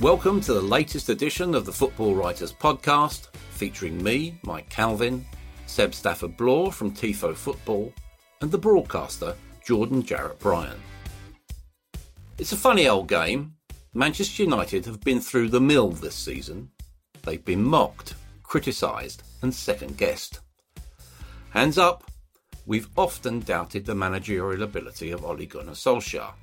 Welcome 0.00 0.40
to 0.42 0.54
the 0.54 0.62
latest 0.62 1.08
edition 1.08 1.56
of 1.56 1.66
the 1.66 1.72
Football 1.72 2.14
Writers 2.14 2.52
Podcast, 2.52 3.34
featuring 3.50 4.00
me, 4.00 4.38
Mike 4.44 4.68
Calvin, 4.70 5.26
Seb 5.66 5.92
Stafford 5.92 6.36
Bloor 6.36 6.70
from 6.70 6.92
TIFO 6.94 7.34
Football, 7.34 7.92
and 8.40 8.48
the 8.48 8.58
broadcaster, 8.58 9.34
Jordan 9.64 10.04
Jarrett 10.04 10.38
Bryan. 10.38 10.80
It's 12.38 12.52
a 12.52 12.56
funny 12.56 12.86
old 12.86 13.08
game. 13.08 13.54
Manchester 13.92 14.44
United 14.44 14.86
have 14.86 15.00
been 15.00 15.18
through 15.18 15.48
the 15.48 15.60
mill 15.60 15.90
this 15.90 16.14
season. 16.14 16.70
They've 17.24 17.44
been 17.44 17.64
mocked, 17.64 18.14
criticised, 18.44 19.24
and 19.42 19.52
second 19.52 19.98
guessed. 19.98 20.38
Hands 21.50 21.76
up, 21.76 22.08
we've 22.66 22.88
often 22.96 23.40
doubted 23.40 23.84
the 23.84 23.96
managerial 23.96 24.62
ability 24.62 25.10
of 25.10 25.24
Ole 25.24 25.46
Gunnar 25.46 25.72
Solskjaer. 25.72 26.34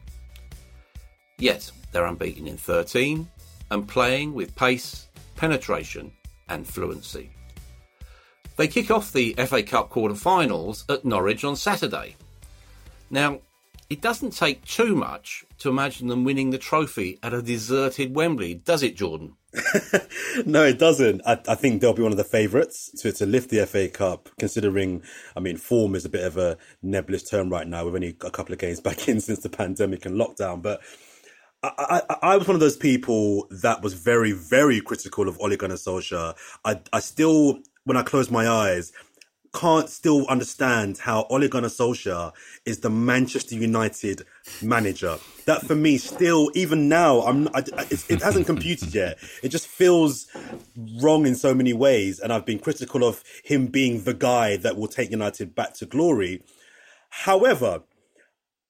Yet 1.37 1.71
they're 1.93 2.05
unbeaten 2.05 2.47
in 2.47 2.57
13 2.57 3.29
and 3.71 3.87
playing 3.87 4.33
with 4.33 4.55
pace, 4.55 5.07
penetration, 5.35 6.11
and 6.49 6.67
fluency. 6.67 7.31
They 8.57 8.67
kick 8.67 8.89
off 8.89 9.11
the 9.11 9.33
FA 9.33 9.63
Cup 9.63 9.89
quarter-finals 9.89 10.85
at 10.89 11.03
Norwich 11.03 11.43
on 11.43 11.55
Saturday. 11.55 12.15
Now, 13.09 13.39
it 13.89 14.01
doesn't 14.01 14.31
take 14.31 14.63
too 14.65 14.95
much 14.95 15.45
to 15.59 15.69
imagine 15.69 16.07
them 16.07 16.23
winning 16.23 16.49
the 16.49 16.57
trophy 16.57 17.19
at 17.21 17.33
a 17.33 17.41
deserted 17.41 18.15
Wembley, 18.15 18.55
does 18.55 18.81
it, 18.81 18.95
Jordan? 18.95 19.35
no, 20.45 20.63
it 20.63 20.79
doesn't. 20.79 21.21
I, 21.25 21.39
I, 21.47 21.55
think 21.55 21.81
they'll 21.81 21.93
be 21.93 22.01
one 22.01 22.11
of 22.11 22.17
the 22.17 22.23
favourites 22.23 22.91
to, 23.01 23.11
to 23.13 23.25
lift 23.25 23.49
the 23.49 23.65
FA 23.65 23.87
Cup, 23.87 24.29
considering, 24.39 25.03
I 25.35 25.39
mean, 25.39 25.57
form 25.57 25.95
is 25.95 26.03
a 26.03 26.09
bit 26.09 26.23
of 26.25 26.35
a 26.37 26.57
nebulous 26.81 27.23
term 27.23 27.49
right 27.49 27.67
now. 27.67 27.85
We've 27.85 27.95
only 27.95 28.17
a 28.21 28.31
couple 28.31 28.53
of 28.53 28.59
games 28.59 28.81
back 28.81 29.07
in 29.07 29.21
since 29.21 29.39
the 29.39 29.49
pandemic 29.49 30.05
and 30.05 30.19
lockdown. 30.19 30.61
But 30.61 30.81
I, 31.77 32.01
I, 32.09 32.17
I, 32.21 32.37
was 32.37 32.47
one 32.47 32.55
of 32.55 32.59
those 32.59 32.77
people 32.77 33.47
that 33.49 33.81
was 33.81 33.93
very, 33.93 34.31
very 34.31 34.81
critical 34.81 35.27
of 35.27 35.39
Ole 35.39 35.55
Gunnar 35.55 35.75
Solskjaer. 35.75 36.35
I, 36.63 36.79
I 36.93 36.99
still, 36.99 37.59
when 37.85 37.97
I 37.97 38.03
close 38.03 38.29
my 38.29 38.47
eyes, 38.47 38.91
can't 39.53 39.89
still 39.89 40.27
understand 40.27 40.97
how 40.97 41.25
Ole 41.29 41.47
Gunnar 41.47 41.69
Solskjaer 41.69 42.33
is 42.65 42.79
the 42.79 42.89
Manchester 42.89 43.55
United 43.55 44.23
manager. 44.61 45.17
That 45.45 45.61
for 45.65 45.75
me, 45.75 45.97
still, 45.97 46.51
even 46.53 46.89
now, 46.89 47.21
I'm, 47.21 47.47
I, 47.53 47.63
it 48.09 48.21
hasn't 48.21 48.47
computed 48.47 48.93
yet. 48.93 49.17
It 49.41 49.49
just 49.49 49.67
feels 49.67 50.27
wrong 51.01 51.25
in 51.25 51.35
so 51.35 51.53
many 51.53 51.73
ways. 51.73 52.19
And 52.19 52.33
I've 52.33 52.45
been 52.45 52.59
critical 52.59 53.03
of 53.03 53.23
him 53.43 53.67
being 53.67 54.03
the 54.03 54.13
guy 54.13 54.57
that 54.57 54.77
will 54.77 54.87
take 54.87 55.09
United 55.09 55.55
back 55.55 55.73
to 55.75 55.85
glory. 55.85 56.43
However, 57.09 57.83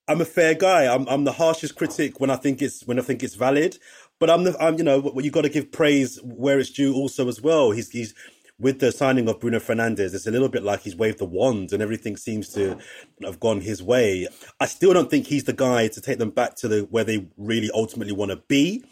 I'm 0.07 0.21
a 0.21 0.25
fair 0.25 0.53
guy. 0.53 0.93
I'm 0.93 1.07
I'm 1.07 1.23
the 1.23 1.31
harshest 1.31 1.75
critic 1.75 2.19
when 2.19 2.29
I 2.29 2.35
think 2.35 2.61
it's 2.61 2.85
when 2.85 2.99
I 2.99 3.01
think 3.01 3.23
it's 3.23 3.35
valid. 3.35 3.77
But 4.19 4.29
I'm 4.29 4.43
the 4.43 4.55
I'm 4.59 4.77
you 4.77 4.83
know 4.83 5.19
you 5.19 5.31
got 5.31 5.41
to 5.41 5.49
give 5.49 5.71
praise 5.71 6.19
where 6.23 6.59
it's 6.59 6.69
due 6.69 6.93
also 6.93 7.27
as 7.27 7.41
well. 7.41 7.71
He's 7.71 7.89
he's 7.89 8.13
with 8.59 8.79
the 8.79 8.91
signing 8.91 9.27
of 9.27 9.39
Bruno 9.39 9.59
Fernandes, 9.59 10.13
it's 10.13 10.27
a 10.27 10.31
little 10.31 10.47
bit 10.47 10.63
like 10.63 10.81
he's 10.81 10.95
waved 10.95 11.19
the 11.19 11.25
wand 11.25 11.73
and 11.73 11.81
everything 11.83 12.15
seems 12.15 12.49
to 12.53 12.77
have 13.21 13.39
gone 13.39 13.61
his 13.61 13.83
way. 13.83 14.27
I 14.59 14.65
still 14.65 14.93
don't 14.93 15.09
think 15.09 15.27
he's 15.27 15.43
the 15.43 15.53
guy 15.53 15.89
to 15.89 16.01
take 16.01 16.19
them 16.19 16.29
back 16.29 16.55
to 16.57 16.67
the 16.67 16.81
where 16.89 17.03
they 17.03 17.27
really 17.37 17.69
ultimately 17.73 18.13
want 18.13 18.31
to 18.31 18.37
be. 18.47 18.85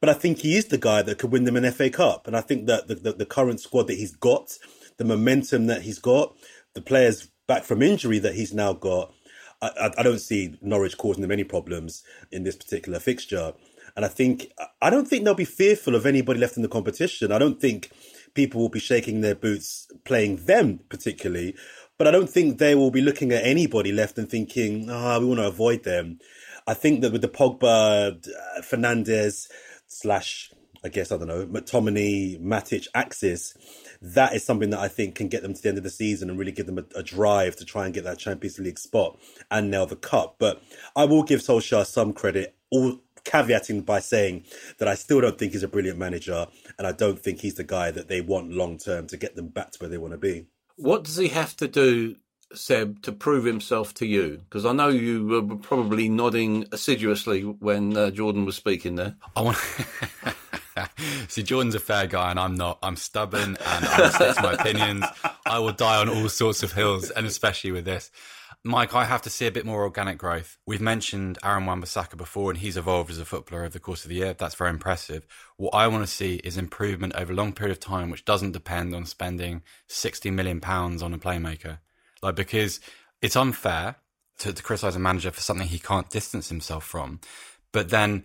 But 0.00 0.10
I 0.10 0.14
think 0.14 0.38
he 0.38 0.56
is 0.56 0.66
the 0.66 0.78
guy 0.78 1.02
that 1.02 1.18
could 1.18 1.32
win 1.32 1.44
them 1.44 1.56
an 1.56 1.70
FA 1.72 1.90
Cup. 1.90 2.26
And 2.26 2.36
I 2.36 2.40
think 2.40 2.66
that 2.66 2.86
the, 2.86 2.94
the, 2.94 3.12
the 3.12 3.26
current 3.26 3.60
squad 3.60 3.86
that 3.88 3.96
he's 3.96 4.14
got, 4.14 4.56
the 4.98 5.04
momentum 5.04 5.66
that 5.66 5.82
he's 5.82 5.98
got, 5.98 6.36
the 6.74 6.82
players 6.82 7.30
back 7.46 7.64
from 7.64 7.82
injury 7.82 8.18
that 8.18 8.34
he's 8.34 8.52
now 8.52 8.72
got, 8.74 9.12
I, 9.62 9.90
I 9.98 10.02
don't 10.02 10.20
see 10.20 10.56
Norwich 10.60 10.98
causing 10.98 11.22
them 11.22 11.32
any 11.32 11.44
problems 11.44 12.02
in 12.30 12.44
this 12.44 12.56
particular 12.56 12.98
fixture. 12.98 13.52
And 13.96 14.04
I 14.04 14.08
think 14.08 14.52
I 14.82 14.90
don't 14.90 15.08
think 15.08 15.24
they'll 15.24 15.34
be 15.34 15.44
fearful 15.44 15.94
of 15.94 16.04
anybody 16.04 16.38
left 16.38 16.56
in 16.56 16.62
the 16.62 16.68
competition. 16.68 17.32
I 17.32 17.38
don't 17.38 17.60
think 17.60 17.90
people 18.34 18.60
will 18.60 18.68
be 18.68 18.80
shaking 18.80 19.22
their 19.22 19.34
boots 19.34 19.88
playing 20.04 20.44
them 20.44 20.80
particularly, 20.90 21.54
but 21.96 22.06
I 22.06 22.10
don't 22.10 22.28
think 22.28 22.58
they 22.58 22.74
will 22.74 22.90
be 22.90 23.00
looking 23.00 23.32
at 23.32 23.44
anybody 23.44 23.92
left 23.92 24.18
and 24.18 24.28
thinking, 24.28 24.88
"Ah, 24.90 25.16
oh, 25.16 25.20
we 25.20 25.26
want 25.26 25.40
to 25.40 25.46
avoid 25.46 25.84
them." 25.84 26.18
I 26.66 26.74
think 26.74 27.00
that 27.00 27.12
with 27.12 27.22
the 27.22 27.28
Pogba, 27.28 28.26
uh, 28.28 28.60
Fernandes 28.60 29.48
slash, 29.86 30.52
I 30.84 30.88
guess 30.88 31.10
I 31.10 31.16
don't 31.16 31.28
know, 31.28 31.46
McTominay, 31.46 32.40
Matic 32.40 32.88
axis, 32.94 33.54
that 34.00 34.34
is 34.34 34.44
something 34.44 34.70
that 34.70 34.80
I 34.80 34.88
think 34.88 35.14
can 35.14 35.28
get 35.28 35.42
them 35.42 35.54
to 35.54 35.62
the 35.62 35.68
end 35.68 35.78
of 35.78 35.84
the 35.84 35.90
season 35.90 36.30
and 36.30 36.38
really 36.38 36.52
give 36.52 36.66
them 36.66 36.78
a, 36.78 36.98
a 36.98 37.02
drive 37.02 37.56
to 37.56 37.64
try 37.64 37.84
and 37.84 37.94
get 37.94 38.04
that 38.04 38.18
Champions 38.18 38.58
League 38.58 38.78
spot 38.78 39.18
and 39.50 39.70
nail 39.70 39.86
the 39.86 39.96
cup. 39.96 40.36
But 40.38 40.62
I 40.94 41.04
will 41.04 41.22
give 41.22 41.40
Solskjaer 41.40 41.86
some 41.86 42.12
credit, 42.12 42.54
all 42.70 43.00
caveating 43.24 43.84
by 43.84 43.98
saying 44.00 44.44
that 44.78 44.88
I 44.88 44.94
still 44.94 45.20
don't 45.20 45.38
think 45.38 45.52
he's 45.52 45.62
a 45.62 45.68
brilliant 45.68 45.98
manager 45.98 46.46
and 46.78 46.86
I 46.86 46.92
don't 46.92 47.18
think 47.18 47.40
he's 47.40 47.54
the 47.54 47.64
guy 47.64 47.90
that 47.90 48.08
they 48.08 48.20
want 48.20 48.52
long 48.52 48.78
term 48.78 49.06
to 49.08 49.16
get 49.16 49.36
them 49.36 49.48
back 49.48 49.72
to 49.72 49.78
where 49.80 49.88
they 49.88 49.98
want 49.98 50.12
to 50.12 50.18
be. 50.18 50.46
What 50.76 51.04
does 51.04 51.16
he 51.16 51.28
have 51.28 51.56
to 51.56 51.68
do 51.68 52.16
Seb, 52.54 53.02
to 53.02 53.12
prove 53.12 53.44
himself 53.44 53.94
to 53.94 54.06
you? 54.06 54.42
Because 54.44 54.64
I 54.64 54.72
know 54.72 54.88
you 54.88 55.26
were 55.26 55.56
probably 55.56 56.08
nodding 56.08 56.66
assiduously 56.72 57.42
when 57.42 57.96
uh, 57.96 58.10
Jordan 58.10 58.44
was 58.44 58.56
speaking 58.56 58.94
there. 58.94 59.16
I 59.34 59.42
want. 59.42 59.58
See, 61.28 61.42
Jordan's 61.42 61.74
a 61.74 61.80
fair 61.80 62.06
guy, 62.06 62.30
and 62.30 62.40
I'm 62.40 62.54
not. 62.54 62.78
I'm 62.82 62.96
stubborn, 62.96 63.56
and 63.56 63.84
I 63.84 64.34
to 64.34 64.42
my 64.42 64.52
opinions. 64.54 65.04
I 65.44 65.58
will 65.58 65.72
die 65.72 66.00
on 66.00 66.08
all 66.08 66.28
sorts 66.28 66.62
of 66.62 66.72
hills, 66.72 67.10
and 67.10 67.26
especially 67.26 67.72
with 67.72 67.84
this. 67.84 68.10
Mike, 68.64 68.94
I 68.94 69.04
have 69.04 69.22
to 69.22 69.30
see 69.30 69.46
a 69.46 69.52
bit 69.52 69.64
more 69.64 69.84
organic 69.84 70.18
growth. 70.18 70.58
We've 70.66 70.80
mentioned 70.80 71.38
Aaron 71.44 71.66
Wan-Bissaka 71.66 72.16
before, 72.16 72.50
and 72.50 72.58
he's 72.58 72.76
evolved 72.76 73.10
as 73.10 73.18
a 73.18 73.24
footballer 73.24 73.62
over 73.62 73.70
the 73.70 73.78
course 73.78 74.04
of 74.04 74.08
the 74.08 74.16
year. 74.16 74.34
That's 74.34 74.56
very 74.56 74.70
impressive. 74.70 75.24
What 75.56 75.74
I 75.74 75.86
want 75.86 76.04
to 76.04 76.12
see 76.12 76.36
is 76.36 76.56
improvement 76.56 77.14
over 77.14 77.32
a 77.32 77.36
long 77.36 77.52
period 77.52 77.72
of 77.72 77.80
time, 77.80 78.10
which 78.10 78.24
doesn't 78.24 78.52
depend 78.52 78.94
on 78.94 79.06
spending 79.06 79.62
sixty 79.86 80.30
million 80.30 80.60
pounds 80.60 81.02
on 81.02 81.14
a 81.14 81.18
playmaker. 81.18 81.78
Like 82.22 82.34
because 82.34 82.80
it's 83.22 83.36
unfair 83.36 83.96
to, 84.38 84.52
to 84.52 84.62
criticize 84.62 84.96
a 84.96 84.98
manager 84.98 85.30
for 85.30 85.40
something 85.40 85.68
he 85.68 85.78
can't 85.78 86.10
distance 86.10 86.48
himself 86.48 86.84
from, 86.84 87.20
but 87.72 87.90
then 87.90 88.24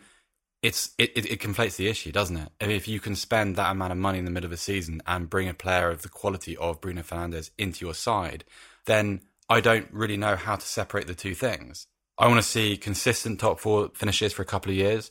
it's 0.61 0.91
it, 0.97 1.11
it, 1.15 1.31
it, 1.31 1.39
conflates 1.39 1.75
the 1.75 1.87
issue, 1.87 2.11
doesn't 2.11 2.37
it? 2.37 2.49
If 2.59 2.87
you 2.87 2.99
can 2.99 3.15
spend 3.15 3.55
that 3.55 3.71
amount 3.71 3.91
of 3.91 3.97
money 3.97 4.19
in 4.19 4.25
the 4.25 4.31
middle 4.31 4.47
of 4.47 4.51
a 4.51 4.57
season 4.57 5.01
and 5.07 5.29
bring 5.29 5.49
a 5.49 5.53
player 5.53 5.89
of 5.89 6.03
the 6.03 6.09
quality 6.09 6.55
of 6.57 6.79
Bruno 6.79 7.01
Fernandes 7.01 7.49
into 7.57 7.83
your 7.83 7.95
side, 7.95 8.43
then 8.85 9.21
I 9.49 9.59
don't 9.59 9.87
really 9.91 10.17
know 10.17 10.35
how 10.35 10.55
to 10.55 10.65
separate 10.65 11.07
the 11.07 11.15
two 11.15 11.33
things. 11.33 11.87
I 12.17 12.27
want 12.27 12.41
to 12.41 12.47
see 12.47 12.77
consistent 12.77 13.39
top 13.39 13.59
four 13.59 13.89
finishes 13.95 14.33
for 14.33 14.43
a 14.43 14.45
couple 14.45 14.71
of 14.71 14.77
years. 14.77 15.09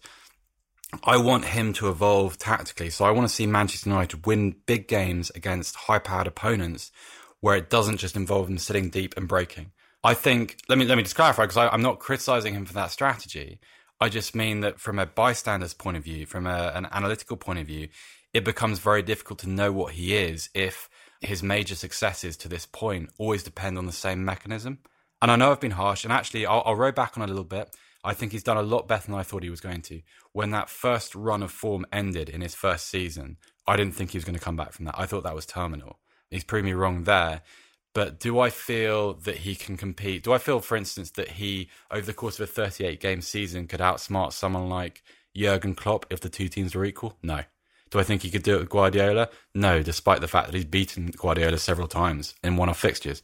I 1.05 1.17
want 1.17 1.45
him 1.47 1.73
to 1.75 1.89
evolve 1.89 2.39
tactically. 2.39 2.91
So 2.91 3.05
I 3.05 3.11
want 3.11 3.29
to 3.29 3.35
see 3.35 3.47
Manchester 3.47 3.91
United 3.91 4.27
win 4.27 4.57
big 4.67 4.87
games 4.87 5.31
against 5.31 5.75
high 5.75 5.99
powered 5.99 6.27
opponents 6.27 6.93
where 7.41 7.57
it 7.57 7.71
doesn't 7.71 7.97
just 7.97 8.17
involve 8.17 8.47
them 8.47 8.59
sitting 8.59 8.91
deep 8.91 9.15
and 9.17 9.27
breaking. 9.27 9.73
I 10.03 10.15
think, 10.15 10.59
let 10.69 10.79
me, 10.79 10.85
let 10.85 10.97
me 10.97 11.03
just 11.03 11.17
clarify 11.17 11.43
because 11.43 11.57
I'm 11.57 11.83
not 11.83 11.99
criticizing 11.99 12.55
him 12.55 12.65
for 12.65 12.75
that 12.75 12.91
strategy. 12.91 13.61
I 14.01 14.09
just 14.09 14.35
mean 14.35 14.61
that 14.61 14.81
from 14.81 14.99
a 14.99 15.07
bystander's 15.07 15.75
point 15.75 15.97
of 15.97 16.05
view, 16.05 16.25
from 16.25 16.47
a, 16.47 16.73
an 16.75 16.87
analytical 16.91 17.37
point 17.37 17.59
of 17.59 17.67
view, 17.67 17.89
it 18.33 18.45
becomes 18.45 18.79
very 18.79 19.03
difficult 19.03 19.41
to 19.41 19.49
know 19.49 19.73
what 19.73 19.93
he 19.95 20.17
is 20.17 20.49
if 20.55 20.89
his 21.21 21.43
major 21.43 21.75
successes 21.75 22.37
to 22.39 22.49
this 22.49 22.65
point 22.65 23.11
always 23.19 23.43
depend 23.43 23.77
on 23.77 23.87
the 23.87 23.93
same 23.93 24.25
mechanism. 24.25 24.79
And 25.21 25.31
I 25.31 25.37
know 25.37 25.51
I've 25.51 25.61
been 25.61 25.73
harsh, 25.73 26.05
and 26.05 26.13
actually, 26.13 26.47
I'll, 26.47 26.63
I'll 26.65 26.77
row 26.77 26.93
back 26.93 27.19
on 27.19 27.23
a 27.23 27.27
little 27.27 27.45
bit. 27.45 27.77
I 28.03 28.15
think 28.15 28.33
he's 28.33 28.43
done 28.43 28.57
a 28.57 28.63
lot 28.63 28.89
better 28.89 29.07
than 29.07 29.15
I 29.15 29.23
thought 29.23 29.43
he 29.43 29.51
was 29.51 29.61
going 29.61 29.83
to. 29.83 30.01
When 30.33 30.51
that 30.53 30.71
first 30.71 31.15
run 31.15 31.43
of 31.43 31.51
form 31.51 31.85
ended 31.93 32.31
in 32.31 32.41
his 32.41 32.55
first 32.55 32.89
season, 32.89 33.37
I 33.67 33.77
didn't 33.77 33.95
think 33.95 34.13
he 34.13 34.19
was 34.19 34.25
going 34.25 34.39
to 34.39 34.45
come 34.45 34.57
back 34.57 34.73
from 34.73 34.87
that. 34.87 34.95
I 34.97 35.05
thought 35.05 35.25
that 35.25 35.35
was 35.35 35.45
terminal. 35.45 35.99
He's 36.31 36.45
proved 36.45 36.65
me 36.65 36.73
wrong 36.73 37.05
there. 37.05 37.43
But 37.93 38.21
do 38.21 38.39
I 38.39 38.51
feel 38.51 39.15
that 39.15 39.39
he 39.39 39.55
can 39.55 39.77
compete? 39.77 40.23
Do 40.23 40.33
I 40.33 40.39
feel, 40.39 40.61
for 40.61 40.77
instance, 40.77 41.11
that 41.13 41.29
he, 41.29 41.69
over 41.91 42.07
the 42.07 42.15
course 42.15 42.39
of 42.39 42.49
a 42.49 42.53
38 42.53 43.01
game 43.01 43.21
season, 43.21 43.67
could 43.67 43.81
outsmart 43.81 44.33
someone 44.33 44.69
like 44.69 45.03
Jurgen 45.37 45.75
Klopp 45.75 46.07
if 46.11 46.21
the 46.21 46.29
two 46.29 46.49
teams 46.49 46.75
were 46.75 46.85
equal? 46.85 47.17
No. 47.23 47.43
Do 47.91 47.99
I 47.99 48.05
think 48.05 48.23
he 48.23 48.31
could 48.31 48.45
do 48.45 48.55
it 48.55 48.61
with 48.61 48.69
Guardiola? 48.69 49.29
No, 49.55 49.83
despite 49.83 50.21
the 50.21 50.29
fact 50.29 50.47
that 50.47 50.55
he's 50.55 50.65
beaten 50.65 51.11
Guardiola 51.17 51.59
several 51.59 51.89
times 51.89 52.35
in 52.45 52.57
one 52.57 52.69
off 52.69 52.79
fixtures. 52.79 53.23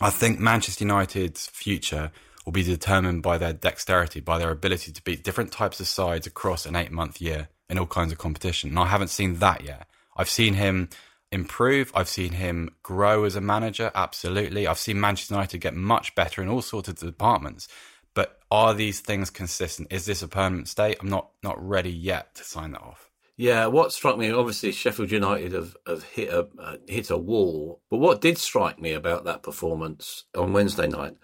I 0.00 0.08
think 0.10 0.38
Manchester 0.38 0.84
United's 0.84 1.48
future 1.48 2.10
will 2.46 2.52
be 2.52 2.62
determined 2.62 3.22
by 3.22 3.36
their 3.36 3.52
dexterity, 3.52 4.20
by 4.20 4.38
their 4.38 4.50
ability 4.50 4.92
to 4.92 5.02
beat 5.02 5.22
different 5.22 5.52
types 5.52 5.80
of 5.80 5.86
sides 5.86 6.26
across 6.26 6.64
an 6.64 6.76
eight 6.76 6.90
month 6.90 7.20
year 7.20 7.48
in 7.68 7.78
all 7.78 7.86
kinds 7.86 8.12
of 8.12 8.16
competition. 8.16 8.70
And 8.70 8.78
I 8.78 8.86
haven't 8.86 9.08
seen 9.08 9.34
that 9.40 9.64
yet. 9.64 9.86
I've 10.16 10.30
seen 10.30 10.54
him 10.54 10.88
improve. 11.30 11.92
I've 11.94 12.08
seen 12.08 12.32
him 12.32 12.70
grow 12.82 13.24
as 13.24 13.36
a 13.36 13.40
manager. 13.40 13.90
Absolutely. 13.94 14.66
I've 14.66 14.78
seen 14.78 15.00
Manchester 15.00 15.34
United 15.34 15.58
get 15.58 15.74
much 15.74 16.14
better 16.14 16.42
in 16.42 16.48
all 16.48 16.62
sorts 16.62 16.88
of 16.88 16.98
departments. 16.98 17.68
But 18.14 18.38
are 18.50 18.74
these 18.74 19.00
things 19.00 19.30
consistent? 19.30 19.92
Is 19.92 20.06
this 20.06 20.22
a 20.22 20.28
permanent 20.28 20.68
state? 20.68 20.96
I'm 21.00 21.08
not 21.08 21.30
not 21.42 21.56
ready 21.66 21.92
yet 21.92 22.34
to 22.36 22.44
sign 22.44 22.72
that 22.72 22.82
off. 22.82 23.10
Yeah, 23.36 23.66
what 23.66 23.92
struck 23.92 24.18
me, 24.18 24.32
obviously, 24.32 24.72
Sheffield 24.72 25.12
United 25.12 25.52
have, 25.52 25.76
have 25.86 26.02
hit 26.02 26.28
a 26.30 26.48
uh, 26.58 26.76
hit 26.88 27.10
a 27.10 27.16
wall. 27.16 27.80
But 27.88 27.98
what 27.98 28.20
did 28.20 28.38
strike 28.38 28.80
me 28.80 28.92
about 28.92 29.24
that 29.24 29.44
performance 29.44 30.24
on 30.36 30.52
Wednesday 30.52 30.88
night, 30.88 31.16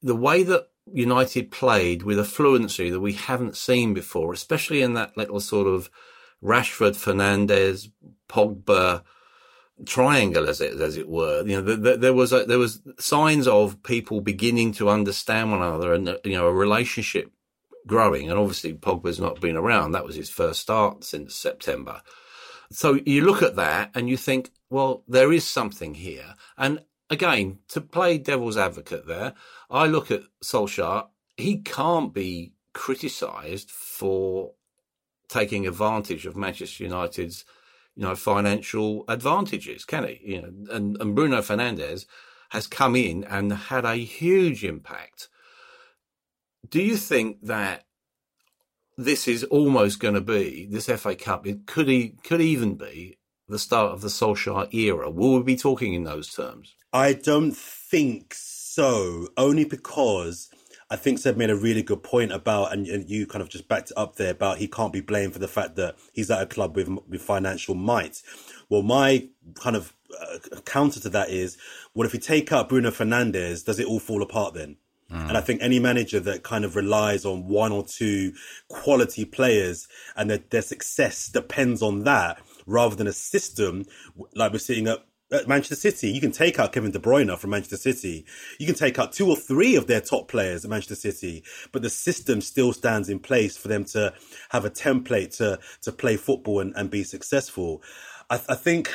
the 0.00 0.14
way 0.14 0.44
that 0.44 0.68
United 0.92 1.50
played 1.50 2.04
with 2.04 2.20
a 2.20 2.24
fluency 2.24 2.90
that 2.90 3.00
we 3.00 3.14
haven't 3.14 3.56
seen 3.56 3.94
before, 3.94 4.32
especially 4.32 4.82
in 4.82 4.94
that 4.94 5.16
little 5.16 5.40
sort 5.40 5.66
of 5.66 5.90
Rashford, 6.40 6.94
Fernandes, 6.94 7.90
Pogba 8.28 9.02
triangle, 9.84 10.48
as 10.48 10.60
it 10.60 10.80
as 10.80 10.96
it 10.96 11.08
were. 11.08 11.44
You 11.46 11.56
know, 11.56 11.62
the, 11.62 11.76
the, 11.76 11.96
there 11.96 12.14
was 12.14 12.32
a, 12.32 12.44
there 12.44 12.58
was 12.58 12.80
signs 12.98 13.46
of 13.46 13.82
people 13.82 14.20
beginning 14.20 14.72
to 14.72 14.88
understand 14.88 15.50
one 15.50 15.62
another, 15.62 15.92
and 15.92 16.18
you 16.24 16.32
know, 16.32 16.46
a 16.46 16.52
relationship 16.52 17.30
growing. 17.86 18.30
And 18.30 18.38
obviously, 18.38 18.74
Pogba's 18.74 19.20
not 19.20 19.40
been 19.40 19.56
around. 19.56 19.92
That 19.92 20.06
was 20.06 20.16
his 20.16 20.30
first 20.30 20.60
start 20.60 21.04
since 21.04 21.34
September. 21.34 22.02
So 22.70 22.98
you 23.06 23.24
look 23.24 23.42
at 23.42 23.56
that 23.56 23.90
and 23.94 24.08
you 24.08 24.16
think, 24.16 24.50
well, 24.70 25.04
there 25.06 25.32
is 25.32 25.46
something 25.46 25.94
here. 25.94 26.34
And 26.58 26.80
again, 27.10 27.60
to 27.68 27.80
play 27.80 28.18
devil's 28.18 28.56
advocate 28.56 29.06
there, 29.06 29.34
I 29.70 29.86
look 29.86 30.10
at 30.10 30.22
Solskjaer. 30.42 31.06
He 31.36 31.58
can't 31.58 32.12
be 32.12 32.54
criticised 32.72 33.70
for 33.70 34.52
taking 35.28 35.66
advantage 35.66 36.26
of 36.26 36.36
Manchester 36.36 36.84
United's, 36.84 37.44
you 37.96 38.04
know, 38.04 38.14
financial 38.14 39.04
advantages, 39.08 39.84
can 39.84 40.06
he? 40.06 40.20
You 40.22 40.42
know, 40.42 40.74
and, 40.74 41.00
and 41.00 41.14
Bruno 41.14 41.38
Fernandes 41.40 42.06
has 42.50 42.66
come 42.66 42.94
in 42.94 43.24
and 43.24 43.52
had 43.52 43.84
a 43.84 43.96
huge 43.96 44.64
impact 44.64 45.28
do 46.70 46.82
you 46.82 46.96
think 46.96 47.38
that 47.42 47.84
this 48.96 49.28
is 49.28 49.44
almost 49.44 50.00
going 50.00 50.14
to 50.14 50.20
be 50.20 50.66
this 50.70 50.86
FA 50.86 51.14
Cup? 51.14 51.46
It 51.46 51.66
could 51.66 51.88
he 51.88 52.14
could 52.24 52.40
even 52.40 52.74
be 52.74 53.18
the 53.48 53.58
start 53.58 53.92
of 53.92 54.00
the 54.00 54.08
Solskjaer 54.08 54.72
era. 54.74 55.10
Will 55.10 55.36
we 55.36 55.42
be 55.42 55.56
talking 55.56 55.94
in 55.94 56.04
those 56.04 56.32
terms? 56.34 56.74
I 56.92 57.12
don't 57.12 57.56
think 57.56 58.34
so. 58.34 59.28
Only 59.36 59.64
because 59.64 60.48
I 60.88 60.96
think 60.96 61.18
Seb 61.18 61.36
made 61.36 61.50
a 61.50 61.56
really 61.56 61.82
good 61.82 62.02
point 62.04 62.30
about, 62.30 62.72
and, 62.72 62.86
and, 62.86 63.10
you 63.10 63.26
kind 63.26 63.42
of 63.42 63.48
just 63.48 63.66
backed 63.66 63.90
up 63.96 64.16
there 64.16 64.30
about 64.30 64.58
he 64.58 64.68
can't 64.68 64.92
be 64.92 65.00
blamed 65.00 65.32
for 65.32 65.40
the 65.40 65.48
fact 65.48 65.74
that 65.76 65.96
he's 66.12 66.30
at 66.30 66.40
a 66.40 66.46
club 66.46 66.76
with 66.76 66.88
with 67.08 67.22
financial 67.22 67.74
might. 67.74 68.22
Well, 68.68 68.82
my 68.82 69.28
kind 69.56 69.74
of 69.74 69.92
uh, 70.20 70.60
counter 70.64 71.00
to 71.00 71.08
that 71.08 71.30
is, 71.30 71.58
well, 71.94 72.06
if 72.06 72.14
you 72.14 72.20
take 72.20 72.52
out 72.52 72.68
Bruno 72.68 72.90
Fernandes, 72.90 73.64
does 73.64 73.80
it 73.80 73.86
all 73.86 73.98
fall 73.98 74.22
apart 74.22 74.54
then? 74.54 74.76
Mm. 75.10 75.28
And 75.28 75.36
I 75.36 75.40
think 75.40 75.62
any 75.62 75.78
manager 75.78 76.20
that 76.20 76.42
kind 76.42 76.64
of 76.64 76.76
relies 76.76 77.24
on 77.24 77.48
one 77.48 77.72
or 77.72 77.84
two 77.84 78.32
quality 78.68 79.24
players 79.24 79.86
and 80.16 80.30
that 80.30 80.50
their 80.50 80.62
success 80.62 81.28
depends 81.28 81.82
on 81.82 82.04
that 82.04 82.40
rather 82.66 82.96
than 82.96 83.06
a 83.06 83.12
system 83.12 83.84
like 84.34 84.52
we're 84.52 84.58
seeing 84.58 84.88
at 84.88 85.04
Manchester 85.46 85.74
City. 85.74 86.10
You 86.10 86.20
can 86.20 86.32
take 86.32 86.58
out 86.58 86.72
Kevin 86.72 86.92
De 86.92 86.98
Bruyne 86.98 87.36
from 87.38 87.50
Manchester 87.50 87.76
City. 87.76 88.24
You 88.58 88.66
can 88.66 88.74
take 88.74 88.98
out 88.98 89.12
two 89.12 89.28
or 89.28 89.36
three 89.36 89.76
of 89.76 89.86
their 89.86 90.00
top 90.00 90.28
players 90.28 90.64
at 90.64 90.70
Manchester 90.70 90.94
City, 90.94 91.42
but 91.72 91.82
the 91.82 91.90
system 91.90 92.40
still 92.40 92.72
stands 92.72 93.08
in 93.08 93.18
place 93.18 93.56
for 93.56 93.68
them 93.68 93.84
to 93.86 94.14
have 94.50 94.64
a 94.64 94.70
template 94.70 95.36
to, 95.38 95.58
to 95.82 95.92
play 95.92 96.16
football 96.16 96.60
and, 96.60 96.74
and 96.76 96.90
be 96.90 97.02
successful. 97.02 97.82
I, 98.30 98.40
I 98.48 98.54
think 98.54 98.94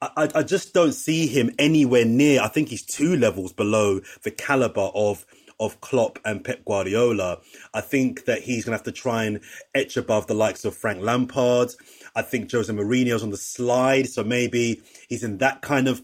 I, 0.00 0.28
I 0.34 0.42
just 0.42 0.74
don't 0.74 0.92
see 0.92 1.26
him 1.26 1.50
anywhere 1.58 2.04
near. 2.04 2.42
I 2.42 2.48
think 2.48 2.68
he's 2.68 2.84
two 2.84 3.16
levels 3.16 3.52
below 3.52 4.00
the 4.22 4.30
caliber 4.30 4.90
of 4.94 5.26
of 5.58 5.80
Klopp 5.80 6.18
and 6.24 6.44
Pep 6.44 6.64
Guardiola. 6.66 7.38
I 7.72 7.80
think 7.80 8.26
that 8.26 8.42
he's 8.42 8.64
going 8.64 8.72
to 8.72 8.76
have 8.76 8.84
to 8.84 8.92
try 8.92 9.24
and 9.24 9.40
etch 9.74 9.96
above 9.96 10.26
the 10.26 10.34
likes 10.34 10.64
of 10.64 10.76
Frank 10.76 11.00
Lampard. 11.00 11.70
I 12.16 12.22
think 12.22 12.50
Jose 12.50 12.72
Mourinho's 12.72 13.22
on 13.22 13.30
the 13.30 13.36
slide, 13.36 14.08
so 14.08 14.24
maybe 14.24 14.82
he's 15.08 15.22
in 15.22 15.38
that 15.38 15.62
kind 15.62 15.86
of 15.86 16.02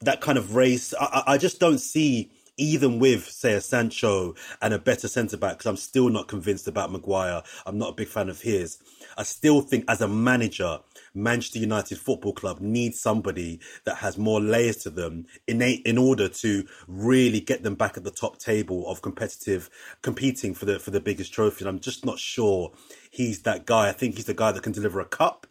that 0.00 0.20
kind 0.20 0.38
of 0.38 0.56
race. 0.56 0.94
I, 1.00 1.22
I 1.26 1.38
just 1.38 1.60
don't 1.60 1.78
see 1.78 2.30
even 2.58 2.98
with 2.98 3.28
say 3.28 3.52
a 3.52 3.60
Sancho 3.60 4.34
and 4.62 4.72
a 4.72 4.78
better 4.78 5.08
centre 5.08 5.36
back 5.36 5.52
because 5.58 5.66
I'm 5.66 5.76
still 5.76 6.08
not 6.08 6.26
convinced 6.26 6.66
about 6.66 6.90
Maguire. 6.90 7.42
I'm 7.66 7.78
not 7.78 7.90
a 7.90 7.94
big 7.94 8.08
fan 8.08 8.28
of 8.30 8.40
his. 8.40 8.78
I 9.18 9.22
still 9.24 9.60
think 9.60 9.84
as 9.88 10.00
a 10.00 10.08
manager 10.08 10.80
Manchester 11.16 11.58
United 11.58 11.98
Football 11.98 12.34
Club 12.34 12.60
needs 12.60 13.00
somebody 13.00 13.60
that 13.84 13.96
has 13.96 14.18
more 14.18 14.40
layers 14.40 14.76
to 14.78 14.90
them 14.90 15.26
in 15.46 15.62
in 15.62 15.98
order 15.98 16.28
to 16.28 16.64
really 16.86 17.40
get 17.40 17.62
them 17.62 17.74
back 17.74 17.96
at 17.96 18.04
the 18.04 18.10
top 18.10 18.38
table 18.38 18.86
of 18.88 19.02
competitive 19.02 19.70
competing 20.02 20.54
for 20.54 20.66
the 20.66 20.78
for 20.78 20.90
the 20.90 21.00
biggest 21.00 21.32
trophy. 21.32 21.64
And 21.64 21.68
I'm 21.68 21.80
just 21.80 22.04
not 22.04 22.18
sure 22.18 22.72
he's 23.10 23.42
that 23.42 23.66
guy. 23.66 23.88
I 23.88 23.92
think 23.92 24.16
he's 24.16 24.26
the 24.26 24.34
guy 24.34 24.52
that 24.52 24.62
can 24.62 24.72
deliver 24.72 25.00
a 25.00 25.06
cup. 25.06 25.46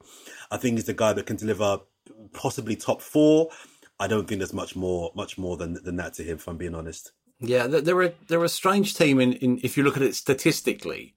I 0.52 0.58
think 0.58 0.78
he's 0.78 0.86
the 0.86 0.94
guy 0.94 1.14
that 1.14 1.26
can 1.26 1.38
deliver 1.38 1.80
possibly 2.34 2.76
top 2.76 3.02
four. 3.02 3.50
I 4.00 4.08
don't 4.08 4.28
think 4.28 4.40
there's 4.40 4.54
much 4.54 4.76
more 4.76 5.12
much 5.16 5.38
more 5.38 5.58
than 5.58 5.78
than 5.84 5.96
that 5.98 6.14
to 6.16 6.24
him. 6.24 6.36
If 6.38 6.48
I'm 6.48 6.58
being 6.58 6.76
honest. 6.76 7.12
Yeah, 7.40 7.68
they're 7.68 8.02
a 8.02 8.14
they're 8.28 8.44
a 8.44 8.50
strange 8.50 8.96
team 8.96 9.20
in, 9.20 9.34
in 9.34 9.60
if 9.64 9.78
you 9.78 9.84
look 9.84 9.98
at 9.98 10.04
it 10.04 10.16
statistically. 10.16 11.16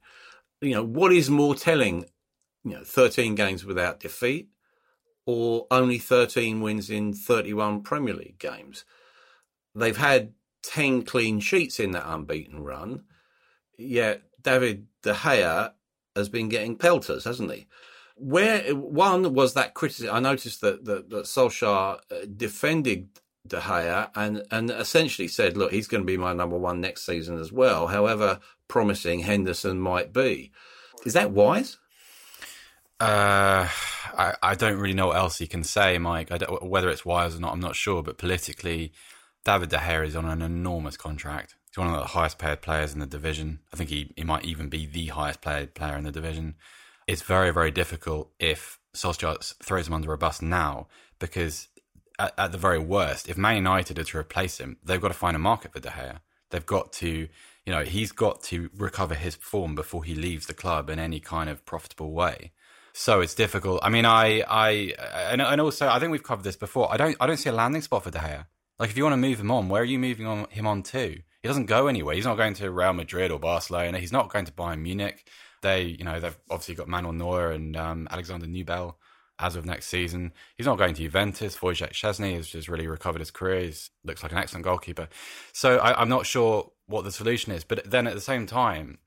You 0.61 0.73
know 0.73 0.83
what 0.83 1.13
is 1.13 1.29
more 1.29 1.55
telling 1.55 2.05
you 2.63 2.71
know, 2.71 2.83
13 2.83 3.35
games 3.35 3.65
without 3.65 3.99
defeat 3.99 4.49
or 5.25 5.67
only 5.69 5.99
13 5.99 6.61
wins 6.61 6.89
in 6.89 7.13
31 7.13 7.81
Premier 7.83 8.13
League 8.13 8.39
games. 8.39 8.83
They've 9.75 9.97
had 9.97 10.33
10 10.63 11.03
clean 11.03 11.39
sheets 11.39 11.79
in 11.79 11.91
that 11.91 12.11
unbeaten 12.11 12.63
run, 12.63 13.03
yet 13.77 14.23
David 14.41 14.87
De 15.03 15.13
Gea 15.13 15.73
has 16.15 16.29
been 16.29 16.49
getting 16.49 16.75
pelters, 16.75 17.25
hasn't 17.25 17.51
he? 17.51 17.67
Where 18.15 18.75
one 18.75 19.33
was 19.33 19.53
that 19.53 19.73
criticism, 19.73 20.13
I 20.13 20.19
noticed 20.19 20.61
that, 20.61 20.83
that, 20.85 21.09
that 21.09 21.25
Solskjaer 21.25 21.99
uh, 22.11 22.25
defended 22.35 23.09
De 23.47 23.59
Gea 23.59 24.09
and, 24.15 24.43
and 24.51 24.69
essentially 24.71 25.27
said, 25.27 25.55
look, 25.55 25.71
he's 25.71 25.87
going 25.87 26.01
to 26.01 26.07
be 26.07 26.17
my 26.17 26.33
number 26.33 26.57
one 26.57 26.81
next 26.81 27.05
season 27.05 27.39
as 27.39 27.51
well, 27.51 27.87
however 27.87 28.39
promising 28.67 29.19
Henderson 29.19 29.79
might 29.79 30.11
be. 30.11 30.51
Is 31.05 31.13
that 31.13 31.31
wise? 31.31 31.77
Uh, 32.99 33.67
I, 34.17 34.35
I 34.41 34.55
don't 34.55 34.77
really 34.77 34.93
know 34.93 35.07
what 35.07 35.17
else 35.17 35.37
he 35.37 35.47
can 35.47 35.63
say, 35.63 35.97
Mike. 35.97 36.29
whether 36.61 36.89
it's 36.89 37.05
wise 37.05 37.35
or 37.35 37.39
not, 37.39 37.53
I'm 37.53 37.59
not 37.59 37.75
sure. 37.75 38.03
But 38.03 38.17
politically, 38.17 38.91
David 39.45 39.69
De 39.69 39.77
Gea 39.77 40.05
is 40.05 40.15
on 40.15 40.25
an 40.25 40.41
enormous 40.41 40.97
contract. 40.97 41.55
He's 41.69 41.77
one 41.77 41.87
of 41.87 41.99
the 41.99 42.07
highest 42.07 42.37
paid 42.37 42.61
players 42.61 42.93
in 42.93 42.99
the 42.99 43.05
division. 43.05 43.59
I 43.73 43.77
think 43.77 43.89
he, 43.89 44.11
he 44.15 44.23
might 44.23 44.43
even 44.45 44.69
be 44.69 44.85
the 44.85 45.07
highest 45.07 45.41
paid 45.41 45.75
player 45.75 45.95
in 45.95 46.03
the 46.03 46.11
division. 46.11 46.55
It's 47.07 47.21
very, 47.21 47.51
very 47.51 47.71
difficult 47.71 48.31
if 48.39 48.79
Solskjaer 48.93 49.55
throws 49.63 49.87
him 49.87 49.93
under 49.93 50.11
a 50.11 50.17
bus 50.17 50.41
now 50.41 50.87
because 51.19 51.67
at, 52.17 52.33
at 52.37 52.51
the 52.51 52.57
very 52.57 52.79
worst, 52.79 53.29
if 53.29 53.37
Man 53.37 53.55
United 53.55 53.97
are 53.97 54.03
to 54.03 54.17
replace 54.17 54.57
him, 54.57 54.77
they've 54.83 55.01
got 55.01 55.07
to 55.07 55.13
find 55.13 55.35
a 55.35 55.39
market 55.39 55.71
for 55.73 55.79
De 55.79 55.89
Gea. 55.89 56.19
They've 56.49 56.65
got 56.65 56.91
to, 56.93 57.27
you 57.65 57.73
know, 57.73 57.83
he's 57.83 58.11
got 58.11 58.43
to 58.43 58.69
recover 58.75 59.13
his 59.13 59.35
form 59.35 59.75
before 59.75 60.03
he 60.03 60.15
leaves 60.15 60.47
the 60.47 60.53
club 60.53 60.89
in 60.89 60.99
any 60.99 61.19
kind 61.19 61.49
of 61.49 61.65
profitable 61.65 62.11
way. 62.11 62.51
So 62.99 63.21
it's 63.21 63.33
difficult. 63.33 63.79
I 63.81 63.87
mean, 63.87 64.03
I, 64.03 64.41
I, 64.41 64.93
and, 65.31 65.41
and 65.41 65.61
also 65.61 65.87
I 65.87 65.99
think 65.99 66.11
we've 66.11 66.21
covered 66.21 66.43
this 66.43 66.57
before. 66.57 66.91
I 66.91 66.97
don't, 66.97 67.15
I 67.21 67.27
don't 67.27 67.37
see 67.37 67.47
a 67.47 67.53
landing 67.53 67.81
spot 67.81 68.03
for 68.03 68.11
De 68.11 68.19
Gea. 68.19 68.45
Like, 68.77 68.89
if 68.89 68.97
you 68.97 69.03
want 69.03 69.13
to 69.13 69.17
move 69.17 69.39
him 69.39 69.51
on, 69.51 69.69
where 69.69 69.83
are 69.83 69.85
you 69.85 69.97
moving 69.97 70.27
on 70.27 70.47
him 70.49 70.67
on 70.67 70.83
to? 70.83 71.11
He 71.41 71.47
doesn't 71.47 71.67
go 71.67 71.87
anywhere. 71.87 72.13
He's 72.13 72.25
not 72.25 72.35
going 72.35 72.55
to 72.55 72.69
Real 72.69 72.91
Madrid 72.91 73.31
or 73.31 73.39
Barcelona. 73.39 73.99
He's 73.99 74.11
not 74.11 74.27
going 74.27 74.43
to 74.43 74.51
Bayern 74.51 74.81
Munich. 74.81 75.25
They, 75.61 75.83
you 75.83 76.03
know, 76.03 76.19
they've 76.19 76.37
obviously 76.49 76.75
got 76.75 76.89
Manuel 76.89 77.13
Neuer 77.13 77.51
and 77.51 77.77
um, 77.77 78.09
Alexander 78.11 78.47
Nubel 78.47 78.95
as 79.39 79.55
of 79.55 79.65
next 79.65 79.85
season. 79.87 80.33
He's 80.57 80.67
not 80.67 80.77
going 80.77 80.93
to 80.93 81.01
Juventus. 81.01 81.55
Wojciech 81.55 81.93
Szczesny 81.93 82.35
has 82.35 82.49
just 82.49 82.67
really 82.67 82.87
recovered 82.87 83.19
his 83.19 83.31
career. 83.31 83.61
He 83.61 83.73
looks 84.03 84.23
like 84.23 84.33
an 84.33 84.37
excellent 84.37 84.65
goalkeeper. 84.65 85.07
So 85.53 85.77
I, 85.77 86.01
am 86.01 86.09
not 86.09 86.25
sure 86.25 86.69
what 86.87 87.05
the 87.05 87.13
solution 87.13 87.53
is. 87.53 87.63
But 87.63 87.89
then 87.89 88.07
at 88.07 88.13
the 88.13 88.19
same 88.19 88.45
time, 88.45 88.97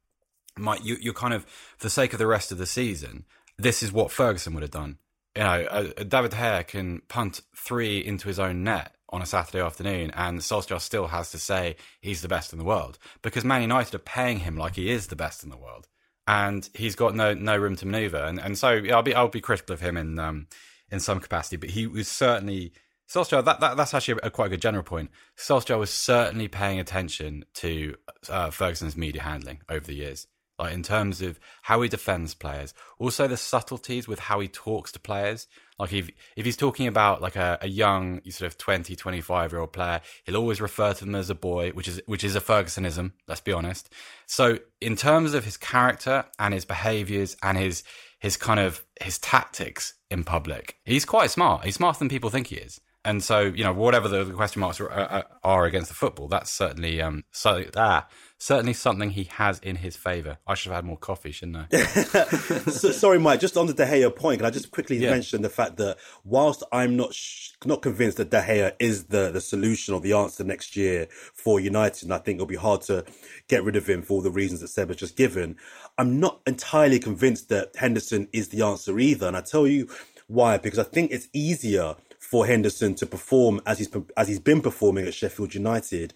Mike, 0.56 0.82
you, 0.82 0.96
you're 0.98 1.12
kind 1.12 1.34
of, 1.34 1.44
for 1.44 1.84
the 1.84 1.90
sake 1.90 2.14
of 2.14 2.18
the 2.18 2.26
rest 2.26 2.52
of 2.52 2.56
the 2.56 2.66
season, 2.66 3.26
this 3.62 3.82
is 3.82 3.92
what 3.92 4.10
Ferguson 4.10 4.54
would 4.54 4.62
have 4.62 4.70
done. 4.70 4.98
You 5.36 5.42
know, 5.44 5.64
uh, 5.70 5.82
David 6.04 6.32
De 6.32 6.36
Gea 6.36 6.66
can 6.66 7.00
punt 7.08 7.40
three 7.56 7.98
into 7.98 8.28
his 8.28 8.38
own 8.38 8.64
net 8.64 8.94
on 9.08 9.22
a 9.22 9.26
Saturday 9.26 9.60
afternoon, 9.64 10.10
and 10.14 10.40
Solskjaer 10.40 10.80
still 10.80 11.06
has 11.06 11.30
to 11.30 11.38
say 11.38 11.76
he's 12.00 12.22
the 12.22 12.28
best 12.28 12.52
in 12.52 12.58
the 12.58 12.64
world 12.64 12.98
because 13.22 13.44
Man 13.44 13.62
United 13.62 13.94
are 13.94 13.98
paying 13.98 14.40
him 14.40 14.56
like 14.56 14.76
he 14.76 14.90
is 14.90 15.06
the 15.06 15.16
best 15.16 15.44
in 15.44 15.50
the 15.50 15.56
world, 15.56 15.88
and 16.26 16.68
he's 16.74 16.96
got 16.96 17.14
no 17.14 17.34
no 17.34 17.56
room 17.56 17.76
to 17.76 17.86
manoeuvre. 17.86 18.26
And 18.26 18.38
and 18.40 18.58
so 18.58 18.82
I'll 18.92 19.02
be 19.02 19.14
I'll 19.14 19.28
be 19.28 19.40
critical 19.40 19.74
of 19.74 19.80
him 19.80 19.96
in 19.96 20.18
um 20.18 20.48
in 20.90 21.00
some 21.00 21.20
capacity, 21.20 21.56
but 21.56 21.70
he 21.70 21.86
was 21.86 22.08
certainly 22.08 22.72
Solskjaer. 23.08 23.44
That, 23.44 23.60
that 23.60 23.76
that's 23.76 23.94
actually 23.94 24.20
a, 24.22 24.30
quite 24.30 24.46
a 24.46 24.50
good 24.50 24.62
general 24.62 24.84
point. 24.84 25.10
Solskjaer 25.36 25.78
was 25.78 25.90
certainly 25.90 26.48
paying 26.48 26.78
attention 26.78 27.44
to 27.54 27.96
uh, 28.28 28.50
Ferguson's 28.50 28.96
media 28.96 29.22
handling 29.22 29.60
over 29.68 29.86
the 29.86 29.94
years 29.94 30.26
like 30.62 30.74
in 30.74 30.84
terms 30.84 31.20
of 31.20 31.40
how 31.62 31.82
he 31.82 31.88
defends 31.88 32.34
players, 32.34 32.72
also 33.00 33.26
the 33.26 33.36
subtleties 33.36 34.06
with 34.06 34.20
how 34.20 34.38
he 34.38 34.46
talks 34.46 34.92
to 34.92 35.00
players. 35.00 35.48
Like 35.76 35.92
if 35.92 36.08
if 36.36 36.44
he's 36.44 36.56
talking 36.56 36.86
about 36.86 37.20
like 37.20 37.34
a, 37.34 37.58
a 37.60 37.66
young 37.66 38.22
sort 38.30 38.46
of 38.46 38.58
20, 38.58 38.94
25 38.94 39.50
year 39.50 39.60
old 39.60 39.72
player, 39.72 40.00
he'll 40.22 40.36
always 40.36 40.60
refer 40.60 40.94
to 40.94 41.04
them 41.04 41.16
as 41.16 41.30
a 41.30 41.34
boy, 41.34 41.70
which 41.70 41.88
is 41.88 42.00
which 42.06 42.22
is 42.22 42.36
a 42.36 42.40
Fergusonism, 42.40 43.10
let's 43.26 43.40
be 43.40 43.52
honest. 43.52 43.92
So 44.26 44.60
in 44.80 44.94
terms 44.94 45.34
of 45.34 45.44
his 45.44 45.56
character 45.56 46.26
and 46.38 46.54
his 46.54 46.64
behaviours 46.64 47.36
and 47.42 47.58
his 47.58 47.82
his 48.20 48.36
kind 48.36 48.60
of 48.60 48.84
his 49.00 49.18
tactics 49.18 49.94
in 50.12 50.22
public, 50.22 50.76
he's 50.84 51.04
quite 51.04 51.32
smart. 51.32 51.64
He's 51.64 51.74
smarter 51.74 51.98
than 51.98 52.08
people 52.08 52.30
think 52.30 52.46
he 52.46 52.56
is. 52.56 52.80
And 53.04 53.22
so, 53.22 53.40
you 53.40 53.64
know, 53.64 53.72
whatever 53.72 54.08
the, 54.08 54.24
the 54.24 54.32
question 54.32 54.60
marks 54.60 54.80
are, 54.80 55.24
are, 55.42 55.64
against 55.64 55.88
the 55.88 55.94
football, 55.94 56.28
that's 56.28 56.52
certainly 56.52 57.02
um, 57.02 57.24
so, 57.32 57.64
ah, 57.76 58.06
certainly 58.38 58.72
something 58.72 59.10
he 59.10 59.24
has 59.24 59.58
in 59.58 59.76
his 59.76 59.96
favour. 59.96 60.38
I 60.46 60.54
should 60.54 60.70
have 60.70 60.78
had 60.78 60.84
more 60.84 60.96
coffee, 60.96 61.32
shouldn't 61.32 61.66
I? 61.72 61.76
so, 62.70 62.92
sorry, 62.92 63.18
Mike. 63.18 63.40
Just 63.40 63.56
on 63.56 63.66
the 63.66 63.74
De 63.74 63.84
Gea 63.84 64.14
point, 64.14 64.38
can 64.38 64.46
I 64.46 64.50
just 64.50 64.70
quickly 64.70 64.98
yeah. 64.98 65.10
mention 65.10 65.42
the 65.42 65.48
fact 65.48 65.78
that 65.78 65.96
whilst 66.24 66.62
I'm 66.70 66.96
not 66.96 67.12
sh- 67.12 67.50
not 67.64 67.82
convinced 67.82 68.18
that 68.18 68.30
De 68.30 68.40
Gea 68.40 68.72
is 68.78 69.06
the 69.06 69.32
the 69.32 69.40
solution 69.40 69.94
or 69.94 70.00
the 70.00 70.12
answer 70.12 70.44
next 70.44 70.76
year 70.76 71.08
for 71.10 71.58
United, 71.58 72.04
and 72.04 72.14
I 72.14 72.18
think 72.18 72.36
it'll 72.36 72.46
be 72.46 72.54
hard 72.54 72.82
to 72.82 73.04
get 73.48 73.64
rid 73.64 73.74
of 73.74 73.88
him 73.88 74.02
for 74.02 74.14
all 74.14 74.22
the 74.22 74.30
reasons 74.30 74.60
that 74.60 74.68
Seb 74.68 74.88
has 74.88 74.96
just 74.96 75.16
given. 75.16 75.56
I'm 75.98 76.20
not 76.20 76.40
entirely 76.46 77.00
convinced 77.00 77.48
that 77.48 77.74
Henderson 77.74 78.28
is 78.32 78.50
the 78.50 78.62
answer 78.62 79.00
either, 79.00 79.26
and 79.26 79.36
I 79.36 79.40
tell 79.40 79.66
you 79.66 79.88
why. 80.28 80.56
Because 80.58 80.78
I 80.78 80.84
think 80.84 81.10
it's 81.10 81.28
easier 81.32 81.96
for 82.32 82.46
Henderson 82.46 82.94
to 82.94 83.04
perform 83.04 83.60
as 83.66 83.76
he's 83.76 83.90
as 84.16 84.26
he's 84.26 84.40
been 84.40 84.62
performing 84.62 85.06
at 85.06 85.12
Sheffield 85.12 85.54
United 85.54 86.14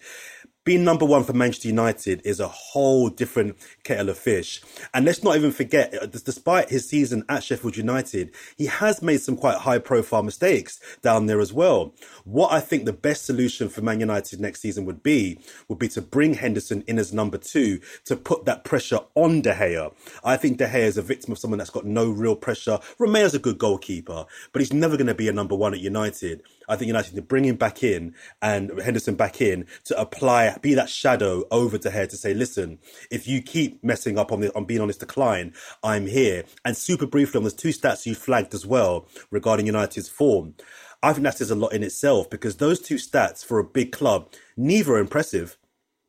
being 0.67 0.83
number 0.83 1.05
one 1.05 1.23
for 1.23 1.31
Manchester 1.31 1.69
United 1.69 2.21
is 2.25 2.41
a 2.41 2.47
whole 2.49 3.07
different 3.07 3.55
kettle 3.85 4.09
of 4.09 4.17
fish. 4.17 4.61
And 4.93 5.05
let's 5.05 5.23
not 5.23 5.37
even 5.37 5.53
forget, 5.53 5.93
uh, 5.93 6.07
despite 6.07 6.69
his 6.69 6.89
season 6.89 7.23
at 7.29 7.41
Sheffield 7.41 7.77
United, 7.77 8.31
he 8.57 8.65
has 8.65 9.01
made 9.01 9.21
some 9.21 9.37
quite 9.37 9.59
high 9.59 9.79
profile 9.79 10.23
mistakes 10.23 10.81
down 11.01 11.25
there 11.25 11.39
as 11.39 11.53
well. 11.53 11.93
What 12.25 12.51
I 12.51 12.59
think 12.59 12.83
the 12.83 12.91
best 12.91 13.23
solution 13.23 13.69
for 13.69 13.79
Man 13.79 14.01
United 14.01 14.41
next 14.41 14.59
season 14.59 14.83
would 14.83 15.01
be, 15.01 15.39
would 15.69 15.79
be 15.79 15.87
to 15.87 16.01
bring 16.01 16.33
Henderson 16.33 16.83
in 16.85 16.99
as 16.99 17.13
number 17.13 17.37
two 17.37 17.79
to 18.03 18.17
put 18.17 18.43
that 18.43 18.65
pressure 18.65 18.99
on 19.15 19.39
De 19.39 19.53
Gea. 19.53 19.93
I 20.25 20.35
think 20.35 20.57
De 20.57 20.67
Gea 20.67 20.81
is 20.81 20.97
a 20.97 21.01
victim 21.01 21.31
of 21.31 21.39
someone 21.39 21.59
that's 21.59 21.69
got 21.69 21.85
no 21.85 22.09
real 22.09 22.35
pressure. 22.35 22.79
is 22.99 23.33
a 23.33 23.39
good 23.39 23.57
goalkeeper, 23.57 24.25
but 24.51 24.61
he's 24.61 24.73
never 24.73 24.97
going 24.97 25.07
to 25.07 25.15
be 25.15 25.29
a 25.29 25.33
number 25.33 25.55
one 25.55 25.73
at 25.73 25.79
United. 25.79 26.43
I 26.67 26.75
think 26.75 26.87
United 26.87 27.13
need 27.13 27.21
to 27.21 27.25
bring 27.25 27.45
him 27.45 27.55
back 27.55 27.83
in 27.83 28.13
and 28.41 28.79
Henderson 28.81 29.15
back 29.15 29.41
in 29.41 29.65
to 29.85 29.99
apply, 29.99 30.57
be 30.61 30.73
that 30.73 30.89
shadow 30.89 31.45
over 31.51 31.77
to 31.77 31.89
Head 31.89 32.09
to 32.11 32.17
say, 32.17 32.33
listen, 32.33 32.79
if 33.09 33.27
you 33.27 33.41
keep 33.41 33.83
messing 33.83 34.17
up 34.17 34.31
on 34.31 34.41
the, 34.41 34.55
on 34.55 34.65
being 34.65 34.81
on 34.81 34.87
this 34.87 34.97
decline, 34.97 35.53
I'm 35.83 36.07
here. 36.07 36.43
And 36.65 36.75
super 36.75 37.05
briefly 37.05 37.37
on 37.37 37.43
those 37.43 37.53
two 37.53 37.69
stats 37.69 38.05
you 38.05 38.15
flagged 38.15 38.53
as 38.53 38.65
well 38.65 39.07
regarding 39.31 39.67
United's 39.67 40.09
form. 40.09 40.55
I 41.03 41.13
think 41.13 41.23
that 41.23 41.37
says 41.37 41.51
a 41.51 41.55
lot 41.55 41.73
in 41.73 41.83
itself 41.83 42.29
because 42.29 42.57
those 42.57 42.79
two 42.79 42.95
stats 42.95 43.45
for 43.45 43.59
a 43.59 43.63
big 43.63 43.91
club, 43.91 44.31
neither 44.55 44.97
impressive 44.97 45.57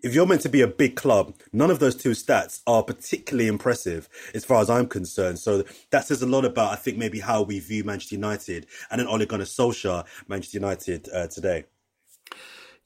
if 0.03 0.15
you're 0.15 0.27
meant 0.27 0.43
to 0.43 0.49
be 0.49 0.61
a 0.61 0.67
big 0.67 0.97
club, 0.97 1.35
none 1.53 1.71
of 1.71 1.81
those 1.81 1.97
two 1.97 2.11
stats 2.11 2.61
are 2.67 2.83
particularly 2.83 3.49
impressive 3.49 4.09
as 4.35 4.45
far 4.45 4.61
as 4.61 4.71
I'm 4.71 4.87
concerned. 4.87 5.39
So 5.39 5.65
that 5.91 6.07
says 6.07 6.23
a 6.23 6.27
lot 6.27 6.45
about, 6.45 6.73
I 6.73 6.77
think, 6.77 6.99
maybe 6.99 7.21
how 7.21 7.43
we 7.43 7.59
view 7.59 7.85
Manchester 7.85 8.15
United 8.15 8.67
and 8.91 9.01
an 9.01 9.07
Ole 9.07 9.27
Gunnar 9.27 9.45
Solskjaer 9.45 10.05
Manchester 10.29 10.59
United 10.59 11.09
uh, 11.13 11.27
today. 11.27 11.65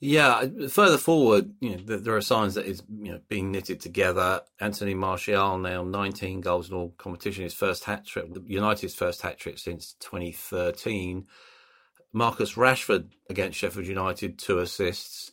Yeah, 0.04 0.46
further 0.68 0.98
forward, 0.98 1.52
you 1.60 1.76
know, 1.76 1.96
there 1.96 2.16
are 2.16 2.20
signs 2.20 2.54
that 2.54 2.66
you 2.66 2.82
know 2.88 3.20
being 3.28 3.52
knitted 3.52 3.80
together. 3.80 4.40
Anthony 4.58 4.94
Martial 4.94 5.58
now 5.58 5.84
19 5.84 6.40
goals 6.40 6.70
in 6.70 6.74
all 6.74 6.88
competition, 6.98 7.44
his 7.44 7.54
first 7.54 7.84
hat 7.84 8.04
trick, 8.04 8.26
United's 8.46 8.96
first 8.96 9.22
hat 9.22 9.38
trick 9.38 9.58
since 9.58 9.94
2013. 10.00 11.26
Marcus 12.12 12.54
Rashford 12.54 13.10
against 13.30 13.58
Sheffield 13.58 13.86
United, 13.86 14.40
two 14.40 14.58
assists 14.58 15.30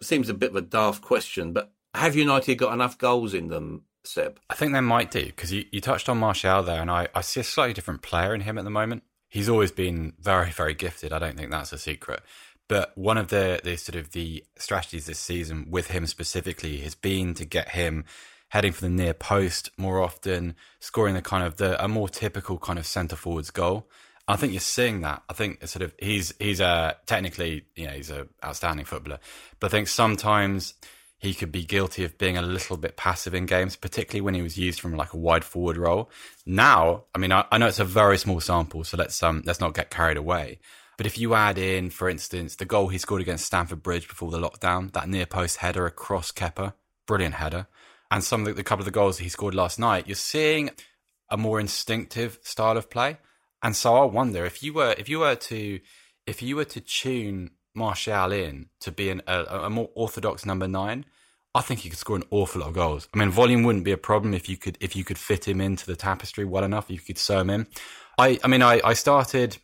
seems 0.00 0.28
a 0.28 0.34
bit 0.34 0.50
of 0.50 0.56
a 0.56 0.62
daft 0.62 1.02
question, 1.02 1.52
but 1.52 1.72
have 1.94 2.14
United 2.14 2.56
got 2.56 2.74
enough 2.74 2.98
goals 2.98 3.34
in 3.34 3.48
them, 3.48 3.82
Seb? 4.04 4.38
I 4.50 4.54
think 4.54 4.72
they 4.72 4.80
might 4.80 5.10
do 5.10 5.24
because 5.24 5.52
you, 5.52 5.64
you 5.72 5.80
touched 5.80 6.08
on 6.08 6.18
Martial 6.18 6.62
there, 6.62 6.80
and 6.80 6.90
I, 6.90 7.08
I 7.14 7.20
see 7.22 7.40
a 7.40 7.44
slightly 7.44 7.74
different 7.74 8.02
player 8.02 8.34
in 8.34 8.42
him 8.42 8.58
at 8.58 8.64
the 8.64 8.70
moment. 8.70 9.02
He's 9.28 9.48
always 9.48 9.72
been 9.72 10.12
very, 10.20 10.50
very 10.50 10.74
gifted. 10.74 11.12
I 11.12 11.18
don't 11.18 11.36
think 11.36 11.50
that's 11.50 11.72
a 11.72 11.78
secret. 11.78 12.22
But 12.68 12.96
one 12.96 13.18
of 13.18 13.28
the, 13.28 13.60
the 13.62 13.76
sort 13.76 13.96
of 13.96 14.12
the 14.12 14.44
strategies 14.56 15.06
this 15.06 15.18
season 15.18 15.66
with 15.70 15.88
him 15.88 16.06
specifically 16.06 16.78
has 16.78 16.94
been 16.94 17.34
to 17.34 17.44
get 17.44 17.70
him 17.70 18.04
heading 18.48 18.72
for 18.72 18.82
the 18.82 18.88
near 18.88 19.14
post 19.14 19.70
more 19.76 20.02
often, 20.02 20.54
scoring 20.80 21.14
the 21.14 21.22
kind 21.22 21.44
of 21.44 21.56
the 21.56 21.82
a 21.82 21.88
more 21.88 22.08
typical 22.08 22.58
kind 22.58 22.78
of 22.78 22.86
centre 22.86 23.16
forwards 23.16 23.50
goal. 23.50 23.88
I 24.28 24.36
think 24.36 24.52
you're 24.52 24.60
seeing 24.60 25.02
that. 25.02 25.22
I 25.28 25.32
think 25.32 25.66
sort 25.66 25.82
of 25.82 25.94
he's 25.98 26.34
he's 26.38 26.60
a 26.60 26.96
technically 27.06 27.64
you 27.76 27.86
know 27.86 27.92
he's 27.92 28.10
a 28.10 28.26
outstanding 28.44 28.84
footballer, 28.84 29.20
but 29.60 29.68
I 29.68 29.70
think 29.70 29.88
sometimes 29.88 30.74
he 31.18 31.32
could 31.32 31.50
be 31.50 31.64
guilty 31.64 32.04
of 32.04 32.18
being 32.18 32.36
a 32.36 32.42
little 32.42 32.76
bit 32.76 32.96
passive 32.96 33.34
in 33.34 33.46
games, 33.46 33.74
particularly 33.74 34.20
when 34.20 34.34
he 34.34 34.42
was 34.42 34.58
used 34.58 34.80
from 34.80 34.94
like 34.96 35.12
a 35.12 35.16
wide 35.16 35.44
forward 35.44 35.76
role. 35.76 36.10
Now, 36.44 37.04
I 37.14 37.18
mean, 37.18 37.32
I, 37.32 37.44
I 37.50 37.58
know 37.58 37.68
it's 37.68 37.78
a 37.78 37.84
very 37.84 38.18
small 38.18 38.40
sample, 38.40 38.84
so 38.84 38.96
let's 38.96 39.22
um 39.22 39.42
let's 39.46 39.60
not 39.60 39.74
get 39.74 39.90
carried 39.90 40.16
away. 40.16 40.58
But 40.96 41.06
if 41.06 41.18
you 41.18 41.34
add 41.34 41.58
in, 41.58 41.90
for 41.90 42.08
instance, 42.08 42.56
the 42.56 42.64
goal 42.64 42.88
he 42.88 42.98
scored 42.98 43.20
against 43.20 43.44
Stamford 43.44 43.82
Bridge 43.82 44.08
before 44.08 44.30
the 44.30 44.38
lockdown, 44.38 44.92
that 44.92 45.08
near 45.08 45.26
post 45.26 45.58
header 45.58 45.86
across 45.86 46.32
Kepa, 46.32 46.72
brilliant 47.06 47.34
header, 47.34 47.66
and 48.10 48.24
some 48.24 48.40
of 48.40 48.46
the, 48.46 48.54
the 48.54 48.64
couple 48.64 48.80
of 48.80 48.86
the 48.86 48.90
goals 48.90 49.18
he 49.18 49.28
scored 49.28 49.54
last 49.54 49.78
night, 49.78 50.06
you're 50.06 50.16
seeing 50.16 50.70
a 51.28 51.36
more 51.36 51.60
instinctive 51.60 52.38
style 52.42 52.76
of 52.76 52.88
play. 52.88 53.18
And 53.66 53.74
so 53.74 53.96
I 53.96 54.04
wonder 54.04 54.44
if 54.44 54.62
you 54.62 54.72
were 54.74 54.94
if 54.96 55.08
you 55.08 55.18
were 55.18 55.34
to 55.34 55.80
if 56.24 56.40
you 56.40 56.54
were 56.54 56.66
to 56.66 56.80
tune 56.80 57.50
Martial 57.74 58.30
in 58.30 58.66
to 58.78 58.92
be 58.92 59.10
an, 59.10 59.22
a, 59.26 59.42
a 59.42 59.70
more 59.70 59.90
orthodox 59.96 60.46
number 60.46 60.68
nine, 60.68 61.04
I 61.52 61.62
think 61.62 61.80
he 61.80 61.88
could 61.88 61.98
score 61.98 62.14
an 62.14 62.22
awful 62.30 62.60
lot 62.60 62.68
of 62.68 62.74
goals. 62.74 63.08
I 63.12 63.18
mean, 63.18 63.30
volume 63.30 63.64
wouldn't 63.64 63.84
be 63.84 63.90
a 63.90 63.96
problem 63.96 64.34
if 64.34 64.48
you 64.48 64.56
could 64.56 64.78
if 64.80 64.94
you 64.94 65.02
could 65.02 65.18
fit 65.18 65.48
him 65.48 65.60
into 65.60 65.84
the 65.84 65.96
tapestry 65.96 66.44
well 66.44 66.62
enough. 66.62 66.88
You 66.88 67.00
could 67.00 67.18
sew 67.18 67.40
him 67.40 67.50
in. 67.50 67.66
I 68.16 68.38
I 68.44 68.46
mean, 68.46 68.62
I, 68.62 68.80
I 68.84 68.92
started 68.92 69.56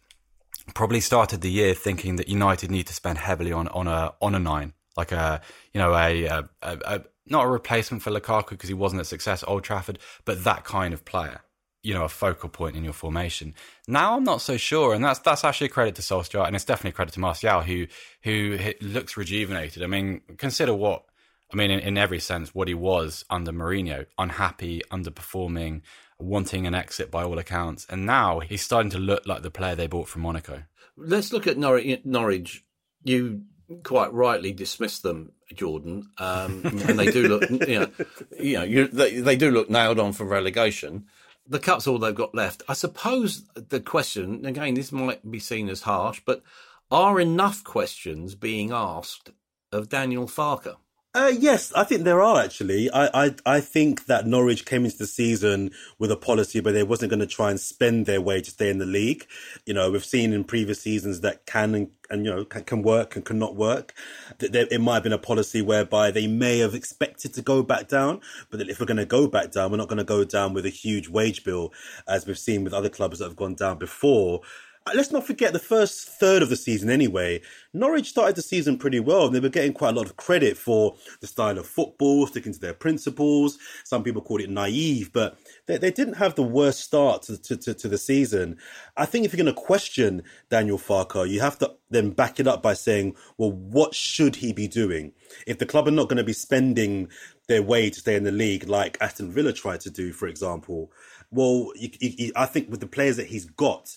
probably 0.75 1.01
started 1.01 1.41
the 1.41 1.53
year 1.53 1.73
thinking 1.73 2.17
that 2.17 2.29
United 2.29 2.73
need 2.73 2.89
to 2.89 2.95
spend 2.95 3.19
heavily 3.19 3.53
on 3.53 3.69
on 3.69 3.87
a 3.87 4.15
on 4.21 4.35
a 4.35 4.41
nine, 4.41 4.73
like 4.97 5.13
a 5.13 5.41
you 5.73 5.79
know 5.79 5.95
a, 5.95 6.27
a, 6.27 6.49
a 6.61 7.05
not 7.27 7.45
a 7.45 7.49
replacement 7.49 8.03
for 8.03 8.11
Lukaku 8.11 8.51
because 8.51 8.69
he 8.69 8.75
wasn't 8.75 9.01
a 9.01 9.05
success 9.05 9.45
at 9.45 9.49
Old 9.49 9.63
Trafford, 9.63 10.01
but 10.25 10.43
that 10.43 10.65
kind 10.65 10.93
of 10.93 11.05
player 11.05 11.43
you 11.83 11.93
know 11.93 12.05
a 12.05 12.09
focal 12.09 12.49
point 12.49 12.77
in 12.77 12.85
your 12.85 12.93
formation. 12.93 13.55
Now 13.89 14.17
I'm 14.17 14.25
not 14.25 14.41
so 14.41 14.57
sure, 14.57 14.95
and 14.95 15.05
that's 15.05 15.19
that's 15.21 15.45
actually 15.45 15.67
a 15.67 15.71
credit 15.71 15.97
to 15.97 16.03
Solskjaer, 16.03 16.47
and 16.47 16.55
it's 16.55 16.65
definitely 16.65 16.91
a 16.91 16.95
credit 16.95 17.15
to 17.15 17.21
Martial, 17.21 17.63
who 17.63 17.87
who 18.23 18.59
looks 18.81 19.17
rejuvenated. 19.17 19.83
I 19.83 19.87
mean, 19.87 20.23
consider 20.39 20.75
what 20.75 21.05
I 21.53 21.57
mean 21.57 21.71
in, 21.71 21.81
in 21.81 21.99
every 21.99 22.21
sense 22.21 22.55
what 22.55 22.69
he 22.69 22.75
was 22.75 23.25
under 23.29 23.53
Mourinho, 23.53 24.07
unhappy, 24.19 24.83
underperforming, 24.91 25.83
wanting 26.19 26.67
an 26.67 26.75
exit 26.75 27.11
by 27.11 27.25
all 27.25 27.39
accounts, 27.39 27.87
and 27.91 28.07
now 28.07 28.41
he's 28.41 28.63
starting 28.63 28.91
to 28.93 28.99
look 28.99 29.27
like 29.27 29.43
the 29.43 29.51
player 29.51 29.75
they 29.75 29.89
bought 29.89 30.09
from 30.09 30.23
Monaco. 30.23 30.63
Let's 30.97 31.33
look 31.33 31.47
at 31.47 31.59
Norwich. 31.59 32.03
Norwich. 32.05 32.65
You 33.05 33.43
quite 33.83 34.13
rightly 34.13 34.53
dismiss 34.53 35.01
them, 35.01 35.33
Jordan, 35.53 36.09
um, 36.19 36.63
and 36.65 36.99
they 36.99 37.11
do 37.11 37.27
look, 37.27 37.51
you 37.69 37.81
know, 37.81 37.91
you 38.39 38.59
know, 38.59 38.63
you, 38.63 38.87
they, 38.87 39.19
they 39.19 39.35
do 39.35 39.51
look 39.51 39.69
nailed 39.69 39.99
on 39.99 40.13
for 40.13 40.25
relegation 40.25 41.07
the 41.47 41.59
cup's 41.59 41.87
all 41.87 41.99
they've 41.99 42.15
got 42.15 42.35
left. 42.35 42.63
I 42.69 42.75
suppose 42.75 43.45
the 43.55 43.81
question, 43.81 44.45
again, 44.47 44.75
this 44.75 44.93
might 44.93 45.29
be 45.31 45.39
seen 45.39 45.69
as 45.69 45.83
harsh, 45.83 46.21
but 46.25 46.43
are 46.91 47.21
enough 47.21 47.65
questions 47.65 48.35
being 48.35 48.71
asked 48.71 49.31
of 49.71 49.89
Daniel 49.89 50.27
Farke? 50.27 50.77
Uh, 51.15 51.31
yes, 51.39 51.75
I 51.75 51.85
think 51.85 52.05
there 52.05 52.23
are 52.23 52.41
actually. 52.43 52.91
I, 52.91 53.27
I 53.27 53.35
I 53.45 53.61
think 53.61 54.07
that 54.07 54.27
Norwich 54.27 54.65
came 54.65 54.87
into 54.87 54.97
the 54.97 55.07
season 55.07 55.73
with 55.99 56.11
a 56.11 56.17
policy 56.17 56.59
where 56.61 56.73
they 56.73 56.85
wasn't 56.85 57.11
going 57.11 57.21
to 57.21 57.27
try 57.27 57.51
and 57.51 57.61
spend 57.61 58.07
their 58.07 58.23
way 58.23 58.41
to 58.41 58.51
stay 58.51 58.71
in 58.71 58.79
the 58.79 58.87
league. 58.87 59.27
You 59.67 59.75
know, 59.75 59.91
we've 59.91 60.07
seen 60.07 60.33
in 60.33 60.45
previous 60.45 60.81
seasons 60.81 61.21
that 61.21 61.45
can 61.45 61.75
and, 61.75 61.91
and 62.09 62.25
you 62.25 62.31
know 62.31 62.47
can, 62.47 62.65
can 62.65 62.83
work 62.83 63.15
and 63.15 63.27
cannot 63.27 63.57
work. 63.57 63.93
That 64.39 64.53
there, 64.53 64.67
it 64.71 64.81
might 64.81 64.95
have 64.95 65.03
been 65.03 65.13
a 65.13 65.19
policy 65.19 65.61
whereby 65.61 66.13
they 66.13 66.27
may 66.27 66.61
have 66.61 66.75
expected 66.75 67.35
to 67.35 67.43
go 67.43 67.63
back 67.63 67.89
down, 67.89 68.23
but 68.51 68.63
if 68.63 68.81
we're 68.81 68.87
going 68.87 68.97
to 68.97 69.05
go 69.05 69.27
back 69.27 69.51
down, 69.51 69.71
we're 69.71 69.77
not 69.77 69.89
going 69.89 69.99
to 69.99 70.05
go 70.05 70.25
down 70.25 70.55
with 70.55 70.65
a 70.65 70.71
huge 70.71 71.11
wage 71.11 71.45
bill 71.45 71.75
as 72.09 72.27
we've 72.27 72.39
seen 72.39 72.65
with 72.65 72.73
other 72.73 72.89
clubs 72.89 73.19
that 73.19 73.27
have 73.27 73.37
gone 73.37 73.55
down 73.55 73.77
before. 73.77 74.41
Uh, 74.85 74.93
let's 74.95 75.13
not 75.13 75.25
forget 75.25 75.53
the 75.53 75.59
first 75.59 76.09
third 76.09 76.43
of 76.43 76.49
the 76.49 76.57
season 76.57 76.91
anyway. 76.91 77.41
Norwich 77.73 78.09
started 78.09 78.35
the 78.35 78.43
season 78.43 78.77
pretty 78.77 78.99
well 78.99 79.27
and 79.27 79.35
they 79.35 79.41
were 79.41 79.49
getting 79.49 79.73
quite 79.73 79.91
a 79.91 79.97
lot 79.97 80.07
of 80.07 80.17
credit 80.17 80.57
for 80.57 80.97
the 81.21 81.27
style 81.27 81.57
of 81.59 81.67
football, 81.67 82.27
sticking 82.27 82.53
to 82.53 82.59
their 82.59 82.75
principles. 82.75 83.59
Some 83.85 84.03
people 84.03 84.23
called 84.23 84.41
it 84.41 84.51
naive, 84.51 85.13
but 85.13 85.39
they, 85.67 85.77
they 85.79 85.93
didn't 85.93 86.15
have 86.15 86.35
the 86.35 86.43
worst 86.43 86.81
start 86.81 87.23
to, 87.23 87.41
to, 87.41 87.57
to, 87.59 87.75
to 87.75 87.89
the 87.89 87.99
season. 87.99 88.59
I 88.97 89.07
think 89.07 89.25
if 89.25 89.33
you're 89.33 89.45
going 89.45 89.55
to 89.55 89.61
question 89.61 90.23
Daniel 90.51 90.79
Farke, 90.79 91.29
you 91.29 91.41
have 91.41 91.59
to 91.59 91.77
then 91.91 92.11
back 92.11 92.41
it 92.41 92.49
up 92.49 92.63
by 92.63 92.75
saying, 92.75 93.15
well, 93.39 93.53
what 93.53 93.95
should 93.95 94.37
he 94.37 94.53
be 94.53 94.67
doing? 94.67 95.13
If 95.47 95.59
the 95.59 95.67
club 95.67 95.87
are 95.87 95.93
not 95.93 96.09
going 96.09 96.17
to 96.17 96.25
be 96.25 96.33
spending 96.33 97.09
their 97.47 97.63
way 97.63 97.89
to 97.91 98.01
stay 98.01 98.17
in 98.17 98.25
the 98.25 98.33
league 98.33 98.69
like 98.69 98.99
Aston 99.01 99.31
Villa 99.31 99.53
tried 99.53 99.81
to 99.83 99.91
do, 99.91 100.13
for 100.13 100.27
example, 100.27 100.91
well, 101.31 101.71
you, 101.77 101.91
you, 102.01 102.33
I 102.35 102.47
think 102.47 102.69
with 102.69 102.81
the 102.81 102.87
players 102.87 103.17
that 103.17 103.29
he's 103.29 103.45
got, 103.45 103.97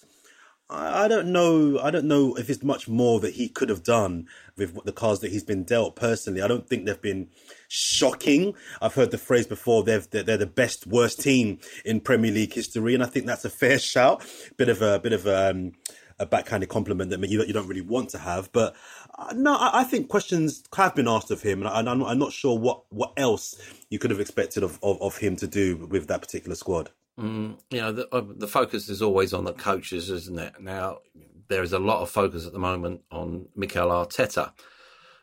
I 0.67 1.07
don't 1.07 1.31
know. 1.31 1.79
I 1.79 1.91
don't 1.91 2.05
know 2.05 2.36
if 2.36 2.50
it's 2.50 2.63
much 2.63 2.88
more 2.88 3.19
that 3.19 3.36
he 3.36 3.48
could 3.48 3.69
have 3.69 3.84
done 3.84 4.27
with 4.57 4.84
the 4.84 4.91
cards 4.91 5.19
that 5.19 5.31
he's 5.31 5.43
been 5.43 5.63
dealt. 5.63 5.95
Personally, 5.95 6.41
I 6.41 6.48
don't 6.48 6.67
think 6.67 6.86
they've 6.86 7.01
been 7.01 7.29
shocking. 7.67 8.55
I've 8.81 8.95
heard 8.95 9.12
the 9.12 9.19
phrase 9.19 9.45
before. 9.45 9.84
They've 9.84 10.10
they're, 10.10 10.24
they're 10.24 10.38
the 10.38 10.48
best 10.48 10.88
worst 10.88 11.22
team 11.22 11.60
in 11.84 12.00
Premier 12.00 12.31
League 12.31 12.53
history, 12.53 12.95
and 12.95 13.03
I 13.03 13.05
think 13.05 13.27
that's 13.27 13.45
a 13.45 13.50
fair 13.50 13.77
shout. 13.79 14.25
Bit 14.57 14.69
of 14.69 14.81
a 14.81 15.00
bit 15.00 15.13
of 15.13 15.27
a, 15.27 15.51
um, 15.51 15.74
a 16.17 16.25
backhanded 16.25 16.69
compliment 16.69 17.12
that 17.12 17.29
you 17.29 17.43
you 17.43 17.53
don't 17.53 17.67
really 17.67 17.81
want 17.81 18.10
to 18.10 18.17
have. 18.17 18.51
But 18.51 18.75
uh, 19.19 19.34
no, 19.36 19.55
I, 19.55 19.81
I, 19.81 19.84
think 19.84 20.10
questions 20.10 20.63
have 20.75 20.95
been 20.95 21.07
asked 21.07 21.29
of 21.29 21.43
him, 21.43 21.62
and 21.62 21.69
I, 21.69 21.79
am 21.79 21.88
I'm, 21.88 22.03
I'm 22.03 22.19
not 22.19 22.34
sure 22.34 22.57
what 22.57 22.86
what 22.89 23.13
else 23.17 23.55
you 23.91 24.00
could 24.00 24.10
have 24.10 24.19
expected 24.19 24.63
of, 24.63 24.79
of, 24.81 25.00
of 25.00 25.17
him 25.17 25.36
to 25.36 25.48
do 25.48 25.77
with 25.77 26.07
that 26.07 26.22
particular 26.22 26.55
squad. 26.55 26.89
Mm, 27.19 27.60
you 27.69 27.79
know, 27.79 27.91
the, 27.91 28.13
uh, 28.13 28.24
the 28.25 28.48
focus 28.48 28.89
is 28.89 29.01
always 29.01 29.34
on 29.34 29.45
the 29.45 29.53
coaches, 29.53 30.10
isn't 30.10 30.39
it? 30.39 30.53
Now, 30.60 31.00
there 31.48 31.63
is 31.63 31.74
a 31.74 31.79
lot 31.79 32.01
of 32.01 32.10
focus 32.10 32.45
at 32.45 32.53
the 32.53 32.60
moment 32.60 33.01
on 33.12 33.48
Mikel 33.55 33.89
Arteta. 33.89 34.51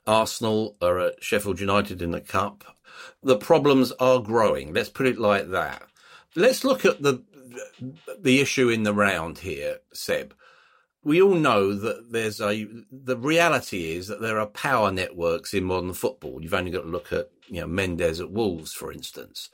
Arsenal 0.07 0.77
are 0.81 0.99
at 0.99 1.23
Sheffield 1.23 1.61
United 1.61 2.03
in 2.03 2.11
the 2.11 2.21
Cup. 2.21 2.65
The 3.23 3.37
problems 3.37 3.93
are 3.93 4.21
growing. 4.21 4.73
Let's 4.73 4.89
put 4.89 5.07
it 5.07 5.19
like 5.19 5.51
that. 5.51 5.83
Let's 6.35 6.65
look 6.65 6.85
at 6.85 7.03
the 7.03 7.23
the 8.19 8.41
issue 8.41 8.71
in 8.71 8.83
the 8.83 8.95
round 8.95 9.39
here, 9.39 9.79
Seb. 9.93 10.35
We 11.05 11.21
all 11.21 11.35
know 11.35 11.75
that 11.75 12.13
there's 12.13 12.41
a 12.41 12.67
the 12.91 13.17
reality 13.17 13.93
is 13.93 14.09
that 14.09 14.21
there 14.21 14.41
are 14.41 14.47
power 14.47 14.91
networks 14.91 15.53
in 15.53 15.65
modern 15.65 15.93
football. 15.93 16.43
You've 16.43 16.55
only 16.55 16.71
got 16.71 16.83
to 16.83 16.89
look 16.89 17.13
at 17.13 17.31
you 17.49 17.61
know 17.61 17.67
Mendes 17.67 18.21
at 18.21 18.31
Wolves, 18.31 18.73
for 18.73 18.93
instance. 18.93 19.51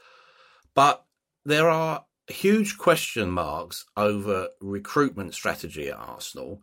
But 0.74 1.04
there 1.44 1.68
are 1.68 2.04
huge 2.28 2.78
question 2.78 3.30
marks 3.30 3.84
over 3.96 4.48
recruitment 4.60 5.34
strategy 5.34 5.88
at 5.88 5.96
Arsenal. 5.96 6.62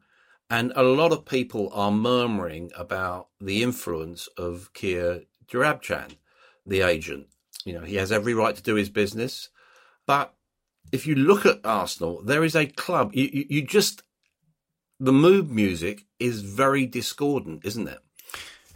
And 0.50 0.72
a 0.76 0.84
lot 0.84 1.12
of 1.12 1.26
people 1.26 1.72
are 1.74 1.92
murmuring 1.92 2.72
about 2.78 3.30
the 3.42 3.64
influence 3.64 4.28
of 4.38 4.72
Kia 4.74 5.22
Joorabchian, 5.48 6.18
the 6.66 6.82
agent. 6.82 7.28
You 7.66 7.74
know, 7.74 7.86
he 7.86 7.96
has 7.96 8.12
every 8.12 8.34
right 8.34 8.56
to 8.56 8.62
do 8.62 8.76
his 8.76 8.90
business. 8.90 9.50
But 10.06 10.34
if 10.92 11.08
you 11.08 11.16
look 11.16 11.46
at 11.46 11.66
Arsenal, 11.66 12.22
there 12.24 12.44
is 12.44 12.56
a 12.56 12.68
club. 12.68 13.12
You, 13.14 13.30
you, 13.34 13.46
you 13.50 13.62
just, 13.64 14.04
the 15.00 15.12
mood 15.12 15.50
music 15.50 16.06
is 16.20 16.42
very 16.42 16.86
discordant, 16.86 17.66
isn't 17.66 17.88
it? 17.88 18.00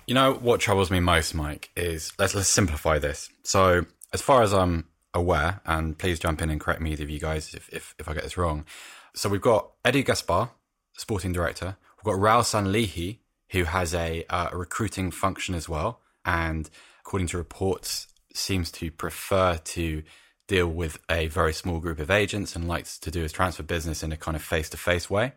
You 0.07 0.15
know 0.15 0.33
what 0.33 0.59
troubles 0.59 0.89
me 0.89 0.99
most, 0.99 1.35
Mike, 1.35 1.69
is 1.75 2.11
let's 2.17 2.33
let's 2.33 2.49
simplify 2.49 2.97
this. 2.97 3.29
So, 3.43 3.85
as 4.11 4.23
far 4.23 4.41
as 4.41 4.55
I'm 4.55 4.88
aware, 5.13 5.61
and 5.65 5.97
please 5.97 6.19
jump 6.19 6.41
in 6.41 6.49
and 6.49 6.59
correct 6.59 6.81
me, 6.81 6.91
either 6.91 7.03
of 7.03 7.09
you 7.09 7.19
guys, 7.19 7.53
if, 7.53 7.69
if, 7.73 7.95
if 7.99 8.07
I 8.07 8.13
get 8.13 8.23
this 8.23 8.37
wrong. 8.37 8.65
So 9.13 9.29
we've 9.29 9.41
got 9.41 9.71
Edu 9.83 10.05
Gaspar, 10.05 10.49
sporting 10.97 11.31
director. 11.31 11.77
We've 11.97 12.13
got 12.13 12.21
Raul 12.21 12.43
Sanllehi, 12.43 13.19
who 13.51 13.63
has 13.63 13.93
a, 13.93 14.25
uh, 14.29 14.49
a 14.51 14.57
recruiting 14.57 15.11
function 15.11 15.55
as 15.55 15.67
well, 15.67 15.99
and 16.23 16.69
according 17.01 17.27
to 17.29 17.37
reports, 17.37 18.07
seems 18.33 18.71
to 18.71 18.91
prefer 18.91 19.57
to 19.57 20.03
deal 20.47 20.67
with 20.67 20.99
a 21.09 21.27
very 21.27 21.53
small 21.53 21.79
group 21.79 21.99
of 21.99 22.11
agents 22.11 22.55
and 22.55 22.67
likes 22.67 22.97
to 22.99 23.11
do 23.11 23.21
his 23.21 23.31
transfer 23.31 23.63
business 23.63 24.03
in 24.03 24.11
a 24.11 24.17
kind 24.17 24.35
of 24.35 24.43
face 24.43 24.69
to 24.69 24.77
face 24.77 25.09
way. 25.09 25.33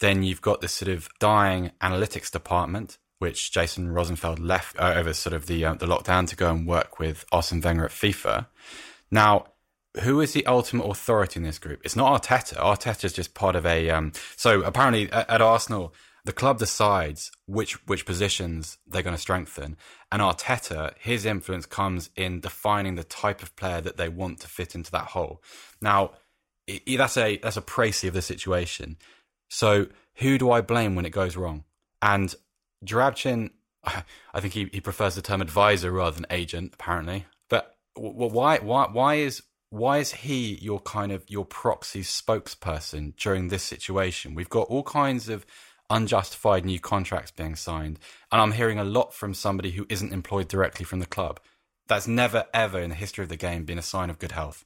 Then 0.00 0.22
you've 0.22 0.40
got 0.42 0.60
this 0.60 0.72
sort 0.72 0.90
of 0.90 1.08
dying 1.18 1.72
analytics 1.82 2.30
department, 2.30 2.98
which 3.18 3.52
Jaeson 3.52 3.92
Rosenfeld 3.92 4.38
left 4.38 4.78
uh, 4.78 4.94
over 4.96 5.12
sort 5.12 5.34
of 5.34 5.46
the 5.46 5.64
uh, 5.64 5.74
the 5.74 5.86
lockdown 5.86 6.26
to 6.28 6.36
go 6.36 6.50
and 6.50 6.66
work 6.66 6.98
with 6.98 7.24
Arsene 7.32 7.60
Wenger 7.60 7.84
at 7.84 7.90
FIFA. 7.90 8.46
Now, 9.10 9.46
who 10.02 10.20
is 10.20 10.32
the 10.32 10.46
ultimate 10.46 10.84
authority 10.84 11.38
in 11.40 11.44
this 11.44 11.58
group? 11.58 11.80
It's 11.84 11.96
not 11.96 12.22
Arteta. 12.22 12.56
Arteta 12.56 13.04
is 13.04 13.12
just 13.12 13.34
part 13.34 13.56
of 13.56 13.66
a. 13.66 13.90
Um, 13.90 14.12
so 14.36 14.62
apparently 14.62 15.10
at, 15.10 15.28
at, 15.28 15.40
Arsenal, 15.40 15.92
the 16.24 16.32
club 16.32 16.58
decides 16.58 17.32
which 17.46 17.74
which 17.88 18.06
positions 18.06 18.78
they're 18.86 19.02
going 19.02 19.16
to 19.16 19.20
strengthen, 19.20 19.76
and 20.12 20.22
Arteta, 20.22 20.94
his 20.98 21.26
influence 21.26 21.66
comes 21.66 22.10
in 22.14 22.40
defining 22.40 22.94
the 22.94 23.04
type 23.04 23.42
of 23.42 23.56
player 23.56 23.80
that 23.80 23.96
they 23.96 24.08
want 24.08 24.40
to 24.40 24.48
fit 24.48 24.74
into 24.74 24.92
that 24.92 25.06
hole. 25.06 25.42
Now, 25.80 26.12
that's 26.86 27.16
a 27.16 27.38
that's 27.38 27.56
a 27.56 27.62
précis 27.62 28.08
of 28.08 28.14
the 28.14 28.22
situation. 28.22 28.96
So 29.48 29.86
who 30.16 30.38
do 30.38 30.52
I 30.52 30.60
blame 30.60 30.94
when 30.94 31.06
it 31.06 31.10
goes 31.10 31.36
wrong? 31.36 31.64
And 32.00 32.32
Joorabchian, 32.84 33.50
I 33.84 34.40
think 34.40 34.54
he, 34.54 34.70
he 34.72 34.80
prefers 34.80 35.16
the 35.16 35.22
term 35.22 35.40
advisor 35.40 35.90
rather 35.90 36.14
than 36.14 36.26
agent, 36.30 36.74
apparently 36.74 37.26
well, 38.00 38.30
why 38.30 38.58
why 38.58 38.88
why 38.90 39.14
is 39.16 39.42
why 39.68 39.98
is 39.98 40.12
he 40.12 40.54
your 40.56 40.80
kind 40.80 41.12
of 41.12 41.28
your 41.28 41.44
proxy 41.44 42.02
spokesperson 42.02 43.14
during 43.16 43.48
this 43.48 43.62
situation? 43.62 44.34
We've 44.34 44.48
got 44.48 44.68
all 44.68 44.82
kinds 44.82 45.28
of 45.28 45.44
unjustified 45.90 46.64
new 46.64 46.80
contracts 46.80 47.30
being 47.30 47.56
signed, 47.56 47.98
and 48.32 48.40
I'm 48.40 48.52
hearing 48.52 48.78
a 48.78 48.84
lot 48.84 49.12
from 49.12 49.34
somebody 49.34 49.72
who 49.72 49.86
isn't 49.88 50.12
employed 50.12 50.48
directly 50.48 50.84
from 50.84 51.00
the 51.00 51.06
club. 51.06 51.40
That's 51.88 52.08
never 52.08 52.46
ever 52.54 52.80
in 52.80 52.88
the 52.88 52.96
history 52.96 53.22
of 53.22 53.28
the 53.28 53.36
game 53.36 53.64
been 53.64 53.78
a 53.78 53.82
sign 53.82 54.08
of 54.08 54.18
good 54.18 54.32
health, 54.32 54.64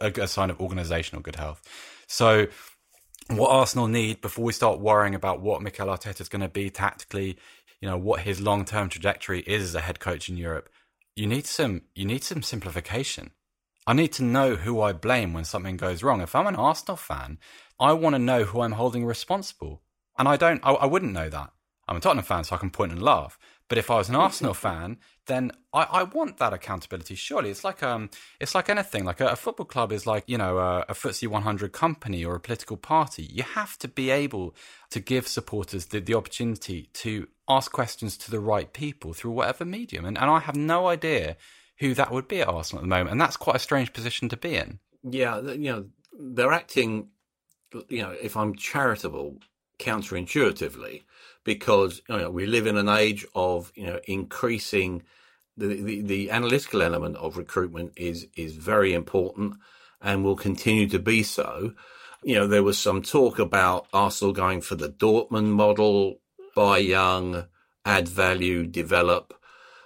a, 0.00 0.08
a 0.08 0.28
sign 0.28 0.48
of 0.48 0.58
organisational 0.58 1.22
good 1.22 1.36
health. 1.36 1.62
So, 2.06 2.46
what 3.28 3.50
Arsenal 3.50 3.88
need 3.88 4.22
before 4.22 4.44
we 4.44 4.52
start 4.52 4.80
worrying 4.80 5.14
about 5.14 5.42
what 5.42 5.60
Mikel 5.60 5.88
Arteta 5.88 6.22
is 6.22 6.30
going 6.30 6.40
to 6.40 6.48
be 6.48 6.70
tactically, 6.70 7.36
you 7.82 7.88
know, 7.88 7.98
what 7.98 8.20
his 8.20 8.40
long 8.40 8.64
term 8.64 8.88
trajectory 8.88 9.40
is 9.40 9.62
as 9.64 9.74
a 9.74 9.80
head 9.80 10.00
coach 10.00 10.30
in 10.30 10.38
Europe 10.38 10.70
you 11.16 11.26
need 11.26 11.46
some 11.46 11.82
you 11.94 12.04
need 12.04 12.24
some 12.24 12.42
simplification. 12.42 13.30
I 13.86 13.92
need 13.92 14.12
to 14.14 14.22
know 14.22 14.56
who 14.56 14.80
I 14.80 14.92
blame 14.92 15.32
when 15.32 15.44
something 15.44 15.76
goes 15.76 16.02
wrong. 16.02 16.20
If 16.20 16.34
I'm 16.34 16.46
an 16.46 16.56
Arsenal 16.56 16.96
fan, 16.96 17.38
I 17.78 17.92
want 17.92 18.14
to 18.14 18.18
know 18.18 18.44
who 18.44 18.60
I'm 18.60 18.72
holding 18.72 19.04
responsible. 19.04 19.82
And 20.18 20.28
I 20.28 20.36
don't 20.36 20.60
I, 20.64 20.72
I 20.72 20.86
wouldn't 20.86 21.12
know 21.12 21.28
that. 21.28 21.50
I'm 21.88 21.96
a 21.96 22.00
Tottenham 22.00 22.24
fan, 22.24 22.44
so 22.44 22.54
I 22.54 22.58
can 22.58 22.70
point 22.70 22.92
and 22.92 23.02
laugh. 23.02 23.38
But 23.70 23.78
if 23.78 23.88
I 23.88 23.94
was 23.94 24.08
an 24.08 24.16
Arsenal 24.16 24.52
fan, 24.52 24.98
then 25.26 25.52
I, 25.72 25.82
I, 25.84 26.02
want 26.02 26.38
that 26.38 26.52
accountability. 26.52 27.14
Surely, 27.14 27.50
it's 27.50 27.62
like 27.62 27.84
um, 27.84 28.10
it's 28.40 28.52
like 28.52 28.68
anything. 28.68 29.04
Like 29.04 29.20
a, 29.20 29.28
a 29.28 29.36
football 29.36 29.64
club 29.64 29.92
is 29.92 30.08
like 30.08 30.24
you 30.26 30.36
know 30.36 30.58
a, 30.58 30.80
a 30.88 30.92
FTSE 30.92 31.28
100 31.28 31.72
company 31.72 32.24
or 32.24 32.34
a 32.34 32.40
political 32.40 32.76
party. 32.76 33.22
You 33.32 33.44
have 33.44 33.78
to 33.78 33.86
be 33.86 34.10
able 34.10 34.56
to 34.90 34.98
give 34.98 35.28
supporters 35.28 35.86
the, 35.86 36.00
the 36.00 36.14
opportunity 36.14 36.90
to 36.94 37.28
ask 37.48 37.70
questions 37.70 38.16
to 38.18 38.30
the 38.32 38.40
right 38.40 38.72
people 38.72 39.12
through 39.12 39.30
whatever 39.30 39.64
medium. 39.64 40.04
And 40.04 40.18
and 40.18 40.28
I 40.28 40.40
have 40.40 40.56
no 40.56 40.88
idea 40.88 41.36
who 41.78 41.94
that 41.94 42.10
would 42.10 42.26
be 42.26 42.40
at 42.40 42.48
Arsenal 42.48 42.80
at 42.80 42.82
the 42.82 42.88
moment, 42.88 43.12
and 43.12 43.20
that's 43.20 43.36
quite 43.36 43.54
a 43.54 43.60
strange 43.60 43.92
position 43.92 44.28
to 44.30 44.36
be 44.36 44.56
in. 44.56 44.80
Yeah, 45.04 45.40
you 45.40 45.70
know, 45.70 45.84
they're 46.18 46.52
acting. 46.52 47.10
You 47.88 48.02
know, 48.02 48.16
if 48.20 48.36
I'm 48.36 48.56
charitable, 48.56 49.38
counterintuitively 49.78 51.02
because 51.44 52.02
you 52.08 52.18
know, 52.18 52.30
we 52.30 52.46
live 52.46 52.66
in 52.66 52.76
an 52.76 52.88
age 52.88 53.26
of 53.34 53.72
you 53.74 53.86
know 53.86 54.00
increasing 54.04 55.02
the, 55.56 55.82
the, 55.82 56.02
the 56.02 56.30
analytical 56.30 56.82
element 56.82 57.16
of 57.16 57.36
recruitment 57.36 57.92
is 57.96 58.26
is 58.36 58.56
very 58.56 58.94
important 58.94 59.54
and 60.00 60.24
will 60.24 60.36
continue 60.36 60.88
to 60.88 60.98
be 60.98 61.22
so. 61.22 61.74
You 62.22 62.36
know, 62.36 62.46
there 62.46 62.62
was 62.62 62.78
some 62.78 63.02
talk 63.02 63.38
about 63.38 63.86
Arsenal 63.92 64.32
going 64.32 64.60
for 64.60 64.74
the 64.74 64.90
Dortmund 64.90 65.48
model, 65.48 66.20
buy 66.54 66.78
young, 66.78 67.46
add 67.84 68.08
value, 68.08 68.66
develop. 68.66 69.34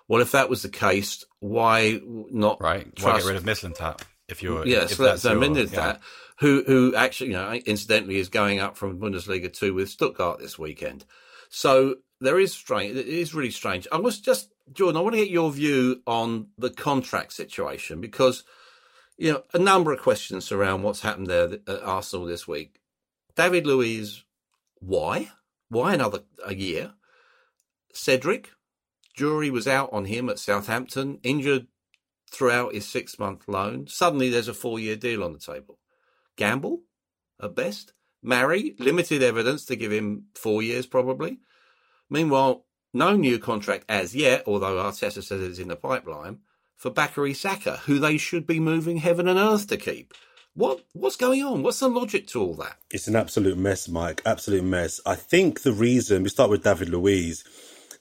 Well, 0.08 0.20
if 0.20 0.32
that 0.32 0.50
was 0.50 0.62
the 0.62 0.68
case, 0.68 1.24
why 1.40 2.00
not? 2.04 2.60
Right, 2.60 2.94
trust... 2.96 3.06
why 3.06 3.18
get 3.18 3.26
rid 3.26 3.36
of 3.36 3.44
Mislintat 3.44 4.02
if 4.28 4.42
you're 4.42 4.66
yes, 4.66 4.92
if 4.92 4.98
that's, 4.98 5.22
that's 5.22 5.34
your, 5.34 5.56
yeah. 5.56 5.64
that 5.64 6.00
who 6.38 6.64
who 6.66 6.94
actually 6.94 7.28
you 7.28 7.34
know 7.34 7.52
incidentally 7.52 8.16
is 8.16 8.28
going 8.28 8.58
up 8.58 8.76
from 8.76 8.98
Bundesliga 8.98 9.52
two 9.52 9.74
with 9.74 9.88
Stuttgart 9.88 10.40
this 10.40 10.58
weekend. 10.58 11.04
So 11.56 11.98
there 12.20 12.40
is 12.40 12.52
strange. 12.52 12.96
It 12.96 13.06
is 13.06 13.32
really 13.32 13.52
strange. 13.52 13.86
I 13.92 13.98
was 13.98 14.20
just 14.20 14.52
Jordan, 14.72 14.96
I 14.96 15.02
want 15.02 15.14
to 15.14 15.20
get 15.20 15.30
your 15.30 15.52
view 15.52 16.02
on 16.04 16.48
the 16.58 16.68
contract 16.68 17.32
situation 17.32 18.00
because 18.00 18.42
you 19.16 19.32
know 19.32 19.44
a 19.54 19.58
number 19.60 19.92
of 19.92 20.00
questions 20.00 20.50
around 20.50 20.82
what's 20.82 21.02
happened 21.02 21.28
there 21.28 21.52
at 21.52 21.82
Arsenal 21.82 22.26
this 22.26 22.48
week. 22.48 22.80
David 23.36 23.68
Luiz, 23.68 24.24
why? 24.80 25.30
Why 25.68 25.94
another 25.94 26.24
a 26.44 26.56
year? 26.56 26.94
Cedric, 27.92 28.50
jury 29.16 29.48
was 29.48 29.68
out 29.68 29.90
on 29.92 30.06
him 30.06 30.28
at 30.28 30.40
Southampton, 30.40 31.20
injured 31.22 31.68
throughout 32.32 32.74
his 32.74 32.88
six 32.88 33.16
month 33.16 33.46
loan. 33.46 33.86
Suddenly 33.86 34.28
there's 34.28 34.48
a 34.48 34.54
four 34.54 34.80
year 34.80 34.96
deal 34.96 35.22
on 35.22 35.32
the 35.32 35.38
table. 35.38 35.78
Gamble, 36.36 36.80
at 37.40 37.54
best. 37.54 37.92
Mari, 38.24 38.74
limited 38.78 39.22
evidence 39.22 39.66
to 39.66 39.76
give 39.76 39.92
him 39.92 40.24
four 40.34 40.62
years 40.62 40.86
probably. 40.86 41.38
Meanwhile, 42.08 42.64
no 42.92 43.16
new 43.16 43.38
contract 43.38 43.84
as 43.88 44.16
yet, 44.16 44.44
although 44.46 44.82
Arteta 44.82 45.22
says 45.22 45.30
it's 45.30 45.58
in 45.58 45.68
the 45.68 45.76
pipeline, 45.76 46.38
for 46.76 46.90
Bukayo 46.90 47.36
Saka, 47.36 47.78
who 47.84 47.98
they 47.98 48.16
should 48.16 48.46
be 48.46 48.58
moving 48.58 48.96
heaven 48.96 49.28
and 49.28 49.38
earth 49.38 49.66
to 49.68 49.76
keep. 49.76 50.14
What 50.54 50.84
what's 50.92 51.16
going 51.16 51.42
on? 51.42 51.62
What's 51.62 51.80
the 51.80 51.88
logic 51.88 52.28
to 52.28 52.40
all 52.40 52.54
that? 52.54 52.78
It's 52.90 53.08
an 53.08 53.16
absolute 53.16 53.58
mess, 53.58 53.88
Mike. 53.88 54.22
Absolute 54.24 54.64
mess. 54.64 55.00
I 55.04 55.16
think 55.16 55.62
the 55.62 55.72
reason 55.72 56.22
we 56.22 56.28
start 56.28 56.50
with 56.50 56.62
David 56.62 56.88
Luiz 56.88 57.44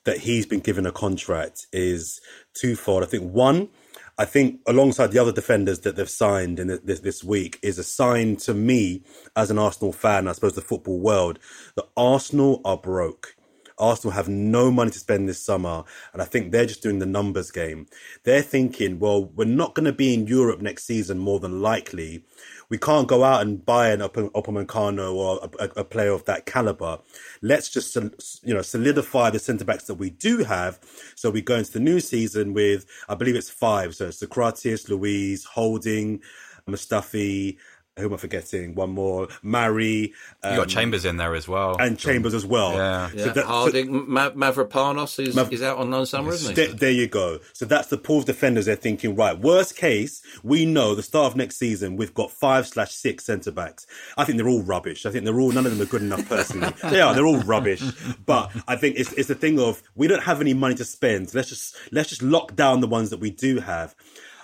that 0.06 0.20
he's 0.20 0.46
been 0.46 0.60
given 0.60 0.86
a 0.86 0.92
contract 0.92 1.66
is 1.74 2.22
twofold. 2.54 3.04
I 3.04 3.08
think 3.08 3.32
one, 3.34 3.70
I 4.18 4.26
think 4.26 4.60
alongside 4.68 5.12
the 5.12 5.20
other 5.20 5.32
defenders 5.32 5.80
that 5.82 5.96
they've 5.96 6.10
signed 6.10 6.60
in 6.60 6.68
this, 6.84 7.00
this 7.00 7.24
week 7.24 7.60
is 7.64 7.80
a 7.80 7.84
sign 7.84 8.36
to 8.38 8.54
me 8.54 9.04
as 9.36 9.50
an 9.50 9.58
Arsenal 9.58 9.92
fan, 9.92 10.28
I 10.28 10.34
suppose 10.34 10.54
the 10.54 10.62
football 10.62 11.00
world, 11.00 11.40
that 11.76 11.88
Arsenal 11.98 12.62
are 12.64 12.78
broke. 12.78 13.36
Arsenal 13.78 14.14
have 14.14 14.30
no 14.30 14.72
money 14.72 14.92
to 14.92 15.00
spend 15.00 15.28
this 15.28 15.44
summer, 15.44 15.84
and 16.14 16.22
I 16.22 16.26
think 16.26 16.52
they're 16.52 16.66
just 16.66 16.84
doing 16.84 17.00
the 17.00 17.06
numbers 17.06 17.52
game. 17.52 17.88
They're 18.24 18.42
thinking, 18.42 19.00
well, 19.00 19.26
we're 19.26 19.46
not 19.46 19.76
going 19.76 19.86
to 19.86 19.94
be 19.94 20.14
in 20.14 20.28
Europe 20.28 20.62
next 20.62 20.86
season, 20.86 21.20
more 21.20 21.40
than 21.40 21.62
likely. 21.62 22.24
We 22.70 22.78
can't 22.78 23.08
go 23.08 23.24
out 23.24 23.42
and 23.42 23.64
buy 23.64 23.90
an 23.90 24.00
Upamecano 24.00 25.14
or 25.14 25.50
a, 25.60 25.82
a, 25.82 25.84
player 25.84 26.12
of 26.12 26.26
that 26.26 26.46
caliber. 26.46 27.00
Let's 27.42 27.70
just 27.70 27.96
you 27.96 28.54
know 28.54 28.62
solidify 28.62 29.30
the 29.30 29.40
centre 29.40 29.66
backs 29.66 29.86
that 29.86 29.96
we 29.96 30.10
do 30.10 30.44
have. 30.44 30.80
So 31.16 31.30
we 31.30 31.42
go 31.42 31.58
into 31.58 31.72
the 31.72 31.80
new 31.80 32.00
season 32.00 32.54
with, 32.54 32.86
I 33.08 33.16
believe 33.16 33.36
it's 33.36 33.50
five. 33.50 33.96
So 33.96 34.08
Sokratis, 34.10 34.90
Luiz, 34.90 35.44
Holding, 35.44 36.22
Mustafi, 36.68 37.58
who 37.98 38.08
am 38.08 38.14
I 38.14 38.18
forgetting? 38.18 38.74
One 38.74 38.90
more, 38.90 39.28
Mari. 39.44 40.14
Um, 40.42 40.52
you 40.52 40.58
got 40.58 40.64
um, 40.64 40.68
Chambers 40.68 41.06
in 41.06 41.18
there 41.18 41.36
as 41.36 41.48
well, 41.48 41.78
and 41.80 41.98
Chambers 41.98 42.34
as 42.34 42.44
well. 42.44 42.74
Yeah, 42.74 43.10
so 43.10 43.18
yeah. 43.18 43.34
That, 43.34 43.46
Harding, 43.46 43.86
so, 43.86 44.06
Ma- 44.08 44.32
Mavropanos 44.32 45.24
is, 45.24 45.36
Mav- 45.36 45.54
is 45.54 45.62
out 45.62 45.78
on 45.78 45.92
loan 45.92 46.08
summer, 46.08 46.32
isn't 46.32 46.56
he? 46.56 46.66
There, 46.66 46.74
there, 46.74 46.92
you 46.92 47.08
go. 47.08 47.40
So 47.54 47.66
that's 47.66 47.90
the 47.90 48.00
pool 48.00 48.20
of 48.20 48.26
defenders. 48.26 48.66
They're 48.66 48.76
thinking, 48.76 49.16
right. 49.16 49.38
Worst 49.38 49.76
case, 49.76 50.24
we 50.42 50.66
know 50.66 50.96
the 50.96 51.04
start 51.04 51.34
of 51.34 51.38
next 51.38 51.58
season 51.58 51.96
we've 51.96 52.14
got 52.16 52.32
five 52.32 52.66
slash 52.66 52.92
six 52.92 53.26
centre 53.26 53.52
backs. 53.52 53.86
I 54.18 54.26
think 54.26 54.38
they're 54.38 54.50
all 54.50 54.64
rubbish. 54.64 55.06
I 55.06 55.12
think 55.12 55.26
they're 55.26 55.40
all 55.40 55.52
none 55.52 55.68
of 55.68 55.78
them 55.78 55.82
are 55.86 55.90
good 55.90 56.02
enough 56.02 56.28
personally. 56.28 56.74
they 56.90 57.00
are. 57.00 57.14
They're 57.14 57.28
all 57.28 57.42
rubbish. 57.42 57.84
But 58.26 58.52
I 58.68 58.76
think 58.76 58.98
it's 58.98 59.14
it's 59.14 59.28
the 59.28 59.36
thing 59.36 59.60
of 59.60 59.84
we 59.94 60.08
don't 60.08 60.24
have 60.24 60.42
any 60.42 60.56
money 60.56 60.76
to 60.76 60.86
spend. 60.86 61.34
Let's 61.36 61.50
just 61.50 61.76
let's 61.92 62.10
just 62.10 62.24
lock 62.24 62.56
down 62.56 62.82
the 62.82 62.88
ones 62.88 63.12
that 63.12 63.20
we 63.20 63.30
do 63.30 63.60
have. 63.60 63.96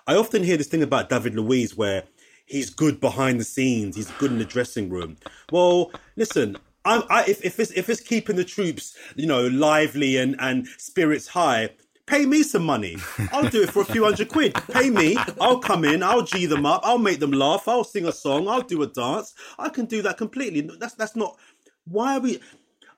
I 0.05 0.15
often 0.15 0.43
hear 0.43 0.57
this 0.57 0.67
thing 0.67 0.83
about 0.83 1.09
David 1.09 1.35
Luiz 1.35 1.75
where 1.75 2.03
he's 2.49 2.69
good 2.69 2.99
behind 2.99 3.39
the 3.39 3.43
scenes. 3.45 3.95
He's 3.95 4.11
good 4.11 4.31
in 4.31 4.39
the 4.39 4.45
dressing 4.45 4.89
room. 4.89 5.17
Well, 5.51 5.91
listen, 6.15 6.57
I, 6.85 7.03
I, 7.09 7.23
if, 7.25 7.43
if 7.45 7.59
it's 7.59 7.71
if 7.71 7.89
it's 7.89 8.01
keeping 8.01 8.35
the 8.35 8.43
troops, 8.43 8.97
you 9.15 9.27
know, 9.27 9.47
lively 9.47 10.17
and 10.17 10.35
and 10.39 10.67
spirits 10.77 11.27
high, 11.27 11.69
pay 12.05 12.25
me 12.25 12.43
some 12.43 12.63
money. 12.63 12.97
I'll 13.31 13.49
do 13.49 13.61
it 13.61 13.69
for 13.71 13.81
a 13.81 13.85
few 13.85 14.03
hundred 14.03 14.29
quid. 14.29 14.55
Pay 14.71 14.89
me. 14.89 15.17
I'll 15.39 15.59
come 15.59 15.85
in. 15.85 16.03
I'll 16.03 16.23
g 16.23 16.45
them 16.45 16.65
up. 16.65 16.81
I'll 16.83 16.97
make 16.97 17.19
them 17.19 17.31
laugh. 17.31 17.67
I'll 17.67 17.83
sing 17.83 18.05
a 18.05 18.11
song. 18.11 18.47
I'll 18.47 18.61
do 18.61 18.81
a 18.81 18.87
dance. 18.87 19.33
I 19.57 19.69
can 19.69 19.85
do 19.85 20.01
that 20.01 20.17
completely. 20.17 20.61
That's 20.61 20.95
that's 20.95 21.15
not. 21.15 21.37
Why 21.85 22.17
are 22.17 22.19
we? 22.19 22.39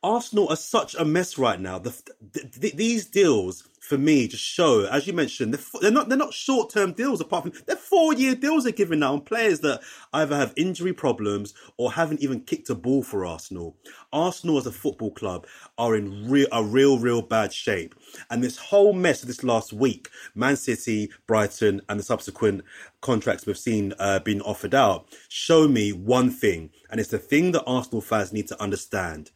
Arsenal 0.04 0.50
are 0.50 0.56
such 0.56 0.96
a 0.96 1.06
mess 1.06 1.38
right 1.38 1.60
now. 1.60 1.78
The, 1.78 1.92
the, 2.34 2.50
the 2.60 2.72
these 2.76 3.06
deals 3.06 3.68
for 3.80 3.98
me 3.98 4.28
just 4.28 4.44
show, 4.44 4.86
as 4.86 5.06
you 5.06 5.14
mentioned, 5.14 5.54
they're, 5.54 5.82
they're 5.82 5.92
not 5.92 6.10
they're 6.10 6.18
not 6.18 6.34
short 6.34 6.72
term 6.72 6.94
deals. 6.94 7.22
Apart 7.22 7.44
from 7.44 7.54
they're 7.68 7.76
four 7.76 8.14
year 8.14 8.34
deals 8.34 8.64
they're 8.64 8.74
giving 8.74 9.04
out 9.04 9.14
on 9.14 9.22
players 9.22 9.60
that 9.60 9.82
either 10.14 10.36
have 10.36 10.54
injury 10.56 10.94
problems 10.94 11.54
or 11.78 11.92
haven't 11.92 12.22
even 12.22 12.42
kicked 12.42 12.70
a 12.70 12.76
ball 12.76 13.04
for 13.04 13.26
Arsenal. 13.26 13.76
Arsenal 14.12 14.58
as 14.58 14.66
a 14.66 14.72
football 14.72 15.12
club 15.12 15.46
are 15.78 15.96
in 15.96 16.30
real 16.30 16.48
a 16.52 16.64
real 16.64 16.98
real 16.98 17.22
bad 17.22 17.54
shape, 17.54 17.94
and 18.30 18.44
this 18.44 18.58
whole 18.58 18.94
mess 18.94 19.22
of 19.22 19.28
this 19.28 19.44
last 19.44 19.72
week, 19.74 20.10
Man 20.34 20.56
City, 20.56 21.12
Brighton, 21.28 21.82
and 21.90 22.00
the 22.00 22.04
subsequent 22.04 22.64
contracts 23.02 23.46
we've 23.46 23.58
seen 23.58 23.94
uh, 24.00 24.20
being 24.20 24.42
offered 24.42 24.74
out, 24.74 25.08
show 25.28 25.68
me 25.68 25.92
one 25.92 26.30
thing, 26.32 26.70
and 26.90 27.00
it's 27.00 27.10
the 27.10 27.20
thing 27.20 27.52
that 27.52 27.64
Arsenal 27.66 28.02
fans 28.02 28.32
need 28.34 28.48
to 28.48 28.62
understand. 28.62 29.32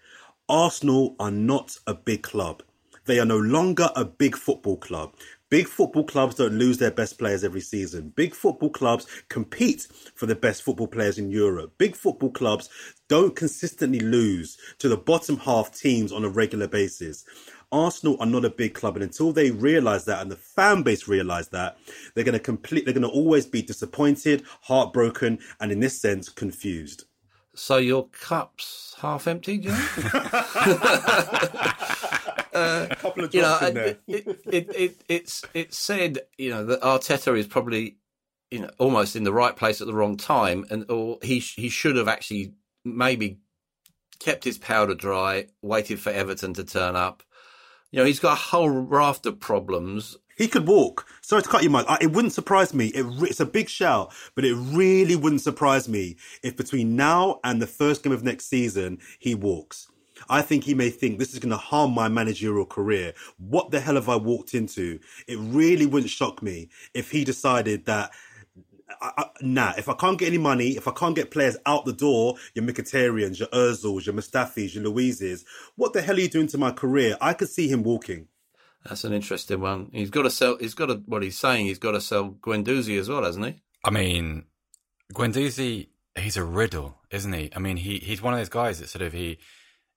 Arsenal 0.47 1.15
are 1.19 1.31
not 1.31 1.75
a 1.87 1.95
big 1.95 2.21
club. 2.21 2.61
They 3.05 3.17
are 3.17 3.25
no 3.25 3.39
longer 3.39 3.89
a 3.95 4.05
big 4.05 4.35
football 4.35 4.77
club. 4.77 5.15
Big 5.49 5.67
football 5.67 6.03
clubs 6.03 6.35
don't 6.35 6.53
lose 6.53 6.77
their 6.77 6.91
best 6.91 7.17
players 7.17 7.43
every 7.43 7.61
season. 7.61 8.13
Big 8.15 8.35
football 8.35 8.69
clubs 8.69 9.07
compete 9.27 9.87
for 10.13 10.27
the 10.27 10.35
best 10.35 10.61
football 10.61 10.87
players 10.87 11.17
in 11.17 11.31
Europe. 11.31 11.73
Big 11.79 11.95
football 11.95 12.29
clubs 12.29 12.69
don't 13.07 13.35
consistently 13.35 13.99
lose 13.99 14.55
to 14.77 14.87
the 14.87 14.97
bottom 14.97 15.37
half 15.37 15.71
teams 15.71 16.11
on 16.11 16.23
a 16.23 16.29
regular 16.29 16.67
basis. 16.67 17.25
Arsenal 17.71 18.17
are 18.19 18.27
not 18.27 18.45
a 18.45 18.49
big 18.51 18.75
club, 18.75 18.97
and 18.97 19.03
until 19.03 19.31
they 19.31 19.49
realise 19.49 20.03
that, 20.03 20.21
and 20.21 20.29
the 20.29 20.35
fan 20.35 20.83
base 20.83 21.07
realise 21.07 21.47
that, 21.47 21.77
they're 22.13 22.23
going 22.23 22.33
to 22.33 22.39
complete. 22.39 22.85
They're 22.85 22.93
going 22.93 23.01
to 23.01 23.09
always 23.09 23.47
be 23.47 23.63
disappointed, 23.63 24.43
heartbroken, 24.61 25.39
and 25.59 25.71
in 25.71 25.79
this 25.79 25.99
sense, 25.99 26.29
confused. 26.29 27.05
So 27.55 27.77
your 27.77 28.07
cup's 28.09 28.95
half 28.99 29.27
empty, 29.27 29.57
you? 29.57 29.71
uh, 32.53 32.87
a 32.89 32.95
couple 32.95 33.23
of 33.23 33.31
drops 33.31 33.33
you 33.33 33.41
know, 33.41 33.57
in 33.67 33.73
there. 33.73 33.97
it, 34.07 34.27
it, 34.45 34.75
it, 34.75 35.01
it's 35.07 35.43
it's 35.53 35.77
said 35.77 36.19
you 36.37 36.49
know 36.49 36.65
that 36.65 36.81
Arteta 36.81 37.37
is 37.37 37.47
probably 37.47 37.97
you 38.51 38.59
know 38.59 38.69
almost 38.77 39.15
in 39.15 39.23
the 39.23 39.33
right 39.33 39.55
place 39.55 39.81
at 39.81 39.87
the 39.87 39.93
wrong 39.93 40.17
time, 40.17 40.65
and 40.69 40.89
or 40.89 41.17
he 41.21 41.39
he 41.39 41.69
should 41.69 41.95
have 41.95 42.07
actually 42.07 42.53
maybe 42.83 43.39
kept 44.19 44.43
his 44.43 44.57
powder 44.57 44.95
dry, 44.95 45.47
waited 45.61 45.99
for 45.99 46.11
Everton 46.11 46.53
to 46.53 46.63
turn 46.63 46.95
up. 46.95 47.23
You 47.91 47.99
know, 47.99 48.05
he's 48.05 48.19
got 48.19 48.33
a 48.33 48.41
whole 48.41 48.69
raft 48.69 49.25
of 49.25 49.39
problems. 49.39 50.17
He 50.35 50.47
could 50.47 50.67
walk. 50.67 51.07
Sorry 51.21 51.41
to 51.41 51.49
cut 51.49 51.63
you, 51.63 51.69
Mike. 51.69 51.85
It 52.01 52.11
wouldn't 52.11 52.33
surprise 52.33 52.73
me. 52.73 52.87
It, 52.87 53.05
it's 53.23 53.39
a 53.39 53.45
big 53.45 53.69
shout, 53.69 54.13
but 54.35 54.43
it 54.43 54.53
really 54.53 55.15
wouldn't 55.15 55.41
surprise 55.41 55.87
me 55.87 56.17
if 56.43 56.57
between 56.57 56.95
now 56.95 57.39
and 57.43 57.61
the 57.61 57.67
first 57.67 58.03
game 58.03 58.13
of 58.13 58.23
next 58.23 58.47
season 58.47 58.99
he 59.17 59.33
walks. 59.33 59.87
I 60.29 60.41
think 60.41 60.63
he 60.63 60.73
may 60.73 60.89
think 60.89 61.19
this 61.19 61.33
is 61.33 61.39
going 61.39 61.51
to 61.51 61.57
harm 61.57 61.91
my 61.91 62.07
managerial 62.07 62.65
career. 62.65 63.13
What 63.37 63.71
the 63.71 63.79
hell 63.79 63.95
have 63.95 64.09
I 64.09 64.15
walked 64.15 64.53
into? 64.53 64.99
It 65.27 65.37
really 65.39 65.85
wouldn't 65.85 66.09
shock 66.09 66.41
me 66.41 66.69
if 66.93 67.11
he 67.11 67.23
decided 67.23 67.85
that 67.85 68.11
I, 69.01 69.11
I, 69.17 69.25
nah, 69.41 69.73
if 69.77 69.89
I 69.89 69.93
can't 69.93 70.17
get 70.17 70.27
any 70.27 70.37
money, 70.37 70.71
if 70.77 70.87
I 70.87 70.91
can't 70.91 71.15
get 71.15 71.31
players 71.31 71.57
out 71.65 71.85
the 71.85 71.93
door, 71.93 72.35
your 72.53 72.65
Mkhitaryan's, 72.65 73.39
your 73.39 73.49
Ozils, 73.49 74.05
your 74.05 74.15
Mustafis, 74.15 74.75
your 74.75 74.85
Luizes, 74.85 75.43
what 75.75 75.93
the 75.93 76.01
hell 76.01 76.15
are 76.15 76.19
you 76.19 76.29
doing 76.29 76.47
to 76.47 76.57
my 76.57 76.71
career? 76.71 77.17
I 77.19 77.33
could 77.33 77.49
see 77.49 77.67
him 77.67 77.83
walking. 77.83 78.27
That's 78.87 79.03
an 79.03 79.13
interesting 79.13 79.61
one. 79.61 79.89
He's 79.93 80.11
got 80.11 80.23
to 80.23 80.29
sell. 80.29 80.57
He's 80.57 80.75
got 80.75 80.87
to. 80.87 81.01
What 81.05 81.23
he's 81.23 81.37
saying, 81.37 81.65
he's 81.65 81.79
got 81.79 81.91
to 81.91 82.01
sell 82.01 82.31
Guendouzi 82.41 82.99
as 82.99 83.09
well, 83.09 83.23
hasn't 83.23 83.45
he? 83.45 83.55
I 83.83 83.89
mean, 83.89 84.45
Guendouzi, 85.13 85.87
he's 86.15 86.37
a 86.37 86.43
riddle, 86.43 86.99
isn't 87.09 87.33
he? 87.33 87.51
I 87.55 87.59
mean, 87.59 87.77
he 87.77 87.97
he's 87.97 88.21
one 88.21 88.33
of 88.33 88.39
those 88.39 88.49
guys 88.49 88.79
that 88.79 88.89
sort 88.89 89.01
of 89.01 89.13
he 89.13 89.39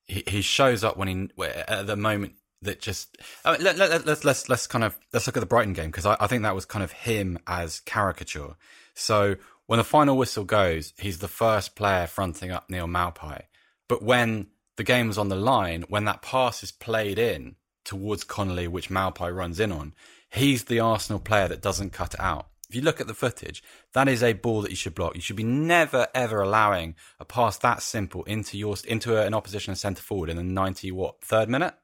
he, 0.06 0.24
he 0.26 0.40
shows 0.40 0.82
up 0.84 0.96
when 0.96 1.08
he 1.08 1.44
at 1.46 1.86
the 1.86 1.96
moment 1.96 2.34
that 2.62 2.80
just 2.80 3.18
I 3.44 3.52
mean, 3.52 3.62
let, 3.62 3.76
let, 3.76 3.90
let, 3.90 4.06
let's 4.06 4.24
let's 4.24 4.48
let's 4.48 4.66
kind 4.66 4.84
of 4.84 4.98
let's 5.12 5.26
look 5.26 5.36
at 5.36 5.40
the 5.40 5.46
Brighton 5.46 5.74
game 5.74 5.90
because 5.90 6.06
I, 6.06 6.16
I 6.18 6.26
think 6.26 6.42
that 6.42 6.54
was 6.54 6.64
kind 6.64 6.82
of 6.82 6.92
him 6.92 7.38
as 7.46 7.80
caricature. 7.80 8.56
So 8.94 9.36
when 9.66 9.76
the 9.76 9.84
final 9.84 10.16
whistle 10.16 10.44
goes, 10.44 10.94
he's 10.98 11.18
the 11.18 11.28
first 11.28 11.76
player 11.76 12.06
fronting 12.06 12.50
up 12.50 12.70
Neil 12.70 12.86
Maupay. 12.86 13.42
But 13.86 14.02
when 14.02 14.48
the 14.76 14.84
game's 14.84 15.18
on 15.18 15.28
the 15.28 15.36
line, 15.36 15.84
when 15.88 16.06
that 16.06 16.22
pass 16.22 16.62
is 16.62 16.72
played 16.72 17.18
in 17.18 17.56
towards 17.88 18.24
Connolly, 18.24 18.68
which 18.68 18.90
Maupay 18.90 19.34
runs 19.34 19.58
in 19.58 19.72
on, 19.72 19.94
he's 20.30 20.64
the 20.64 20.80
Arsenal 20.80 21.20
player 21.20 21.48
that 21.48 21.62
doesn't 21.62 21.92
cut 21.92 22.14
it 22.14 22.20
out 22.20 22.46
if 22.68 22.74
you 22.74 22.82
look 22.82 23.00
at 23.00 23.06
the 23.06 23.14
footage, 23.14 23.62
that 23.94 24.08
is 24.08 24.22
a 24.22 24.34
ball 24.34 24.62
that 24.62 24.70
you 24.70 24.76
should 24.76 24.94
block. 24.94 25.14
You 25.14 25.22
should 25.22 25.36
be 25.36 25.44
never 25.44 26.08
ever 26.14 26.42
allowing 26.42 26.96
a 27.18 27.24
pass 27.24 27.56
that 27.58 27.82
simple 27.82 28.24
into 28.24 28.58
your 28.58 28.76
into 28.86 29.20
an 29.20 29.34
opposition 29.34 29.74
centre 29.74 30.02
forward 30.02 30.28
in 30.28 30.36
the 30.36 30.42
ninety 30.42 30.92
what 30.92 31.22
third 31.22 31.48
minute. 31.48 31.74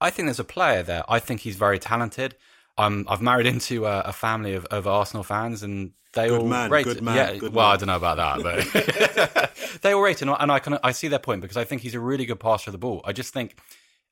I 0.00 0.10
think 0.10 0.26
there's 0.26 0.38
a 0.38 0.44
player 0.44 0.82
there. 0.82 1.02
I 1.08 1.18
think 1.18 1.40
he's 1.40 1.56
very 1.56 1.78
talented. 1.78 2.36
I'm, 2.76 3.04
I've 3.08 3.20
married 3.20 3.46
into 3.46 3.86
a, 3.86 4.02
a 4.02 4.12
family 4.12 4.54
of, 4.54 4.64
of, 4.66 4.86
Arsenal 4.86 5.24
fans, 5.24 5.64
and 5.64 5.90
they 6.12 6.28
good 6.28 6.42
all 6.42 6.46
man, 6.46 6.70
rate 6.70 6.84
good 6.84 7.02
man, 7.02 7.16
yeah, 7.16 7.36
good 7.36 7.52
well, 7.52 7.66
man. 7.66 7.74
I 7.74 7.76
don't 7.76 7.86
know 7.88 7.96
about 7.96 8.38
that, 8.38 9.52
but 9.74 9.80
they 9.82 9.92
all 9.92 10.02
rate 10.02 10.22
it, 10.22 10.28
and 10.28 10.52
I 10.52 10.60
can 10.60 10.78
I 10.84 10.92
see 10.92 11.08
their 11.08 11.18
point 11.18 11.40
because 11.40 11.56
I 11.56 11.64
think 11.64 11.82
he's 11.82 11.94
a 11.94 12.00
really 12.00 12.26
good 12.26 12.38
passer 12.38 12.68
of 12.68 12.72
the 12.72 12.78
ball. 12.78 13.00
I 13.04 13.12
just 13.12 13.32
think 13.32 13.58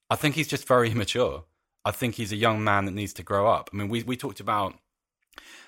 I 0.09 0.16
think 0.16 0.35
he's 0.35 0.49
just 0.49 0.66
very 0.66 0.90
immature. 0.90 1.45
I 1.85 1.90
think 1.90 2.14
he's 2.14 2.33
a 2.33 2.37
young 2.37 2.64
man 2.64 2.85
that 2.87 2.95
needs 2.95 3.12
to 3.14 3.23
grow 3.23 3.49
up. 3.49 3.71
I 3.73 3.77
mean, 3.77 3.88
we 3.88 4.03
we 4.03 4.16
talked 4.16 4.40
about 4.40 4.75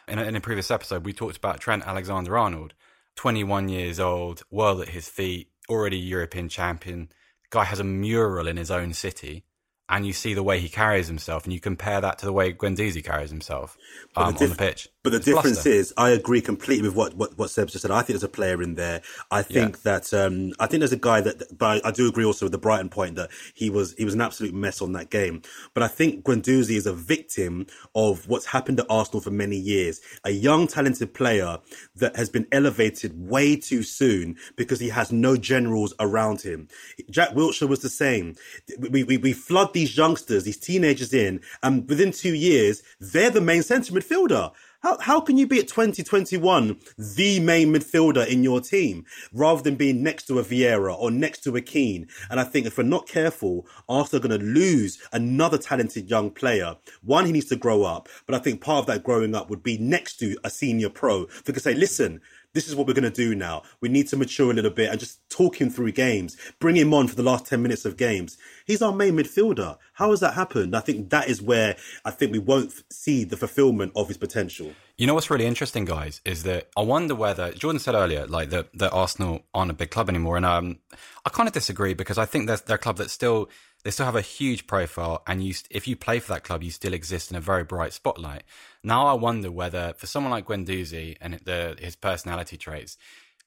in 0.07 0.18
a, 0.18 0.24
in 0.24 0.37
a 0.37 0.40
previous 0.40 0.70
episode, 0.70 1.05
we 1.05 1.12
talked 1.12 1.37
about 1.37 1.61
Trent 1.61 1.87
Alexander 1.87 2.37
Arnold, 2.37 2.74
21 3.16 3.68
years 3.68 4.01
old, 4.01 4.42
world 4.51 4.81
at 4.81 4.90
his 4.90 5.09
feet, 5.09 5.51
already 5.68 5.98
European 5.98 6.48
champion. 6.48 7.11
Guy 7.51 7.64
has 7.64 7.81
a 7.81 7.85
mural 7.85 8.46
in 8.46 8.57
his 8.57 8.70
own 8.70 8.92
city 8.92 9.44
and 9.88 10.07
you 10.07 10.12
see 10.12 10.35
the 10.35 10.42
way 10.42 10.61
he 10.61 10.68
carries 10.68 11.07
himself, 11.07 11.44
and 11.44 11.53
you 11.53 11.61
compare 11.61 12.01
that 12.01 12.18
to 12.18 12.27
the 12.27 12.33
way 12.33 12.53
Guendouzi 12.53 13.03
carries 13.03 13.31
himself 13.31 13.77
um, 14.16 14.33
the 14.33 14.38
diff- 14.38 14.51
on 14.51 14.57
the 14.57 14.57
pitch. 14.57 14.88
But 15.03 15.12
the 15.12 15.20
difference 15.20 15.62
bluster. 15.62 15.70
is, 15.70 15.94
I 15.96 16.11
agree 16.11 16.42
completely 16.42 16.87
with 16.87 16.96
what, 16.96 17.14
what, 17.14 17.38
what 17.38 17.51
Seb 17.51 17.68
just 17.68 17.83
said. 17.83 17.90
I 17.90 17.98
think 17.98 18.09
there's 18.09 18.24
a 18.24 18.29
player 18.29 18.61
in 18.62 18.74
there. 18.74 19.01
I 19.31 19.40
think 19.40 19.77
yeah. 19.77 19.92
that, 19.92 20.12
um, 20.12 20.53
I 20.61 20.66
think 20.66 20.81
there's 20.81 20.92
a 20.92 20.98
guy 20.98 21.22
that, 21.22 21.57
but 21.57 21.83
I, 21.85 21.88
I, 21.88 21.92
do 21.92 22.09
agree 22.09 22.27
also 22.27 22.44
with 22.44 22.53
the 22.53 22.59
Brighton 22.59 22.90
point 22.90 23.16
that 23.16 23.31
he 23.55 23.70
was, 23.70 23.94
he 23.94 24.05
was 24.05 24.12
an 24.12 24.20
absolute 24.20 24.53
mess 24.53 24.83
on 24.83 24.92
that 24.92 25.09
game. 25.09 25.40
But 25.72 25.83
I 25.83 25.88
think 25.88 26.24
Guendouzi 26.24 26.77
is 26.77 26.87
a 26.87 26.92
victim 26.92 27.66
of 27.94 28.29
what's 28.29 28.46
happened 28.46 28.81
at 28.81 28.87
Arsenal 28.90 29.22
for 29.22 29.31
many 29.31 29.57
years. 29.57 30.01
A 30.24 30.31
young, 30.31 30.66
talented 30.66 31.14
player 31.14 31.59
that 31.96 32.16
has 32.16 32.29
been 32.29 32.46
elevated 32.53 33.18
way 33.18 33.57
too 33.57 33.85
soon 33.85 34.37
because 34.57 34.81
he 34.81 34.90
has 34.90 35.11
no 35.11 35.38
generals 35.38 35.94
around 36.01 36.42
him. 36.42 36.68
Jack 37.09 37.31
Wilshere 37.31 37.68
was 37.68 37.81
the 37.81 37.88
same. 37.88 38.35
We, 38.79 39.05
we, 39.05 39.16
we 39.16 39.33
flood 39.33 39.72
these 39.78 39.96
youngsters, 39.96 40.42
these 40.42 40.56
teenagers 40.56 41.14
in, 41.14 41.40
and 41.62 41.88
within 41.88 42.10
two 42.10 42.34
years, 42.34 42.82
they're 42.98 43.30
the 43.30 43.40
main 43.40 43.62
centre 43.62 43.92
midfielder. 43.92 44.50
How, 44.80 44.98
how 44.98 45.20
can 45.20 45.36
you 45.36 45.46
be 45.46 45.58
at 45.58 45.68
2021 45.68 46.78
the 46.96 47.40
main 47.40 47.72
midfielder 47.72 48.26
in 48.26 48.42
your 48.42 48.60
team 48.60 49.06
rather 49.32 49.62
than 49.62 49.74
being 49.74 50.02
next 50.02 50.26
to 50.26 50.38
a 50.38 50.44
Vieira 50.44 50.96
or 50.96 51.12
next 51.12 51.44
to 51.44 51.56
a 51.56 51.60
Keane? 51.60 52.08
And 52.28 52.40
I 52.40 52.44
think 52.44 52.66
if 52.66 52.78
we're 52.78 52.84
not 52.84 53.08
careful, 53.08 53.66
Arsenal 53.88 54.24
are 54.24 54.28
going 54.28 54.40
to 54.40 54.46
lose 54.46 55.00
another 55.12 55.58
talented 55.58 56.10
young 56.10 56.30
player. 56.30 56.76
One, 57.02 57.26
he 57.26 57.32
needs 57.32 57.46
to 57.46 57.56
grow 57.56 57.84
up, 57.84 58.08
but 58.26 58.34
I 58.34 58.38
think 58.38 58.60
part 58.60 58.80
of 58.80 58.86
that 58.86 59.04
growing 59.04 59.34
up 59.34 59.48
would 59.48 59.62
be 59.62 59.78
next 59.78 60.18
to 60.18 60.36
a 60.42 60.50
senior 60.50 60.90
pro 60.90 61.26
who 61.44 61.52
could 61.52 61.62
say, 61.62 61.74
listen, 61.74 62.20
this 62.58 62.66
is 62.66 62.74
what 62.74 62.88
we're 62.88 62.92
going 62.92 63.04
to 63.04 63.10
do 63.10 63.36
now. 63.36 63.62
We 63.80 63.88
need 63.88 64.08
to 64.08 64.16
mature 64.16 64.50
a 64.50 64.52
little 64.52 64.72
bit 64.72 64.90
and 64.90 64.98
just 64.98 65.20
talk 65.30 65.60
him 65.60 65.70
through 65.70 65.92
games, 65.92 66.36
bring 66.58 66.74
him 66.74 66.92
on 66.92 67.06
for 67.06 67.14
the 67.14 67.22
last 67.22 67.46
10 67.46 67.62
minutes 67.62 67.84
of 67.84 67.96
games. 67.96 68.36
He's 68.66 68.82
our 68.82 68.92
main 68.92 69.14
midfielder. 69.14 69.78
How 69.92 70.10
has 70.10 70.18
that 70.18 70.34
happened? 70.34 70.74
I 70.74 70.80
think 70.80 71.10
that 71.10 71.28
is 71.28 71.40
where 71.40 71.76
I 72.04 72.10
think 72.10 72.32
we 72.32 72.40
won't 72.40 72.72
see 72.90 73.22
the 73.22 73.36
fulfillment 73.36 73.92
of 73.94 74.08
his 74.08 74.16
potential. 74.16 74.72
You 74.96 75.06
know 75.06 75.14
what's 75.14 75.30
really 75.30 75.46
interesting, 75.46 75.84
guys, 75.84 76.20
is 76.24 76.42
that 76.42 76.66
I 76.76 76.80
wonder 76.80 77.14
whether 77.14 77.52
Jordan 77.52 77.78
said 77.78 77.94
earlier, 77.94 78.26
like 78.26 78.50
that, 78.50 78.76
that 78.76 78.92
Arsenal 78.92 79.42
aren't 79.54 79.70
a 79.70 79.74
big 79.74 79.92
club 79.92 80.08
anymore, 80.08 80.36
and 80.36 80.44
um, 80.44 80.80
I 81.24 81.30
kind 81.30 81.46
of 81.46 81.52
disagree 81.52 81.94
because 81.94 82.18
I 82.18 82.24
think 82.24 82.48
they're, 82.48 82.56
they're 82.56 82.74
a 82.74 82.80
club 82.80 82.96
that 82.96 83.10
still 83.10 83.48
they 83.84 83.90
still 83.90 84.06
have 84.06 84.16
a 84.16 84.20
huge 84.20 84.66
profile, 84.66 85.22
and 85.26 85.42
you, 85.42 85.54
if 85.70 85.86
you 85.86 85.96
play 85.96 86.18
for 86.18 86.32
that 86.32 86.44
club, 86.44 86.62
you 86.62 86.70
still 86.70 86.92
exist 86.92 87.30
in 87.30 87.36
a 87.36 87.40
very 87.40 87.64
bright 87.64 87.92
spotlight. 87.92 88.42
Now, 88.82 89.06
I 89.06 89.12
wonder 89.12 89.50
whether 89.50 89.94
for 89.96 90.06
someone 90.06 90.32
like 90.32 90.46
Guendouzi 90.46 91.16
and 91.20 91.34
the, 91.44 91.76
his 91.78 91.94
personality 91.96 92.56
traits, 92.56 92.98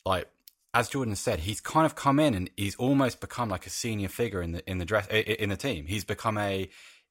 like 0.06 0.28
as 0.74 0.90
Jordan 0.90 1.16
said, 1.16 1.40
he's 1.40 1.60
kind 1.60 1.86
of 1.86 1.96
come 1.96 2.20
in 2.20 2.34
and 2.34 2.50
he's 2.56 2.76
almost 2.76 3.20
become 3.20 3.50
like 3.50 3.68
a 3.68 3.70
senior 3.70 4.08
figure 4.08 4.42
in 4.42 4.54
the 4.54 4.70
in 4.70 4.78
the 4.78 4.86
dress 4.86 5.06
in 5.08 5.50
the 5.50 5.58
team. 5.58 5.86
He's 5.86 6.06
become 6.06 6.38
a 6.38 6.70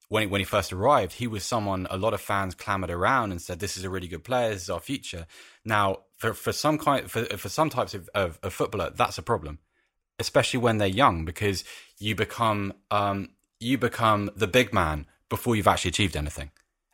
when 0.09 0.23
he, 0.23 0.27
when 0.27 0.41
he 0.41 0.45
first 0.45 0.73
arrived, 0.73 1.13
he 1.13 1.27
was 1.27 1.45
someone 1.45 1.87
a 1.89 1.97
lot 1.97 2.13
of 2.13 2.19
fans 2.19 2.55
clamored 2.55 2.89
around 2.89 3.31
and 3.31 3.41
said, 3.41 3.59
"This 3.59 3.77
is 3.77 3.83
a 3.83 3.89
really 3.89 4.07
good 4.07 4.23
player. 4.23 4.49
This 4.49 4.63
is 4.63 4.69
our 4.69 4.79
future." 4.79 5.27
Now, 5.63 5.99
for 6.17 6.33
for 6.33 6.51
some 6.51 6.79
kind 6.79 7.09
for 7.09 7.25
for 7.37 7.49
some 7.49 7.69
types 7.69 7.93
of, 7.93 8.09
of, 8.15 8.39
of 8.41 8.51
footballer, 8.51 8.89
that's 8.89 9.19
a 9.19 9.23
problem 9.23 9.59
especially 10.21 10.59
when 10.59 10.77
they're 10.77 10.87
young, 10.87 11.25
because 11.25 11.65
you 11.99 12.15
become 12.15 12.73
um, 12.89 13.29
you 13.59 13.77
become 13.77 14.31
the 14.35 14.47
big 14.47 14.73
man 14.73 15.05
before 15.29 15.55
you've 15.55 15.67
actually 15.67 15.89
achieved 15.89 16.15
anything. 16.15 16.51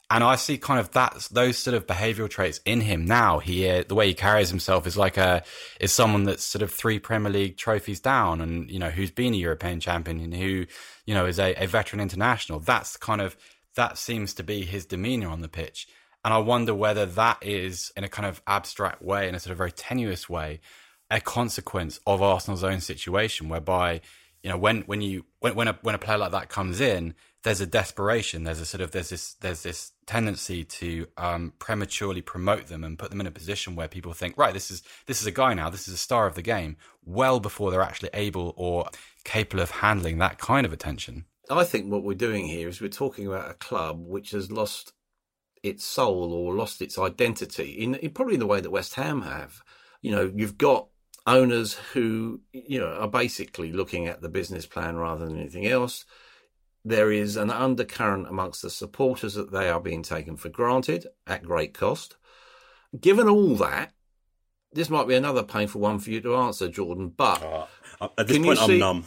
And 0.09 0.23
I 0.23 0.37
see 0.37 0.57
kind 0.57 0.79
of 0.79 0.91
that 0.91 1.27
those 1.31 1.57
sort 1.57 1.75
of 1.75 1.85
behavioural 1.85 2.29
traits 2.29 2.61
in 2.65 2.79
him 2.79 3.05
now. 3.05 3.39
He 3.39 3.69
uh, 3.69 3.83
the 3.87 3.95
way 3.95 4.07
he 4.07 4.13
carries 4.13 4.49
himself 4.49 4.87
is 4.87 4.95
like 4.95 5.17
a 5.17 5.43
is 5.81 5.91
someone 5.91 6.23
that's 6.23 6.45
sort 6.45 6.61
of 6.61 6.71
three 6.71 6.97
Premier 6.97 7.31
League 7.31 7.57
trophies 7.57 7.99
down, 7.99 8.39
and 8.39 8.71
you 8.71 8.79
know 8.79 8.89
who's 8.89 9.11
been 9.11 9.33
a 9.33 9.37
European 9.37 9.81
champion 9.81 10.19
and 10.21 10.33
who 10.33 10.65
you 11.05 11.13
know 11.13 11.25
is 11.25 11.39
a, 11.39 11.53
a 11.61 11.67
veteran 11.67 11.99
international. 11.99 12.59
That's 12.59 12.95
kind 12.95 13.19
of 13.19 13.35
that 13.75 13.97
seems 13.97 14.33
to 14.35 14.43
be 14.43 14.63
his 14.63 14.85
demeanour 14.85 15.29
on 15.29 15.41
the 15.41 15.49
pitch. 15.49 15.87
And 16.23 16.33
I 16.33 16.39
wonder 16.39 16.73
whether 16.73 17.05
that 17.05 17.37
is 17.41 17.91
in 17.95 18.03
a 18.03 18.09
kind 18.09 18.25
of 18.25 18.41
abstract 18.47 19.01
way, 19.01 19.27
in 19.27 19.35
a 19.35 19.39
sort 19.39 19.51
of 19.51 19.57
very 19.57 19.71
tenuous 19.71 20.27
way, 20.29 20.61
a 21.09 21.21
consequence 21.21 21.99
of 22.05 22.21
Arsenal's 22.21 22.63
own 22.63 22.81
situation, 22.81 23.49
whereby 23.49 24.01
you 24.43 24.49
know 24.49 24.57
when 24.57 24.81
when 24.81 25.01
you 25.01 25.25
when 25.39 25.55
when 25.55 25.67
a 25.67 25.79
when 25.81 25.95
a 25.95 25.99
player 25.99 26.17
like 26.17 26.31
that 26.31 26.49
comes 26.49 26.81
in, 26.81 27.13
there's 27.43 27.61
a 27.61 27.65
desperation, 27.65 28.43
there's 28.43 28.59
a 28.59 28.65
sort 28.65 28.81
of 28.81 28.91
there's 28.91 29.09
this 29.09 29.33
there's 29.35 29.63
this 29.63 29.91
tendency 30.05 30.63
to 30.63 31.07
um, 31.17 31.53
prematurely 31.59 32.21
promote 32.21 32.67
them 32.67 32.83
and 32.83 32.99
put 32.99 33.09
them 33.09 33.21
in 33.21 33.27
a 33.27 33.31
position 33.31 33.75
where 33.75 33.87
people 33.87 34.13
think, 34.13 34.37
right, 34.37 34.53
this 34.53 34.69
is 34.69 34.83
this 35.05 35.21
is 35.21 35.27
a 35.27 35.31
guy 35.31 35.53
now, 35.53 35.69
this 35.69 35.87
is 35.87 35.93
a 35.93 35.97
star 35.97 36.27
of 36.27 36.35
the 36.35 36.41
game, 36.41 36.77
well 37.05 37.39
before 37.39 37.71
they're 37.71 37.81
actually 37.81 38.09
able 38.13 38.53
or 38.57 38.89
capable 39.23 39.61
of 39.61 39.71
handling 39.71 40.17
that 40.17 40.39
kind 40.39 40.65
of 40.65 40.73
attention. 40.73 41.25
I 41.49 41.63
think 41.63 41.89
what 41.89 42.03
we're 42.03 42.13
doing 42.13 42.45
here 42.45 42.67
is 42.67 42.81
we're 42.81 42.89
talking 42.89 43.27
about 43.27 43.49
a 43.49 43.53
club 43.53 44.05
which 44.05 44.31
has 44.31 44.51
lost 44.51 44.91
its 45.63 45.83
soul 45.85 46.33
or 46.33 46.53
lost 46.53 46.81
its 46.81 46.97
identity 46.97 47.71
in, 47.71 47.95
in 47.95 48.11
probably 48.11 48.33
in 48.33 48.39
the 48.39 48.47
way 48.47 48.59
that 48.59 48.71
West 48.71 48.95
Ham 48.95 49.21
have. 49.21 49.61
You 50.01 50.11
know, 50.11 50.31
you've 50.35 50.57
got 50.57 50.89
owners 51.27 51.75
who 51.93 52.41
you 52.51 52.79
know 52.79 52.93
are 52.93 53.07
basically 53.07 53.71
looking 53.71 54.07
at 54.07 54.21
the 54.21 54.29
business 54.29 54.65
plan 54.65 54.95
rather 54.95 55.25
than 55.25 55.37
anything 55.37 55.67
else. 55.67 56.05
There 56.85 57.11
is 57.11 57.35
an 57.35 57.51
undercurrent 57.51 58.27
amongst 58.27 58.61
the 58.61 58.69
supporters 58.69 59.33
that 59.33 59.51
they 59.51 59.69
are 59.69 59.81
being 59.81 60.03
taken 60.03 60.37
for 60.37 60.47
granted 60.47 61.07
at 61.27 61.43
great 61.43 61.73
cost. 61.73 62.15
Given 62.97 63.27
all 63.27 63.55
that, 63.55 63.91
this 64.71 64.89
might 64.89 65.07
be 65.07 65.15
another 65.15 65.43
painful 65.43 65.81
one 65.81 65.99
for 65.99 66.11
you 66.11 66.21
to 66.21 66.37
answer, 66.37 66.69
Jordan. 66.69 67.09
But 67.09 67.43
uh, 67.99 68.07
at 68.17 68.27
this 68.27 68.37
point, 68.37 68.59
see... 68.59 68.75
I'm 68.75 68.79
numb. 68.79 69.03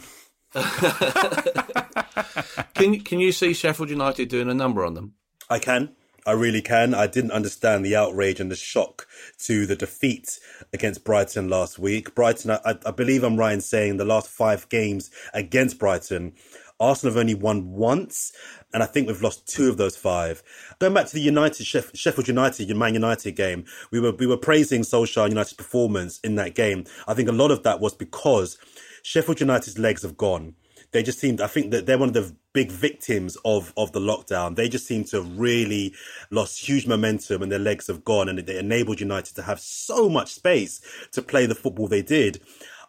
can 2.75 2.99
can 2.99 3.19
you 3.19 3.31
see 3.31 3.53
Sheffield 3.53 3.89
United 3.89 4.29
doing 4.29 4.49
a 4.49 4.53
number 4.53 4.85
on 4.85 4.93
them? 4.93 5.15
I 5.49 5.59
can. 5.59 5.95
I 6.25 6.33
really 6.33 6.61
can. 6.61 6.93
I 6.93 7.07
didn't 7.07 7.31
understand 7.31 7.83
the 7.83 7.95
outrage 7.95 8.39
and 8.39 8.51
the 8.51 8.55
shock 8.55 9.07
to 9.39 9.65
the 9.65 9.75
defeat 9.75 10.39
against 10.71 11.03
Brighton 11.03 11.49
last 11.49 11.79
week. 11.79 12.13
Brighton, 12.13 12.51
I, 12.51 12.77
I 12.85 12.91
believe 12.91 13.23
I'm 13.23 13.37
right 13.37 13.53
in 13.53 13.61
saying 13.61 13.97
the 13.97 14.05
last 14.05 14.29
five 14.29 14.69
games 14.69 15.09
against 15.33 15.79
Brighton, 15.79 16.33
Arsenal 16.79 17.13
have 17.13 17.19
only 17.19 17.33
won 17.33 17.71
once, 17.71 18.33
and 18.73 18.83
I 18.83 18.85
think 18.85 19.07
we've 19.07 19.21
lost 19.21 19.47
two 19.47 19.69
of 19.69 19.77
those 19.77 19.95
five. 19.97 20.43
Going 20.79 20.93
back 20.93 21.07
to 21.07 21.13
the 21.13 21.21
United 21.21 21.65
Sheffield 21.65 22.27
United 22.27 22.75
Man 22.75 22.93
United 22.93 23.31
game, 23.31 23.65
we 23.91 23.99
were 23.99 24.11
we 24.11 24.27
were 24.27 24.37
praising 24.37 24.81
Solskjaer 24.81 25.29
United's 25.29 25.53
performance 25.53 26.19
in 26.19 26.35
that 26.35 26.55
game. 26.55 26.85
I 27.07 27.13
think 27.13 27.29
a 27.29 27.33
lot 27.33 27.51
of 27.51 27.63
that 27.63 27.79
was 27.79 27.93
because 27.93 28.57
Sheffield 29.03 29.39
United's 29.39 29.77
legs 29.79 30.03
have 30.03 30.17
gone 30.17 30.55
they 30.91 31.03
just 31.03 31.19
seemed, 31.19 31.41
I 31.41 31.47
think 31.47 31.71
that 31.71 31.85
they're 31.85 31.97
one 31.97 32.09
of 32.09 32.13
the 32.13 32.35
big 32.53 32.71
victims 32.71 33.37
of, 33.45 33.73
of 33.77 33.91
the 33.91 33.99
lockdown. 33.99 34.55
They 34.55 34.69
just 34.69 34.85
seem 34.85 35.03
to 35.05 35.17
have 35.17 35.37
really 35.37 35.93
lost 36.29 36.67
huge 36.67 36.85
momentum 36.87 37.41
and 37.41 37.51
their 37.51 37.59
legs 37.59 37.87
have 37.87 38.03
gone 38.03 38.29
and 38.29 38.39
they 38.39 38.57
enabled 38.57 38.99
United 38.99 39.35
to 39.35 39.43
have 39.43 39.59
so 39.59 40.09
much 40.09 40.33
space 40.33 40.81
to 41.11 41.21
play 41.21 41.45
the 41.45 41.55
football 41.55 41.87
they 41.87 42.01
did. 42.01 42.41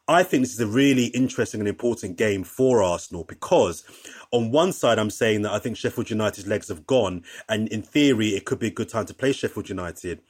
I 0.09 0.25
think 0.25 0.43
this 0.43 0.53
is 0.53 0.61
a 0.61 0.67
really 0.67 1.07
interesting 1.07 1.61
and 1.61 1.69
important 1.69 2.17
game 2.17 2.43
for 2.43 2.83
Arsenal 2.83 3.25
because 3.25 3.85
on 4.33 4.51
one 4.51 4.73
side, 4.73 4.99
I'm 4.99 5.11
saying 5.11 5.43
that 5.43 5.53
I 5.53 5.61
think 5.61 5.77
Sheffield 5.77 6.11
United's 6.11 6.49
legs 6.49 6.69
have 6.69 6.87
gone 6.87 7.23
and 7.49 7.69
in 7.69 7.83
theory, 7.83 8.31
it 8.31 8.45
could 8.45 8.59
be 8.59 8.67
a 8.67 8.73
good 8.73 8.89
time 8.89 9.07
to 9.07 9.15
play 9.15 9.33
Sheffield 9.33 9.69
United. 9.69 10.21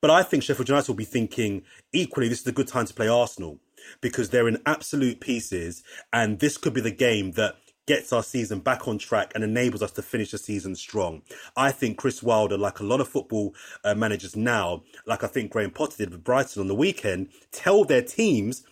But 0.00 0.10
I 0.10 0.22
think 0.22 0.42
Sheffield 0.42 0.68
United 0.68 0.88
will 0.88 0.96
be 0.96 1.04
thinking 1.04 1.62
equally, 1.92 2.28
this 2.28 2.40
is 2.40 2.46
a 2.46 2.52
good 2.52 2.68
time 2.68 2.86
to 2.86 2.94
play 2.94 3.06
Arsenal 3.06 3.60
because 4.00 4.30
they're 4.30 4.48
in 4.48 4.62
absolute 4.66 5.20
pieces. 5.20 5.82
And 6.12 6.40
this 6.40 6.56
could 6.56 6.74
be 6.74 6.80
the 6.80 6.90
game 6.90 7.32
that 7.32 7.56
gets 7.86 8.12
our 8.12 8.22
season 8.22 8.60
back 8.60 8.86
on 8.86 8.98
track 8.98 9.32
and 9.34 9.42
enables 9.42 9.82
us 9.82 9.92
to 9.92 10.02
finish 10.02 10.30
the 10.30 10.38
season 10.38 10.74
strong. 10.74 11.22
I 11.56 11.72
think 11.72 11.98
Chris 11.98 12.22
Wilder, 12.22 12.56
like 12.56 12.80
a 12.80 12.84
lot 12.84 13.00
of 13.00 13.08
football 13.08 13.54
uh, 13.84 13.94
managers 13.94 14.36
now, 14.36 14.82
like 15.06 15.24
I 15.24 15.26
think 15.26 15.50
Graham 15.50 15.70
Potter 15.70 15.96
did 15.98 16.10
with 16.10 16.24
Brighton 16.24 16.60
on 16.60 16.68
the 16.68 16.74
weekend, 16.74 17.28
tell 17.50 17.84
their 17.84 18.02
teams 18.02 18.64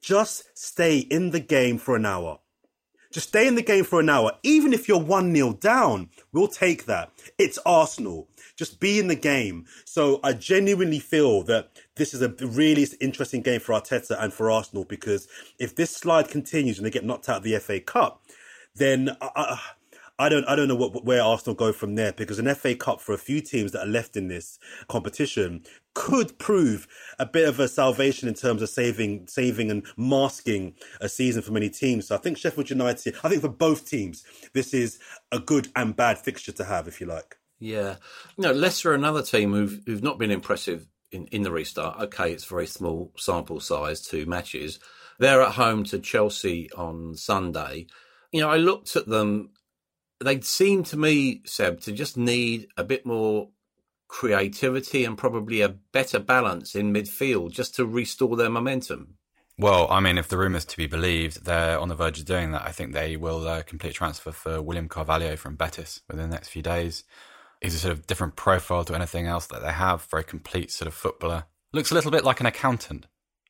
just 0.00 0.44
stay 0.56 0.98
in 0.98 1.30
the 1.30 1.40
game 1.40 1.78
for 1.78 1.96
an 1.96 2.06
hour. 2.06 2.38
Just 3.10 3.28
stay 3.28 3.48
in 3.48 3.54
the 3.54 3.62
game 3.62 3.84
for 3.84 4.00
an 4.00 4.10
hour. 4.10 4.32
Even 4.42 4.74
if 4.74 4.86
you're 4.86 5.00
1 5.00 5.34
0 5.34 5.54
down, 5.54 6.10
we'll 6.32 6.46
take 6.46 6.84
that. 6.84 7.10
It's 7.38 7.58
Arsenal. 7.64 8.28
Just 8.54 8.80
be 8.80 8.98
in 8.98 9.08
the 9.08 9.14
game. 9.14 9.64
So 9.86 10.20
I 10.22 10.34
genuinely 10.34 10.98
feel 10.98 11.42
that 11.44 11.70
this 11.96 12.12
is 12.12 12.20
a 12.20 12.28
really 12.28 12.86
interesting 13.00 13.40
game 13.40 13.60
for 13.60 13.72
Arteta 13.72 14.22
and 14.22 14.32
for 14.32 14.50
Arsenal 14.50 14.84
because 14.84 15.26
if 15.58 15.74
this 15.74 15.90
slide 15.90 16.28
continues 16.28 16.76
and 16.76 16.86
they 16.86 16.90
get 16.90 17.04
knocked 17.04 17.30
out 17.30 17.38
of 17.38 17.42
the 17.44 17.58
FA 17.58 17.80
Cup, 17.80 18.22
then 18.78 19.16
I, 19.20 19.60
I 20.18 20.28
don't 20.28 20.44
I 20.46 20.56
don't 20.56 20.68
know 20.68 20.74
what, 20.74 21.04
where 21.04 21.22
Arsenal 21.22 21.54
go 21.54 21.72
from 21.72 21.94
there 21.94 22.12
because 22.12 22.38
an 22.38 22.52
FA 22.54 22.74
Cup 22.74 23.00
for 23.00 23.12
a 23.12 23.18
few 23.18 23.40
teams 23.40 23.72
that 23.72 23.86
are 23.86 23.90
left 23.90 24.16
in 24.16 24.28
this 24.28 24.58
competition 24.88 25.62
could 25.94 26.38
prove 26.38 26.88
a 27.18 27.26
bit 27.26 27.48
of 27.48 27.60
a 27.60 27.68
salvation 27.68 28.28
in 28.28 28.34
terms 28.34 28.62
of 28.62 28.68
saving, 28.68 29.26
saving 29.28 29.70
and 29.70 29.86
masking 29.96 30.74
a 31.00 31.08
season 31.08 31.42
for 31.42 31.52
many 31.52 31.70
teams. 31.70 32.08
So 32.08 32.16
I 32.16 32.18
think 32.18 32.36
Sheffield 32.36 32.70
United, 32.70 33.16
I 33.22 33.28
think 33.28 33.42
for 33.42 33.48
both 33.48 33.88
teams, 33.88 34.24
this 34.54 34.74
is 34.74 34.98
a 35.30 35.38
good 35.38 35.68
and 35.76 35.94
bad 35.94 36.18
fixture 36.18 36.52
to 36.52 36.64
have, 36.64 36.88
if 36.88 37.00
you 37.00 37.06
like. 37.06 37.36
Yeah, 37.60 37.96
know, 38.36 38.52
Leicester, 38.52 38.94
another 38.94 39.22
team 39.22 39.52
who've 39.52 39.80
who've 39.86 40.02
not 40.02 40.18
been 40.18 40.30
impressive 40.30 40.86
in, 41.10 41.26
in 41.26 41.42
the 41.42 41.50
restart. 41.50 42.00
Okay, 42.00 42.32
it's 42.32 42.44
very 42.44 42.66
small 42.66 43.12
sample 43.16 43.60
size, 43.60 44.00
two 44.00 44.26
matches. 44.26 44.78
They're 45.18 45.42
at 45.42 45.52
home 45.52 45.84
to 45.84 45.98
Chelsea 45.98 46.70
on 46.72 47.16
Sunday. 47.16 47.86
You 48.32 48.40
know, 48.40 48.50
I 48.50 48.56
looked 48.56 48.96
at 48.96 49.06
them. 49.06 49.50
They 50.20 50.40
seem 50.40 50.84
to 50.84 50.96
me, 50.96 51.42
Seb, 51.44 51.80
to 51.82 51.92
just 51.92 52.16
need 52.16 52.68
a 52.76 52.84
bit 52.84 53.06
more 53.06 53.48
creativity 54.08 55.04
and 55.04 55.16
probably 55.16 55.60
a 55.60 55.68
better 55.68 56.18
balance 56.18 56.74
in 56.74 56.92
midfield 56.92 57.52
just 57.52 57.74
to 57.76 57.86
restore 57.86 58.36
their 58.36 58.50
momentum. 58.50 59.18
Well, 59.58 59.88
I 59.90 60.00
mean, 60.00 60.18
if 60.18 60.28
the 60.28 60.38
rumours 60.38 60.64
to 60.66 60.76
be 60.76 60.86
believed, 60.86 61.44
they're 61.44 61.78
on 61.78 61.88
the 61.88 61.96
verge 61.96 62.20
of 62.20 62.26
doing 62.26 62.52
that. 62.52 62.62
I 62.62 62.70
think 62.70 62.92
they 62.92 63.16
will 63.16 63.46
uh, 63.46 63.62
complete 63.62 63.94
transfer 63.94 64.30
for 64.30 64.62
William 64.62 64.88
Carvalho 64.88 65.36
from 65.36 65.56
Betis 65.56 66.00
within 66.08 66.30
the 66.30 66.34
next 66.34 66.48
few 66.48 66.62
days. 66.62 67.04
He's 67.60 67.74
a 67.74 67.78
sort 67.78 67.92
of 67.92 68.06
different 68.06 68.36
profile 68.36 68.84
to 68.84 68.94
anything 68.94 69.26
else 69.26 69.46
that 69.48 69.62
they 69.62 69.72
have. 69.72 70.04
Very 70.04 70.22
complete 70.22 70.70
sort 70.70 70.86
of 70.86 70.94
footballer. 70.94 71.44
Looks 71.72 71.90
a 71.90 71.94
little 71.94 72.12
bit 72.12 72.24
like 72.24 72.38
an 72.38 72.46
accountant, 72.46 73.06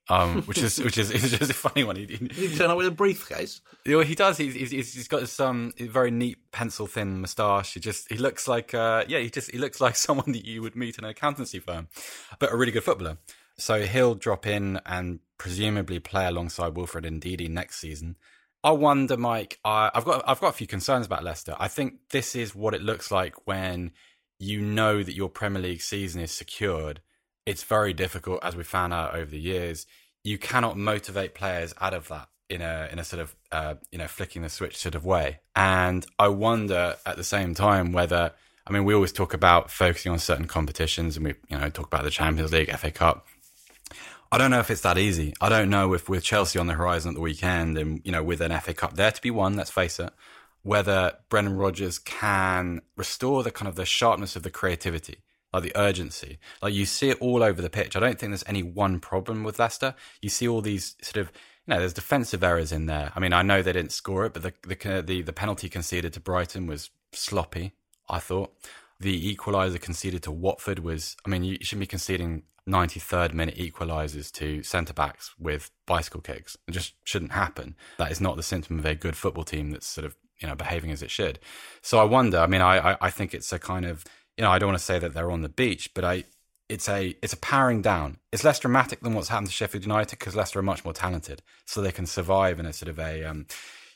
um, 0.09 0.43
which 0.43 0.59
is 0.59 0.79
which 0.83 0.99
is, 0.99 1.11
is 1.11 1.39
just 1.39 1.51
a 1.51 1.55
funny 1.55 1.85
one. 1.85 1.97
He, 1.97 2.07
he 2.07 2.55
turn 2.55 2.71
up 2.71 2.77
with 2.77 2.87
a 2.87 2.91
briefcase. 2.91 3.61
Yeah, 3.85 4.03
he 4.03 4.15
does. 4.15 4.39
He's, 4.39 4.55
he's, 4.55 4.95
he's 4.95 5.09
got 5.09 5.21
this 5.21 5.39
um 5.41 5.73
very 5.79 6.11
neat 6.11 6.39
pencil 6.53 6.87
thin 6.87 7.21
moustache. 7.21 7.75
He 7.75 7.81
just 7.81 8.11
he 8.11 8.17
looks 8.17 8.49
like 8.49 8.75
uh 8.75 9.05
yeah 9.09 9.19
he 9.19 9.31
just 9.31 9.51
he 9.51 9.59
looks 9.59 9.81
like 9.81 9.97
someone 10.07 10.33
that 10.33 10.45
you 10.45 10.63
would 10.63 10.77
meet 10.77 10.99
in 10.99 11.05
an 11.05 11.11
accountancy 11.11 11.59
firm, 11.59 11.89
but 12.39 12.53
a 12.53 12.57
really 12.57 12.73
good 12.73 12.85
footballer. 12.85 13.19
So 13.59 13.83
he'll 13.83 14.15
drop 14.15 14.47
in 14.47 14.81
and 14.87 15.19
presumably 15.37 15.99
play 15.99 16.27
alongside 16.27 16.77
Wilfred 16.77 17.05
and 17.05 17.21
Ndidi 17.21 17.49
next 17.49 17.81
season. 17.81 18.17
I 18.63 18.73
wonder, 18.73 19.17
Mike. 19.17 19.59
I, 19.65 19.91
I've 19.95 20.05
got 20.05 20.25
I've 20.27 20.41
got 20.41 20.51
a 20.51 20.57
few 20.57 20.67
concerns 20.67 21.07
about 21.07 21.25
Leicester. 21.25 21.55
I 21.59 21.69
think 21.69 21.95
this 22.11 22.35
is 22.35 22.55
what 22.55 22.75
it 22.75 22.83
looks 22.83 23.11
like 23.11 23.47
when 23.47 23.93
you 24.39 24.61
know 24.61 25.03
that 25.03 25.15
your 25.15 25.29
Premier 25.29 25.63
League 25.63 25.83
season 25.83 26.21
is 26.21 26.33
secured. 26.33 27.01
It's 27.49 27.63
very 27.63 27.95
difficult, 27.95 28.41
as 28.43 28.55
we 28.55 28.63
found 28.63 28.93
out 28.93 29.15
over 29.15 29.31
the 29.31 29.41
years. 29.41 29.87
You 30.23 30.37
cannot 30.37 30.77
motivate 30.77 31.35
players 31.35 31.73
out 31.81 31.95
of 31.95 32.09
that 32.09 32.29
in 32.51 32.61
a 32.61 32.91
in 32.93 32.99
a 32.99 33.05
sort 33.05 33.23
of 33.23 33.35
uh, 33.51 33.75
you 33.91 33.97
know 33.97 34.07
flicking 34.07 34.43
the 34.43 34.51
switch 34.51 34.77
sort 34.77 34.95
of 34.95 35.07
way. 35.07 35.41
And 35.57 36.05
I 36.19 36.29
wonder 36.29 36.97
at 37.07 37.17
the 37.17 37.25
same 37.25 37.55
time 37.55 37.93
whether 37.93 38.33
I 38.67 38.73
mean 38.73 38.85
we 38.85 38.93
always 38.93 39.13
talk 39.13 39.33
about 39.33 39.71
focusing 39.71 40.13
on 40.13 40.19
certain 40.19 40.47
competitions, 40.47 41.17
and 41.17 41.25
we 41.25 41.35
you 41.49 41.57
know 41.57 41.71
talk 41.71 41.87
about 41.87 42.05
the 42.05 42.11
Champions 42.11 42.53
League, 42.53 42.71
FA 42.77 42.91
Cup. 42.91 43.27
I 44.31 44.37
don't 44.37 44.51
know 44.51 44.61
if 44.61 44.71
it's 44.71 44.83
that 44.83 44.99
easy. 44.99 45.33
I 45.41 45.49
don't 45.49 45.71
know 45.71 45.95
if 45.95 46.07
with 46.11 46.23
Chelsea 46.23 46.59
on 46.59 46.67
the 46.67 46.75
horizon 46.75 47.13
at 47.13 47.15
the 47.15 47.23
weekend 47.23 47.79
and, 47.79 48.03
you 48.05 48.13
know, 48.13 48.23
with 48.23 48.43
an 48.43 48.53
FA 48.61 48.75
Cup 48.75 48.93
there 48.93 49.11
to 49.11 49.23
be 49.23 49.31
won, 49.31 49.57
let's 49.57 49.71
face 49.71 49.99
it, 49.99 50.11
whether 50.63 51.15
Brendan 51.31 51.57
Rodgers 51.57 51.99
can 51.99 52.83
restore 52.95 53.43
the 53.43 53.51
kind 53.51 53.69
of 53.71 53.77
the 53.77 53.87
sharpness 53.87 54.37
of 54.37 54.43
the 54.43 54.51
creativity, 54.51 55.23
like 55.53 55.63
the 55.63 55.73
urgency. 55.77 56.39
Like 56.63 56.75
you 56.75 56.87
see 56.87 57.11
it 57.11 57.19
all 57.21 57.43
over 57.43 57.63
the 57.63 57.71
pitch. 57.71 57.97
I 57.97 58.01
don't 58.01 58.19
think 58.19 58.31
there's 58.31 58.45
any 58.47 58.63
one 58.63 59.01
problem 59.01 59.45
with 59.45 59.59
Leicester. 59.59 59.95
You 60.21 60.29
see 60.29 60.49
all 60.49 60.61
these 60.61 60.97
sort 61.03 61.17
of, 61.17 61.33
you 61.67 61.75
know, 61.75 61.79
there's 61.79 61.93
defensive 61.93 62.43
errors 62.43 62.73
in 62.73 62.87
there. 62.87 63.13
I 63.15 63.21
mean, 63.21 63.33
I 63.33 63.43
know 63.43 63.63
they 63.63 63.73
didn't 63.73 63.93
score 63.93 64.27
it, 64.27 64.35
but 64.35 64.43
the, 64.43 64.53
the, 64.63 64.99
uh, 64.99 65.01
the, 65.01 65.23
the 65.23 65.33
penalty 65.33 65.69
conceded 65.69 66.13
to 66.15 66.21
Brighton 66.21 66.67
was 66.67 66.91
sloppy, 67.13 67.73
I 68.09 68.19
thought. 68.19 68.55
The 69.01 69.35
equaliser 69.35 69.81
conceded 69.81 70.23
to 70.25 70.33
Watford 70.33 70.81
was, 70.81 71.17
I 71.25 71.31
mean, 71.31 71.45
you 71.45 71.59
shouldn't 71.63 71.81
be 71.81 71.87
conceding 71.87 72.43
93rd 72.69 73.33
minute 73.33 73.57
equalisers 73.57 74.31
to 74.33 74.63
centre 74.63 74.93
backs 74.93 75.35
with 75.39 75.71
bicycle 75.87 76.21
kicks. 76.21 76.57
It 76.67 76.73
just 76.73 76.95
shouldn't 77.05 77.33
happen. 77.33 77.77
That 77.97 78.11
is 78.11 78.21
not 78.21 78.37
the 78.37 78.43
symptom 78.43 78.79
of 78.79 78.85
a 78.85 78.95
good 78.95 79.17
football 79.17 79.45
team 79.45 79.71
that's 79.71 79.87
sort 79.87 80.05
of 80.05 80.17
you 80.39 80.47
know 80.47 80.55
behaving 80.55 80.91
as 80.91 81.03
it 81.03 81.11
should. 81.11 81.39
So 81.83 81.99
I 81.99 82.05
wonder. 82.05 82.39
I 82.39 82.47
mean, 82.47 82.61
I 82.61 82.93
I, 82.93 82.97
I 83.03 83.11
think 83.11 83.35
it's 83.35 83.53
a 83.53 83.59
kind 83.59 83.87
of 83.87 84.05
you 84.39 84.45
know 84.45 84.51
I 84.51 84.59
don't 84.59 84.69
want 84.69 84.79
to 84.79 84.85
say 84.85 84.99
that 85.01 85.13
they're 85.13 85.31
on 85.31 85.43
the 85.43 85.49
beach, 85.49 85.93
but 85.93 86.05
I 86.05 86.25
it's 86.69 86.89
a 86.89 87.15
it's 87.23 87.33
a 87.33 87.39
powering 87.39 87.83
down. 87.83 88.19
It's 88.33 88.45
less 88.45 88.61
dramatic 88.61 89.01
than 89.01 89.15
what's 89.15 89.29
happened 89.29 89.49
to 89.49 89.53
Sheffield 89.53 89.85
United 89.85 90.19
because 90.19 90.37
Leicester 90.37 90.61
are 90.61 90.63
much 90.63 90.85
more 90.85 90.95
talented, 90.95 91.43
so 91.67 91.83
they 91.83 91.93
can 91.93 92.07
survive 92.07 92.61
in 92.61 92.67
a 92.67 92.73
sort 92.73 92.89
of 92.89 92.99
a 92.99 93.25
um, 93.25 93.47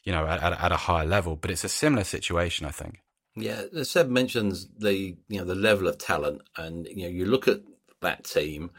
you 0.05 0.13
know 0.13 0.27
at, 0.27 0.43
at 0.43 0.73
a 0.73 0.77
higher 0.77 1.07
level. 1.07 1.37
But 1.37 1.53
it's 1.53 1.65
a 1.65 1.69
similar 1.69 2.05
situation, 2.05 2.67
I 2.67 2.71
think. 2.73 3.01
Yeah, 3.37 3.63
Seb 3.85 4.11
mentions 4.11 4.69
the 4.77 5.17
you 5.29 5.39
know 5.39 5.45
the 5.45 5.55
level 5.55 5.87
of 5.87 5.99
talent, 5.99 6.43
and 6.57 6.87
you 6.89 7.05
know 7.05 7.09
you 7.09 7.25
look 7.25 7.47
at 7.47 7.61
that 8.01 8.25
team, 8.25 8.73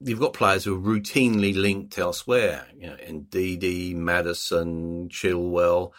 you've 0.00 0.20
got 0.20 0.34
players 0.34 0.64
who 0.64 0.76
are 0.76 0.78
routinely 0.78 1.54
linked 1.54 1.98
elsewhere. 1.98 2.66
You 2.78 2.88
know, 2.88 2.96
Ndidi, 2.96 3.96
Maddison, 3.96 5.08
Chilwell. 5.08 5.92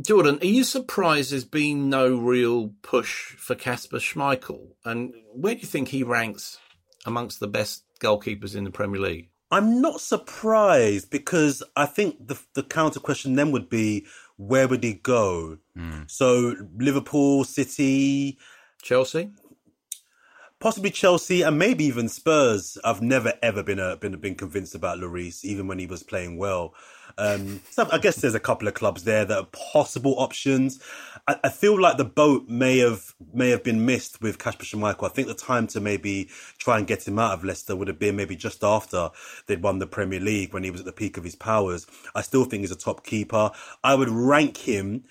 Jordan, 0.00 0.38
are 0.42 0.46
you 0.46 0.64
surprised 0.64 1.30
there's 1.30 1.44
been 1.44 1.88
no 1.88 2.16
real 2.16 2.74
push 2.82 3.36
for 3.36 3.54
Kasper 3.54 3.98
Schmeichel? 3.98 4.72
And 4.84 5.14
where 5.32 5.54
do 5.54 5.60
you 5.60 5.66
think 5.66 5.88
he 5.88 6.02
ranks 6.02 6.58
amongst 7.06 7.40
the 7.40 7.46
best 7.46 7.84
goalkeepers 8.00 8.56
in 8.56 8.64
the 8.64 8.70
Premier 8.70 9.00
League? 9.00 9.30
I'm 9.50 9.80
not 9.80 10.00
surprised 10.00 11.10
because 11.10 11.62
I 11.76 11.86
think 11.86 12.26
the 12.26 12.40
the 12.54 12.64
counter 12.64 12.98
question 12.98 13.34
then 13.34 13.52
would 13.52 13.68
be 13.68 14.06
where 14.36 14.66
would 14.66 14.82
he 14.82 14.94
go? 14.94 15.58
Mm. 15.78 16.10
So 16.10 16.56
Liverpool, 16.76 17.44
City, 17.44 18.38
Chelsea 18.82 19.30
possibly 20.64 20.90
Chelsea 20.90 21.42
and 21.42 21.58
maybe 21.58 21.84
even 21.84 22.08
Spurs. 22.08 22.78
I've 22.82 23.02
never 23.02 23.34
ever 23.42 23.62
been 23.62 23.78
a, 23.78 23.96
been 23.96 24.16
been 24.16 24.34
convinced 24.34 24.74
about 24.74 24.96
Lloris, 24.96 25.44
even 25.44 25.68
when 25.68 25.78
he 25.78 25.84
was 25.84 26.02
playing 26.02 26.38
well. 26.38 26.72
Um, 27.18 27.60
so 27.68 27.86
I 27.92 27.98
guess 27.98 28.16
there's 28.16 28.34
a 28.34 28.40
couple 28.40 28.66
of 28.66 28.72
clubs 28.72 29.04
there 29.04 29.26
that 29.26 29.38
are 29.38 29.48
possible 29.72 30.18
options. 30.18 30.82
I, 31.28 31.36
I 31.44 31.50
feel 31.50 31.78
like 31.78 31.98
the 31.98 32.06
boat 32.06 32.48
may 32.48 32.78
have 32.78 33.14
may 33.34 33.50
have 33.50 33.62
been 33.62 33.84
missed 33.84 34.22
with 34.22 34.38
Kasper 34.38 34.64
Schmeichel. 34.64 35.04
I 35.04 35.12
think 35.12 35.28
the 35.28 35.34
time 35.34 35.66
to 35.66 35.82
maybe 35.82 36.30
try 36.56 36.78
and 36.78 36.86
get 36.86 37.06
him 37.06 37.18
out 37.18 37.32
of 37.32 37.44
Leicester 37.44 37.76
would 37.76 37.88
have 37.88 37.98
been 37.98 38.16
maybe 38.16 38.34
just 38.34 38.64
after 38.64 39.10
they'd 39.46 39.62
won 39.62 39.80
the 39.80 39.86
Premier 39.86 40.18
League 40.18 40.54
when 40.54 40.64
he 40.64 40.70
was 40.70 40.80
at 40.80 40.86
the 40.86 40.92
peak 40.92 41.18
of 41.18 41.24
his 41.24 41.36
powers. 41.36 41.86
I 42.14 42.22
still 42.22 42.46
think 42.46 42.62
he's 42.62 42.70
a 42.70 42.76
top 42.76 43.04
keeper. 43.04 43.50
I 43.84 43.94
would 43.94 44.08
rank 44.08 44.56
him. 44.56 45.04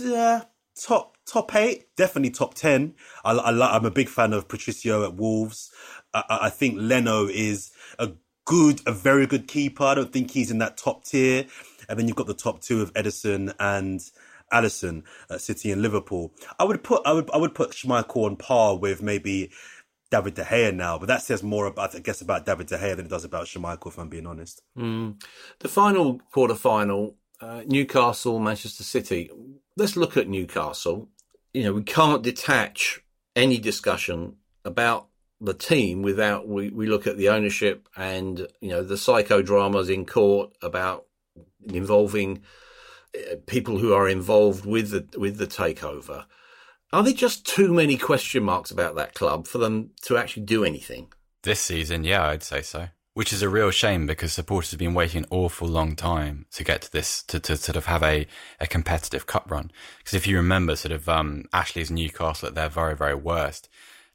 Uh, 0.00 0.42
top 0.80 1.15
top 1.26 1.54
eight, 1.54 1.94
definitely 1.96 2.30
top 2.30 2.54
ten. 2.54 2.94
I, 3.24 3.32
I, 3.32 3.76
am 3.76 3.84
a 3.84 3.90
big 3.90 4.08
fan 4.08 4.32
of 4.32 4.48
Patricio 4.48 5.04
at 5.04 5.14
Wolves. 5.14 5.70
I, 6.14 6.38
I, 6.42 6.50
think 6.50 6.76
Leno 6.78 7.26
is 7.26 7.72
a 7.98 8.12
good, 8.44 8.80
a 8.86 8.92
very 8.92 9.26
good 9.26 9.46
keeper. 9.46 9.84
I 9.84 9.94
don't 9.94 10.12
think 10.12 10.30
he's 10.30 10.50
in 10.50 10.58
that 10.58 10.76
top 10.76 11.04
tier. 11.04 11.46
And 11.88 11.98
then 11.98 12.08
you've 12.08 12.16
got 12.16 12.26
the 12.26 12.34
top 12.34 12.60
two 12.60 12.80
of 12.80 12.92
Ederson 12.94 13.54
and 13.60 14.00
Alisson 14.52 15.02
at 15.28 15.40
City 15.40 15.70
and 15.70 15.82
Liverpool. 15.82 16.32
I 16.58 16.64
would 16.64 16.82
put, 16.82 17.02
I 17.04 17.12
would, 17.12 17.30
I 17.32 17.36
would 17.36 17.54
put 17.54 17.72
Schmeichel 17.72 18.24
on 18.24 18.36
par 18.36 18.76
with 18.76 19.02
maybe 19.02 19.50
David 20.10 20.34
De 20.34 20.44
Gea 20.44 20.74
now, 20.74 20.98
but 20.98 21.06
that 21.06 21.22
says 21.22 21.42
more 21.42 21.66
about, 21.66 21.94
I 21.94 21.98
guess, 21.98 22.20
about 22.20 22.46
David 22.46 22.68
De 22.68 22.78
Gea 22.78 22.96
than 22.96 23.06
it 23.06 23.10
does 23.10 23.24
about 23.24 23.46
Schmeichel, 23.46 23.88
if 23.88 23.98
I'm 23.98 24.08
being 24.08 24.26
honest. 24.26 24.62
Mm. 24.78 25.22
The 25.58 25.68
final 25.68 26.20
quarter 26.32 26.54
final, 26.54 27.16
uh, 27.40 27.62
Newcastle, 27.66 28.38
Manchester 28.38 28.84
City. 28.84 29.30
Let's 29.76 29.96
look 29.96 30.16
at 30.16 30.28
Newcastle 30.28 31.08
you 31.52 31.62
know, 31.64 31.72
we 31.72 31.82
can't 31.82 32.22
detach 32.22 33.00
any 33.34 33.58
discussion 33.58 34.36
about 34.64 35.08
the 35.40 35.54
team 35.54 36.02
without 36.02 36.48
we, 36.48 36.70
we 36.70 36.86
look 36.86 37.06
at 37.06 37.18
the 37.18 37.28
ownership 37.28 37.88
and, 37.96 38.46
you 38.60 38.70
know, 38.70 38.82
the 38.82 38.94
psychodramas 38.94 39.92
in 39.92 40.06
court 40.06 40.52
about 40.62 41.06
involving 41.66 42.42
uh, 43.14 43.36
people 43.46 43.78
who 43.78 43.92
are 43.92 44.08
involved 44.08 44.64
with 44.64 44.90
the, 44.90 45.18
with 45.18 45.36
the 45.36 45.46
takeover. 45.46 46.24
Are 46.92 47.02
there 47.02 47.12
just 47.12 47.46
too 47.46 47.74
many 47.74 47.96
question 47.96 48.44
marks 48.44 48.70
about 48.70 48.94
that 48.96 49.14
club 49.14 49.46
for 49.46 49.58
them 49.58 49.90
to 50.02 50.16
actually 50.16 50.44
do 50.44 50.64
anything? 50.64 51.12
This 51.42 51.60
season, 51.60 52.04
yeah, 52.04 52.26
I'd 52.26 52.42
say 52.42 52.62
so 52.62 52.88
which 53.16 53.32
is 53.32 53.40
a 53.40 53.48
real 53.48 53.70
shame 53.70 54.06
because 54.06 54.30
supporters 54.30 54.72
have 54.72 54.78
been 54.78 54.92
waiting 54.92 55.22
an 55.22 55.28
awful 55.30 55.66
long 55.66 55.96
time 55.96 56.44
to 56.52 56.62
get 56.62 56.82
to 56.82 56.92
this, 56.92 57.22
to, 57.22 57.40
to 57.40 57.56
sort 57.56 57.74
of 57.74 57.86
have 57.86 58.02
a, 58.02 58.26
a 58.60 58.66
competitive 58.66 59.24
cup 59.24 59.50
run. 59.50 59.70
Because 59.96 60.12
if 60.12 60.26
you 60.26 60.36
remember 60.36 60.76
sort 60.76 60.92
of, 60.92 61.08
um, 61.08 61.46
Ashley's 61.50 61.90
Newcastle 61.90 62.48
at 62.48 62.54
their 62.54 62.68
very, 62.68 62.94
very 62.94 63.14
worst, 63.14 63.70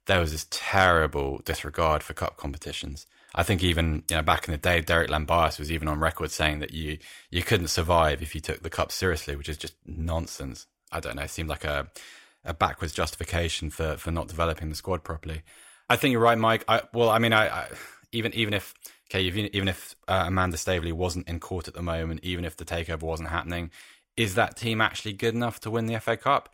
there 0.06 0.20
was 0.20 0.32
this 0.32 0.46
terrible 0.52 1.42
disregard 1.46 2.04
for 2.04 2.14
cup 2.14 2.38
competitions. 2.38 3.08
I 3.34 3.42
think 3.42 3.64
even, 3.64 4.04
you 4.08 4.18
know, 4.18 4.22
back 4.22 4.48
in 4.48 4.52
the 4.52 4.60
day, 4.60 4.82
Derek 4.82 5.10
Llambias 5.10 5.58
was 5.58 5.72
even 5.72 5.88
on 5.88 6.00
record 6.00 6.30
saying 6.30 6.60
that 6.60 6.72
you, 6.72 7.00
you 7.32 7.42
couldn't 7.42 7.70
survive 7.70 8.22
if 8.22 8.36
you 8.36 8.42
took 8.42 8.62
the 8.62 8.70
cup 8.70 8.92
seriously, 8.92 9.36
which 9.36 9.50
is 9.50 9.58
just 9.58 9.74
nonsense. 9.84 10.68
I 10.92 11.00
don't 11.00 11.16
know. 11.16 11.24
It 11.24 11.32
seemed 11.32 11.50
like 11.50 11.64
a, 11.64 11.88
a 12.46 12.54
backwards 12.54 12.94
justification 12.94 13.72
for, 13.72 13.98
for 13.98 14.12
not 14.12 14.28
developing 14.28 14.70
the 14.70 14.76
squad 14.76 15.04
properly. 15.04 15.42
I 15.90 15.96
think 15.96 16.12
you're 16.12 16.22
right, 16.22 16.38
Mike. 16.38 16.64
I, 16.68 16.84
well, 16.94 17.10
I 17.10 17.18
mean, 17.18 17.34
I, 17.34 17.48
I 17.48 17.68
even 18.12 18.34
even 18.34 18.54
if 18.54 18.74
okay, 19.12 19.22
even 19.24 19.54
even 19.54 19.68
if 19.68 19.96
uh, 20.08 20.24
Amanda 20.28 20.58
Staveley 20.58 20.92
wasn't 20.92 21.28
in 21.28 21.40
court 21.40 21.68
at 21.68 21.74
the 21.74 21.82
moment, 21.82 22.22
even 22.24 22.46
if 22.46 22.56
the 22.56 22.66
takeover 22.66 23.02
wasn't 23.02 23.30
happening, 23.30 23.72
is 24.16 24.36
that 24.36 24.56
team 24.56 24.82
actually 24.82 25.14
good 25.14 25.36
enough 25.36 25.60
to 25.62 25.72
win 25.72 25.86
the 25.86 26.00
FA 26.00 26.16
Cup? 26.16 26.50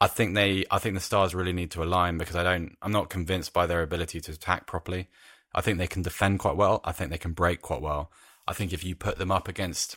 I 0.00 0.06
think 0.06 0.34
they, 0.34 0.64
I 0.70 0.78
think 0.78 0.94
the 0.94 1.00
stars 1.00 1.34
really 1.34 1.52
need 1.54 1.70
to 1.72 1.82
align 1.82 2.18
because 2.18 2.36
I 2.36 2.42
don't, 2.42 2.76
I'm 2.82 2.92
not 2.92 3.08
convinced 3.08 3.52
by 3.52 3.66
their 3.66 3.82
ability 3.82 4.20
to 4.20 4.32
attack 4.32 4.66
properly. 4.66 5.08
I 5.54 5.62
think 5.62 5.78
they 5.78 5.86
can 5.86 6.02
defend 6.02 6.38
quite 6.38 6.56
well. 6.56 6.82
I 6.84 6.92
think 6.92 7.10
they 7.10 7.18
can 7.18 7.32
break 7.32 7.62
quite 7.62 7.80
well. 7.80 8.10
I 8.46 8.52
think 8.52 8.72
if 8.72 8.84
you 8.84 8.94
put 8.94 9.16
them 9.16 9.32
up 9.32 9.48
against 9.48 9.96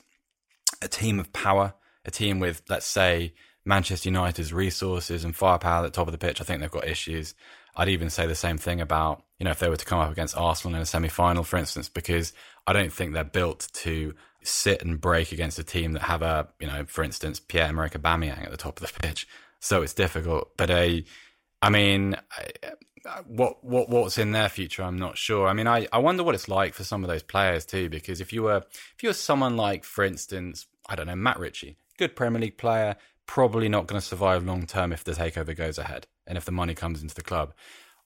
a 0.82 0.88
team 0.88 1.20
of 1.20 1.34
power, 1.34 1.74
a 2.05 2.12
team 2.12 2.39
with, 2.39 2.62
let's 2.70 2.86
say, 2.86 3.34
Manchester 3.66 4.07
United's 4.07 4.53
resources 4.53 5.26
and 5.26 5.36
firepower 5.36 5.80
at 5.80 5.91
the 5.91 5.95
top 5.95 6.07
of 6.07 6.14
the 6.14 6.18
pitch, 6.18 6.39
I 6.39 6.45
think 6.45 6.62
they've 6.62 6.72
got 6.72 6.88
issues. 6.88 7.36
I'd 7.80 7.88
even 7.88 8.09
say 8.09 8.27
the 8.27 8.36
same 8.36 8.57
thing 8.57 8.82
about, 8.82 9.23
you 9.39 9.45
know, 9.45 9.51
if 9.51 9.59
they 9.59 9.69
were 9.69 9.77
to 9.77 9.86
come 9.86 9.99
up 9.99 10.11
against 10.11 10.36
Arsenal 10.36 10.75
in 10.75 10.82
a 10.82 10.86
semi 10.86 11.07
final, 11.07 11.45
for 11.45 11.55
instance, 11.55 11.88
because 11.88 12.34
I 12.67 12.73
don't 12.73 12.91
think 12.91 13.13
they're 13.13 13.23
built 13.23 13.69
to 13.75 14.15
sit 14.43 14.82
and 14.82 14.99
break 14.99 15.32
against 15.32 15.59
a 15.59 15.63
team 15.63 15.93
that 15.93 16.01
have 16.01 16.21
a, 16.21 16.49
you 16.59 16.67
know, 16.67 16.84
for 16.86 17.05
instance, 17.05 17.39
Pierre 17.39 17.69
Emerick 17.69 17.93
Aubameyang 17.93 18.43
at 18.43 18.51
the 18.51 18.57
top 18.57 18.82
of 18.82 18.86
the 18.86 18.99
pitch. 19.07 19.30
So 19.61 19.82
it's 19.82 19.93
difficult. 19.93 20.57
But 20.57 20.69
a, 20.69 21.05
I 21.61 21.69
mean, 21.69 22.17
what 23.27 23.63
what 23.63 23.89
what's 23.89 24.17
in 24.17 24.34
their 24.34 24.49
future, 24.49 24.84
I'm 24.84 24.99
not 24.99 25.17
sure. 25.17 25.47
I 25.47 25.53
mean, 25.53 25.67
I, 25.67 25.88
I 25.93 25.99
wonder 25.99 26.23
what 26.23 26.36
it's 26.36 26.49
like 26.49 26.73
for 26.73 26.84
some 26.84 27.05
of 27.05 27.09
those 27.09 27.23
players 27.23 27.65
too, 27.65 27.88
because 27.88 28.19
if 28.19 28.34
you 28.34 28.43
were 28.43 28.57
if 28.67 29.03
you 29.03 29.07
were 29.07 29.13
someone 29.13 29.55
like, 29.55 29.86
for 29.86 30.03
instance, 30.03 30.65
I 30.89 30.97
don't 30.97 31.07
know, 31.07 31.15
Matt 31.15 31.39
Ritchie, 31.39 31.77
good 31.97 32.17
Premier 32.17 32.41
League 32.41 32.57
player, 32.57 32.97
probably 33.25 33.69
not 33.69 33.88
going 33.88 34.01
to 34.01 34.05
survive 34.05 34.45
long 34.45 34.65
term 34.65 34.91
if 34.91 35.05
the 35.05 35.13
takeover 35.13 35.55
goes 35.55 35.77
ahead 35.77 36.07
and 36.30 36.38
if 36.38 36.45
the 36.45 36.51
money 36.53 36.73
comes 36.73 37.01
into 37.01 37.15
the 37.15 37.21
club. 37.21 37.53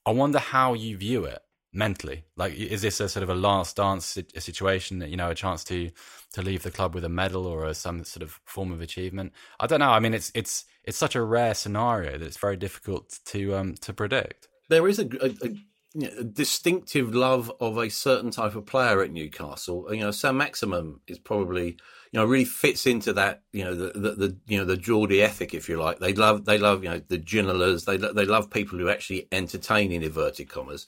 I 0.05 0.11
wonder 0.11 0.39
how 0.39 0.73
you 0.73 0.97
view 0.97 1.25
it 1.25 1.39
mentally. 1.73 2.23
Like, 2.35 2.53
is 2.53 2.81
this 2.81 2.99
a 2.99 3.09
sort 3.09 3.23
of 3.23 3.29
a 3.29 3.35
last 3.35 3.75
dance 3.75 4.17
situation 4.37 5.01
you 5.07 5.17
know 5.17 5.29
a 5.29 5.35
chance 5.35 5.63
to 5.65 5.91
to 6.33 6.41
leave 6.41 6.63
the 6.63 6.71
club 6.71 6.95
with 6.95 7.03
a 7.03 7.09
medal 7.09 7.45
or 7.45 7.65
a, 7.65 7.75
some 7.75 8.03
sort 8.03 8.23
of 8.23 8.39
form 8.45 8.71
of 8.71 8.81
achievement? 8.81 9.33
I 9.59 9.67
don't 9.67 9.79
know. 9.79 9.91
I 9.91 9.99
mean, 9.99 10.13
it's 10.13 10.31
it's 10.33 10.65
it's 10.83 10.97
such 10.97 11.15
a 11.15 11.21
rare 11.21 11.53
scenario 11.53 12.17
that 12.17 12.25
it's 12.25 12.37
very 12.37 12.57
difficult 12.57 13.19
to 13.25 13.55
um 13.55 13.75
to 13.81 13.93
predict. 13.93 14.47
There 14.69 14.87
is 14.87 14.97
a, 14.97 15.07
a, 15.21 15.55
a 16.01 16.23
distinctive 16.23 17.13
love 17.13 17.51
of 17.59 17.77
a 17.77 17.89
certain 17.89 18.31
type 18.31 18.55
of 18.55 18.65
player 18.65 19.01
at 19.01 19.11
Newcastle. 19.11 19.93
You 19.93 20.01
know, 20.01 20.11
Saint-Maximin 20.11 21.01
is 21.07 21.19
probably 21.19 21.77
you 22.13 22.19
know 22.19 22.25
really 22.25 22.45
fits 22.45 22.87
into 22.87 23.11
that 23.11 23.41
you 23.51 23.65
know 23.65 23.75
the, 23.75 23.99
the, 23.99 24.11
the 24.11 24.37
you 24.47 24.57
know 24.57 24.65
the 24.65 24.77
Geordie 24.77 25.21
ethic 25.21 25.53
if 25.53 25.67
you 25.67 25.77
like. 25.77 25.99
They 25.99 26.13
love 26.13 26.45
they 26.45 26.57
love 26.57 26.81
you 26.85 26.91
know 26.91 27.01
the 27.05 27.17
Ginolas. 27.17 27.83
They 27.83 27.97
they 27.97 28.25
love 28.25 28.49
people 28.49 28.79
who 28.79 28.87
actually 28.87 29.27
entertain 29.33 29.91
in 29.91 30.03
inverted 30.03 30.47
commas 30.47 30.87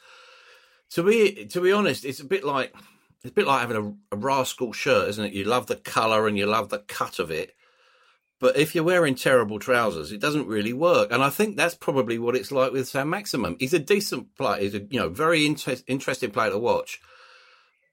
to 0.91 1.03
be 1.03 1.45
to 1.45 1.61
be 1.61 1.71
honest, 1.71 2.05
it's 2.05 2.19
a 2.19 2.25
bit 2.25 2.43
like 2.43 2.73
it's 3.23 3.31
a 3.31 3.33
bit 3.33 3.47
like 3.47 3.61
having 3.61 3.97
a, 4.11 4.15
a 4.15 4.17
rascal 4.17 4.71
shirt, 4.71 5.09
isn't 5.09 5.25
it? 5.25 5.33
You 5.33 5.45
love 5.45 5.67
the 5.67 5.75
colour 5.75 6.27
and 6.27 6.37
you 6.37 6.45
love 6.45 6.69
the 6.69 6.79
cut 6.79 7.19
of 7.19 7.31
it, 7.31 7.55
but 8.39 8.57
if 8.57 8.75
you're 8.75 8.83
wearing 8.83 9.15
terrible 9.15 9.59
trousers, 9.59 10.11
it 10.11 10.21
doesn't 10.21 10.47
really 10.47 10.73
work. 10.73 11.11
And 11.11 11.23
I 11.23 11.29
think 11.29 11.57
that's 11.57 11.75
probably 11.75 12.19
what 12.19 12.35
it's 12.35 12.51
like 12.51 12.71
with 12.71 12.87
Saint-Maximin. 12.87 13.57
He's 13.59 13.73
a 13.73 13.79
decent 13.79 14.35
player. 14.35 14.61
He's 14.61 14.75
a 14.75 14.83
you 14.89 14.99
know 14.99 15.09
very 15.09 15.45
inter- 15.45 15.77
interesting 15.87 16.31
player 16.31 16.51
to 16.51 16.57
watch. 16.57 17.01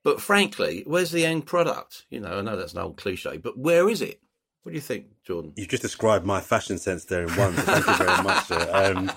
But 0.05 0.21
frankly, 0.21 0.83
where's 0.87 1.13
the 1.13 1.25
end 1.25 1.47
product? 1.47 2.07
You 2.11 2.21
know, 2.21 2.39
I 2.39 2.41
know 2.43 2.57
that's 2.57 2.73
an 2.73 2.81
old 2.81 2.97
cliche, 2.97 3.37
but 3.37 3.59
where 3.59 3.89
is 3.89 4.03
it? 4.03 4.21
What 4.63 4.71
do 4.71 4.77
you 4.77 4.81
think, 4.81 5.07
Jordan? 5.25 5.53
You've 5.57 5.69
just 5.69 5.83
described 5.83 6.25
my 6.25 6.41
fashion 6.41 6.79
sense 6.79 7.05
there 7.05 7.23
in 7.25 7.31
one. 7.31 7.55
So 7.55 7.63
thank 7.63 7.87
you 7.87 8.05
very 8.05 8.23
much. 8.23 8.51
Um, 8.53 9.11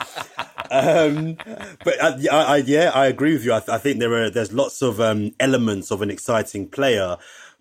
um, 0.72 1.38
but 1.84 2.02
uh, 2.02 2.18
I, 2.32 2.38
I, 2.38 2.58
yeah, 2.58 2.92
I 2.94 3.06
agree 3.06 3.34
with 3.34 3.46
you. 3.46 3.54
I, 3.54 3.62
I 3.68 3.78
think 3.78 4.00
there 4.00 4.14
are 4.14 4.30
there's 4.30 4.52
lots 4.52 4.82
of 4.82 5.00
um, 5.00 5.32
elements 5.40 5.92
of 5.92 6.02
an 6.02 6.10
exciting 6.10 6.68
player, 6.68 7.18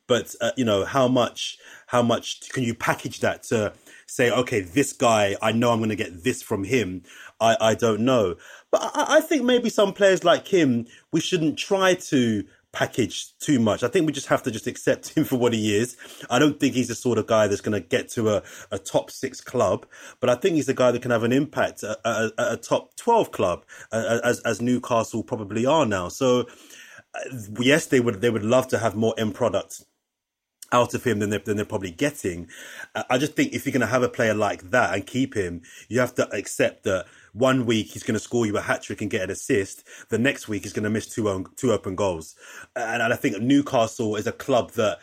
but 0.07 0.35
uh, 0.41 0.53
you 0.57 0.65
know 0.65 0.87
how 0.87 1.09
much 1.09 1.59
how 1.89 2.03
much 2.03 2.49
can 2.51 2.63
you 2.63 2.75
package 2.75 3.21
that 3.21 3.43
to 3.45 3.75
say, 4.07 4.31
okay, 4.31 4.61
this 4.61 4.93
guy, 4.93 5.37
I 5.43 5.53
know 5.53 5.71
I'm 5.71 5.79
going 5.79 5.91
to 5.91 5.97
get 5.97 6.25
this 6.25 6.43
from 6.43 6.65
him. 6.65 7.03
I, 7.41 7.57
I 7.61 7.75
don't 7.75 8.01
know, 8.01 8.37
but 8.71 8.81
I, 8.83 9.17
I 9.17 9.21
think 9.21 9.45
maybe 9.45 9.69
some 9.69 9.93
players 9.93 10.25
like 10.25 10.49
him, 10.49 10.87
we 11.13 11.21
shouldn't 11.21 11.59
try 11.59 11.95
to 11.95 12.45
package 12.75 13.33
too 13.39 13.59
much. 13.59 13.83
I 13.83 13.89
think 13.89 14.07
we 14.07 14.13
just 14.13 14.27
have 14.27 14.43
to 14.43 14.51
just 14.51 14.67
accept 14.67 15.17
him 15.17 15.25
for 15.31 15.37
what 15.37 15.53
he 15.55 15.75
is. 15.75 15.97
I 16.29 16.39
don't 16.39 16.61
think 16.61 16.75
he's 16.75 16.89
the 16.89 16.95
sort 16.95 17.19
of 17.19 17.27
guy 17.27 17.47
that's 17.47 17.61
going 17.61 17.81
to 17.81 17.87
get 17.87 18.09
to 18.11 18.31
a, 18.31 18.43
a 18.71 18.79
top 18.79 19.11
six 19.11 19.41
club, 19.41 19.87
but 20.21 20.29
I 20.29 20.35
think 20.35 20.57
he's 20.57 20.67
the 20.67 20.75
guy 20.75 20.91
that 20.91 21.01
can 21.01 21.11
have 21.11 21.23
an 21.23 21.33
impact 21.33 21.83
at, 21.85 21.99
at, 22.05 22.33
at 22.39 22.53
a 22.53 22.57
top 22.57 22.97
12 22.97 23.31
club, 23.31 23.65
as, 23.93 24.41
as 24.41 24.61
Newcastle 24.61 25.23
probably 25.23 25.65
are 25.65 25.87
now. 25.87 26.09
So, 26.09 26.47
uh, 27.15 27.39
yes, 27.61 27.87
they 27.87 28.01
would, 28.01 28.21
they 28.21 28.31
would 28.31 28.45
love 28.45 28.69
to 28.69 28.79
have 28.79 28.97
more 28.97 29.15
end 29.17 29.35
products 29.35 29.85
out 30.75 30.93
of 30.93 31.05
him 31.05 31.21
than 31.21 31.31
they're, 31.31 31.39
than 31.39 31.57
they're 31.57 31.65
probably 31.65 31.93
getting. 31.93 32.49
Uh, 32.95 33.05
I 33.09 33.17
just 33.17 33.35
think 33.35 33.53
if 33.53 33.65
you're 33.65 33.73
going 33.73 33.81
to 33.81 33.87
have 33.87 34.03
a 34.03 34.09
player 34.09 34.35
like 34.35 34.71
that 34.71 34.93
and 34.93 35.07
keep 35.07 35.35
him, 35.35 35.63
you 35.89 36.01
have 36.01 36.15
to 36.17 36.29
accept 36.35 36.83
that 36.85 37.07
one 37.33 37.65
week 37.65 37.87
he's 37.93 38.03
going 38.03 38.15
to 38.15 38.21
score 38.21 38.45
you 38.45 38.57
a 38.57 38.61
hat 38.61 38.83
trick 38.83 39.01
and 39.01 39.11
get 39.11 39.23
an 39.23 39.31
assist. 39.31 39.85
The 40.11 40.19
next 40.19 40.49
week 40.49 40.65
he's 40.65 40.73
going 40.73 40.85
to 40.85 40.91
miss 40.91 41.07
two 41.07 41.31
own, 41.31 41.47
two 41.57 41.73
open 41.73 41.95
goals. 41.95 42.35
And, 42.75 43.01
and 43.03 43.13
I 43.13 43.17
think 43.17 43.41
Newcastle 43.41 44.17
is 44.17 44.27
a 44.27 44.33
club 44.33 44.73
that, 44.73 44.99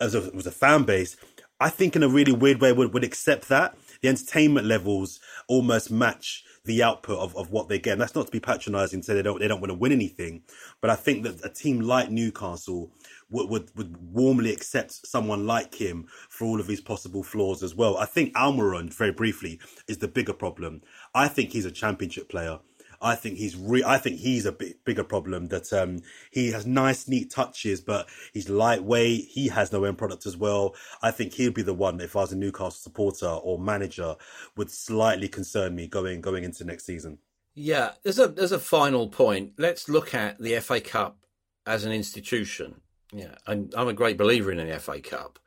as 0.00 0.14
a, 0.14 0.30
as 0.34 0.46
a 0.46 0.52
fan 0.52 0.84
base, 0.84 1.16
I 1.58 1.68
think 1.68 1.94
in 1.94 2.02
a 2.02 2.08
really 2.08 2.32
weird 2.32 2.60
way 2.60 2.72
would, 2.72 2.94
would 2.94 3.04
accept 3.04 3.48
that. 3.48 3.76
The 4.00 4.08
entertainment 4.08 4.66
levels 4.66 5.20
almost 5.48 5.90
match 5.90 6.42
the 6.70 6.84
output 6.84 7.18
of, 7.18 7.36
of 7.36 7.50
what 7.50 7.68
they 7.68 7.80
get. 7.80 7.92
And 7.92 8.00
that's 8.00 8.14
not 8.14 8.26
to 8.26 8.32
be 8.32 8.38
patronising, 8.38 9.02
say 9.02 9.14
they 9.14 9.22
don't 9.22 9.40
they 9.40 9.48
don't 9.48 9.60
want 9.60 9.72
to 9.72 9.78
win 9.78 9.90
anything, 9.90 10.42
but 10.80 10.88
I 10.88 10.94
think 10.94 11.24
that 11.24 11.44
a 11.44 11.48
team 11.48 11.80
like 11.80 12.10
Newcastle 12.10 12.92
would, 13.28 13.50
would, 13.50 13.76
would 13.76 13.96
warmly 14.12 14.52
accept 14.52 15.06
someone 15.06 15.46
like 15.46 15.74
him 15.74 16.06
for 16.28 16.44
all 16.44 16.60
of 16.60 16.68
his 16.68 16.80
possible 16.80 17.24
flaws 17.24 17.64
as 17.64 17.74
well. 17.74 17.96
I 17.96 18.06
think 18.06 18.34
Almiron, 18.34 18.94
very 18.94 19.10
briefly, 19.10 19.58
is 19.88 19.98
the 19.98 20.08
bigger 20.08 20.32
problem. 20.32 20.82
I 21.12 21.26
think 21.26 21.50
he's 21.50 21.64
a 21.64 21.72
championship 21.72 22.28
player. 22.28 22.60
I 23.00 23.14
think 23.14 23.38
he's 23.38 23.56
re- 23.56 23.84
I 23.84 23.98
think 23.98 24.18
he's 24.20 24.46
a 24.46 24.52
bigger 24.52 25.04
problem 25.04 25.46
that 25.48 25.72
um, 25.72 26.02
he 26.30 26.50
has 26.52 26.66
nice 26.66 27.08
neat 27.08 27.30
touches, 27.30 27.80
but 27.80 28.08
he's 28.32 28.48
lightweight. 28.48 29.26
He 29.28 29.48
has 29.48 29.72
no 29.72 29.84
end 29.84 29.98
product 29.98 30.26
as 30.26 30.36
well. 30.36 30.74
I 31.02 31.10
think 31.10 31.34
he'd 31.34 31.54
be 31.54 31.62
the 31.62 31.74
one 31.74 32.00
if 32.00 32.14
I 32.14 32.20
was 32.20 32.32
a 32.32 32.36
Newcastle 32.36 32.70
supporter 32.70 33.26
or 33.26 33.58
manager 33.58 34.16
would 34.56 34.70
slightly 34.70 35.28
concern 35.28 35.74
me 35.74 35.86
going 35.86 36.20
going 36.20 36.44
into 36.44 36.64
next 36.64 36.84
season. 36.84 37.18
Yeah, 37.54 37.92
there's 38.02 38.18
a 38.18 38.28
there's 38.28 38.52
a 38.52 38.58
final 38.58 39.08
point. 39.08 39.52
Let's 39.58 39.88
look 39.88 40.14
at 40.14 40.38
the 40.38 40.58
FA 40.60 40.80
Cup 40.80 41.18
as 41.66 41.84
an 41.84 41.92
institution. 41.92 42.80
Yeah, 43.12 43.34
I'm, 43.46 43.70
I'm 43.76 43.88
a 43.88 43.92
great 43.92 44.16
believer 44.16 44.52
in 44.52 44.58
the 44.58 44.78
FA 44.78 45.00
Cup, 45.00 45.38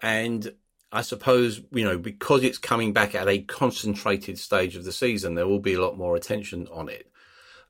and 0.00 0.54
I 0.92 1.02
suppose 1.02 1.60
you 1.72 1.84
know 1.84 1.98
because 1.98 2.44
it's 2.44 2.58
coming 2.58 2.92
back 2.92 3.14
at 3.14 3.28
a 3.28 3.40
concentrated 3.42 4.38
stage 4.38 4.76
of 4.76 4.84
the 4.84 4.92
season, 4.92 5.34
there 5.34 5.48
will 5.48 5.58
be 5.58 5.74
a 5.74 5.80
lot 5.80 5.96
more 5.96 6.14
attention 6.16 6.68
on 6.70 6.88
it. 6.88 7.10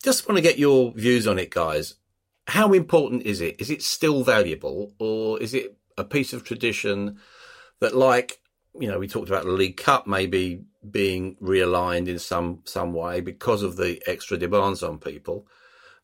Just 0.03 0.29
want 0.29 0.37
to 0.37 0.43
get 0.43 0.59
your 0.59 0.93
views 0.93 1.29
on 1.29 1.39
it, 1.39 1.51
guys. 1.51 1.95
How 2.49 2.73
important 2.73 3.23
is 3.23 3.41
it? 3.41 3.61
Is 3.61 3.71
it 3.71 3.83
still 3.83 4.25
valuable, 4.25 4.93
or 4.99 5.41
is 5.41 5.55
it 5.55 5.77
a 5.97 6.05
piece 6.05 6.33
of 6.33 6.43
tradition 6.43 7.19
that, 7.81 7.95
like 7.95 8.41
you 8.79 8.89
know, 8.89 8.99
we 8.99 9.07
talked 9.07 9.29
about 9.29 9.45
the 9.45 9.53
League 9.53 9.77
Cup 9.77 10.07
maybe 10.07 10.65
being 10.91 11.37
realigned 11.37 12.09
in 12.09 12.19
some 12.19 12.61
some 12.65 12.93
way 12.93 13.21
because 13.21 13.63
of 13.63 13.77
the 13.77 14.03
extra 14.07 14.37
demands 14.37 14.83
on 14.83 14.99
people? 14.99 15.47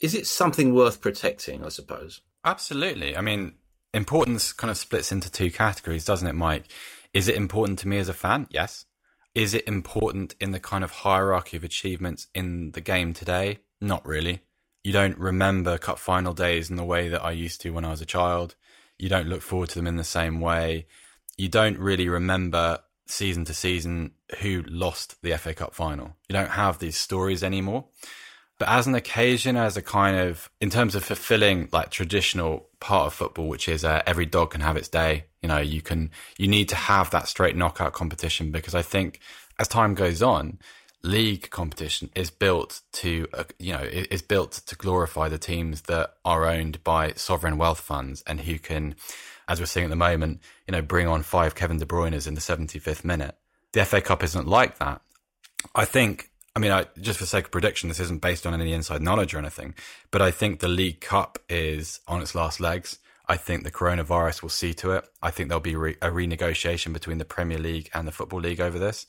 Is 0.01 0.15
it 0.15 0.29
something 0.29 0.75
worth 0.75 1.01
protecting? 1.01 1.65
I 1.65 1.71
suppose. 1.71 2.21
Absolutely. 2.45 3.17
I 3.17 3.21
mean, 3.21 3.55
importance 3.93 4.53
kind 4.53 4.71
of 4.71 4.77
splits 4.77 5.11
into 5.11 5.31
two 5.31 5.51
categories, 5.51 6.05
doesn't 6.05 6.29
it, 6.29 6.35
Mike? 6.35 6.65
Is 7.19 7.27
it 7.27 7.35
important 7.35 7.81
to 7.81 7.89
me 7.89 7.99
as 7.99 8.09
a 8.09 8.15
fan? 8.15 8.47
Yes. 8.49 8.85
Is 9.35 9.53
it 9.53 9.67
important 9.67 10.37
in 10.39 10.53
the 10.53 10.61
kind 10.61 10.85
of 10.85 10.93
hierarchy 10.93 11.57
of 11.57 11.65
achievements 11.65 12.29
in 12.33 12.71
the 12.71 12.81
game 12.81 13.13
today? 13.13 13.59
Not 13.81 14.07
really. 14.07 14.43
You 14.85 14.93
don't 14.93 15.19
remember 15.19 15.79
cup 15.79 15.99
final 15.99 16.33
days 16.33 16.71
in 16.71 16.77
the 16.77 16.85
way 16.85 17.09
that 17.09 17.25
I 17.25 17.33
used 17.33 17.61
to 17.63 17.71
when 17.71 17.85
I 17.85 17.91
was 17.91 18.01
a 18.01 18.07
child. 18.07 18.55
You 18.99 19.09
don't 19.09 19.27
look 19.27 19.43
forward 19.43 19.71
to 19.71 19.75
them 19.75 19.89
in 19.89 19.97
the 19.97 20.05
same 20.05 20.41
way. 20.41 20.87
You 21.37 21.49
don't 21.49 21.77
really 21.77 22.09
remember 22.09 22.79
season 23.07 23.45
to 23.47 23.53
season 23.53 24.13
who 24.39 24.63
lost 24.69 25.21
the 25.21 25.37
FA 25.39 25.55
Cup 25.55 25.75
final. 25.75 26.15
You 26.29 26.35
don't 26.35 26.51
have 26.51 26.79
these 26.79 26.97
stories 26.97 27.43
anymore. 27.43 27.87
But 28.59 28.69
as 28.69 28.89
an 28.89 28.95
occasion, 28.97 29.57
as 29.57 29.77
a 29.77 29.83
kind 29.83 30.17
of, 30.17 30.51
in 30.61 30.69
terms 30.69 30.95
of 30.97 31.05
fulfilling 31.05 31.69
like 31.73 31.91
traditional 31.91 32.69
part 32.81 33.07
of 33.07 33.15
football, 33.15 33.49
which 33.49 33.69
is 33.69 33.85
uh, 33.85 34.03
every 34.05 34.27
dog 34.27 34.51
can 34.51 34.61
have 34.61 34.77
its 34.77 34.89
day, 34.89 35.27
you 35.43 35.49
know, 35.49 35.59
you 35.59 35.81
can, 35.81 36.11
you 36.37 36.49
need 36.49 36.69
to 36.71 36.75
have 36.75 37.11
that 37.11 37.29
straight 37.29 37.57
knockout 37.57 37.93
competition 37.93 38.51
because 38.51 38.75
I 38.75 38.83
think 38.83 39.21
as 39.61 39.69
time 39.69 39.95
goes 39.95 40.23
on, 40.23 40.59
league 41.05 41.51
competition 41.51 42.11
is 42.17 42.31
built 42.31 42.81
to, 42.93 43.29
uh, 43.33 43.45
you 43.61 43.73
know, 43.73 43.83
is 43.83 44.23
built 44.23 44.53
to 44.67 44.75
glorify 44.75 45.29
the 45.29 45.39
teams 45.39 45.83
that 45.83 46.15
are 46.25 46.47
owned 46.47 46.83
by 46.83 47.13
sovereign 47.13 47.59
wealth 47.59 47.81
funds 47.81 48.25
and 48.27 48.41
who 48.41 48.59
can, 48.59 48.97
as 49.47 49.61
we're 49.61 49.67
seeing 49.67 49.85
at 49.85 49.91
the 49.91 49.97
moment, 49.97 50.41
you 50.67 50.73
know, 50.73 50.83
bring 50.83 51.07
on 51.07 51.23
five 51.23 51.55
Kevin 51.55 51.79
De 51.79 51.87
Bruyne's 51.87 52.27
in 52.27 52.35
the 52.35 52.41
75th 52.41 53.05
minute. 53.05 53.37
The 53.73 53.85
FA 53.85 54.01
Cup 54.01 54.25
isn't 54.25 54.49
like 54.49 54.79
that. 54.79 55.01
I 55.75 55.85
think 55.85 56.31
I 56.59 56.61
mean, 56.61 56.73
I, 56.73 56.87
just 57.01 57.21
for 57.21 57.25
sake 57.25 57.45
of 57.45 57.51
prediction, 57.53 57.89
this 57.89 58.01
isn't 58.01 58.21
based 58.21 58.45
on 58.45 58.53
any 58.53 58.73
inside 58.73 59.01
knowledge 59.01 59.33
or 59.33 59.39
anything, 59.39 59.77
but 60.11 60.21
I 60.21 60.33
think 60.33 60.59
the 60.59 60.67
League 60.67 61.01
Cup 61.01 61.39
is 61.49 62.01
on 62.09 62.21
its 62.21 62.35
last 62.35 62.59
legs. 62.59 62.99
I 63.29 63.37
think 63.37 63.63
the 63.63 63.71
coronavirus 63.71 64.43
will 64.43 64.49
see 64.49 64.75
to 64.75 64.91
it. 64.91 65.09
I 65.23 65.31
think 65.31 65.49
there'll 65.49 65.61
be 65.61 65.77
re- 65.77 65.99
a 66.03 66.09
renegotiation 66.09 66.93
between 66.93 67.19
the 67.19 67.25
Premier 67.25 67.59
League 67.59 67.91
and 67.95 68.09
the 68.09 68.13
Football 68.13 68.41
League 68.41 68.61
over 68.61 68.77
this. 68.77 69.07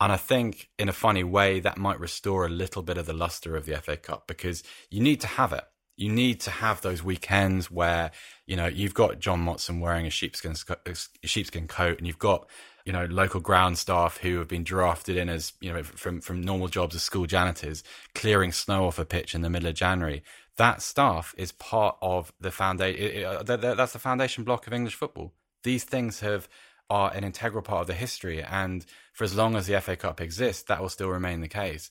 And 0.00 0.12
I 0.12 0.16
think 0.16 0.68
in 0.78 0.88
a 0.88 0.92
funny 0.92 1.24
way 1.24 1.58
that 1.58 1.76
might 1.76 1.98
restore 1.98 2.46
a 2.46 2.48
little 2.48 2.82
bit 2.82 2.98
of 2.98 3.06
the 3.06 3.12
luster 3.12 3.56
of 3.56 3.66
the 3.66 3.76
FA 3.78 3.96
Cup 3.96 4.28
because 4.28 4.62
you 4.88 5.00
need 5.00 5.20
to 5.22 5.26
have 5.26 5.52
it. 5.52 5.64
You 5.96 6.08
need 6.08 6.38
to 6.42 6.52
have 6.52 6.82
those 6.82 7.02
weekends 7.02 7.68
where, 7.68 8.12
you 8.46 8.54
know, 8.54 8.68
you've 8.68 8.94
got 8.94 9.18
John 9.18 9.44
Motson 9.44 9.80
wearing 9.80 10.06
a 10.06 10.10
sheepskin, 10.10 10.54
a 10.86 11.26
sheepskin 11.26 11.66
coat 11.66 11.98
and 11.98 12.06
you've 12.06 12.20
got, 12.20 12.46
you 12.84 12.92
know, 12.92 13.04
local 13.06 13.40
ground 13.40 13.78
staff 13.78 14.18
who 14.18 14.38
have 14.38 14.48
been 14.48 14.64
drafted 14.64 15.16
in 15.16 15.28
as, 15.28 15.52
you 15.60 15.72
know, 15.72 15.82
from, 15.82 16.20
from 16.20 16.40
normal 16.40 16.68
jobs 16.68 16.94
as 16.94 17.02
school 17.02 17.26
janitors, 17.26 17.82
clearing 18.14 18.52
snow 18.52 18.86
off 18.86 18.98
a 18.98 19.04
pitch 19.04 19.34
in 19.34 19.42
the 19.42 19.50
middle 19.50 19.68
of 19.68 19.74
January. 19.74 20.22
That 20.56 20.82
staff 20.82 21.34
is 21.38 21.52
part 21.52 21.96
of 22.02 22.32
the 22.40 22.50
foundation. 22.50 23.24
Uh, 23.24 23.42
that's 23.42 23.92
the 23.92 23.98
foundation 23.98 24.44
block 24.44 24.66
of 24.66 24.72
English 24.72 24.94
football. 24.94 25.32
These 25.62 25.84
things 25.84 26.20
have 26.20 26.48
are 26.92 27.10
an 27.14 27.24
integral 27.24 27.62
part 27.62 27.80
of 27.80 27.86
the 27.86 27.94
history. 27.94 28.42
And 28.42 28.84
for 29.14 29.24
as 29.24 29.34
long 29.34 29.56
as 29.56 29.66
the 29.66 29.80
FA 29.80 29.96
Cup 29.96 30.20
exists, 30.20 30.64
that 30.64 30.80
will 30.80 30.90
still 30.90 31.08
remain 31.08 31.40
the 31.40 31.48
case. 31.48 31.90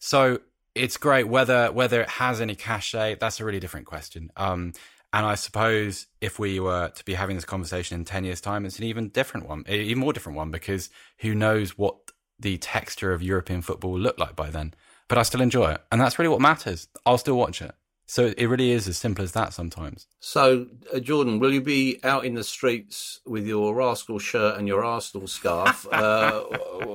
So 0.00 0.40
it's 0.74 0.98
great 0.98 1.28
whether 1.28 1.72
whether 1.72 2.02
it 2.02 2.10
has 2.10 2.40
any 2.42 2.54
cachet. 2.54 3.16
That's 3.20 3.40
a 3.40 3.44
really 3.44 3.60
different 3.60 3.86
question. 3.86 4.30
Um, 4.36 4.74
and 5.14 5.24
I 5.24 5.36
suppose 5.36 6.08
if 6.20 6.40
we 6.40 6.58
were 6.58 6.88
to 6.88 7.04
be 7.04 7.14
having 7.14 7.36
this 7.36 7.44
conversation 7.44 7.96
in 7.96 8.04
ten 8.04 8.24
years' 8.24 8.40
time, 8.40 8.66
it's 8.66 8.78
an 8.78 8.84
even 8.84 9.10
different 9.10 9.48
one, 9.48 9.64
even 9.68 9.98
more 9.98 10.12
different 10.12 10.36
one, 10.36 10.50
because 10.50 10.90
who 11.18 11.36
knows 11.36 11.78
what 11.78 11.94
the 12.40 12.58
texture 12.58 13.12
of 13.12 13.22
European 13.22 13.62
football 13.62 13.92
will 13.92 14.00
look 14.00 14.18
like 14.18 14.34
by 14.34 14.50
then. 14.50 14.74
But 15.06 15.18
I 15.18 15.22
still 15.22 15.40
enjoy 15.40 15.70
it, 15.70 15.80
and 15.92 16.00
that's 16.00 16.18
really 16.18 16.30
what 16.30 16.40
matters. 16.40 16.88
I'll 17.06 17.18
still 17.18 17.36
watch 17.36 17.62
it. 17.62 17.72
So 18.06 18.34
it 18.36 18.46
really 18.46 18.72
is 18.72 18.88
as 18.88 18.98
simple 18.98 19.22
as 19.22 19.30
that 19.32 19.54
sometimes. 19.54 20.08
So, 20.18 20.66
uh, 20.92 20.98
Jordan, 20.98 21.38
will 21.38 21.52
you 21.52 21.62
be 21.62 22.00
out 22.02 22.24
in 22.24 22.34
the 22.34 22.42
streets 22.42 23.20
with 23.24 23.46
your 23.46 23.72
rascal 23.72 24.18
shirt 24.18 24.58
and 24.58 24.66
your 24.66 24.84
Arsenal 24.84 25.28
scarf 25.28 25.86
uh, 25.92 26.40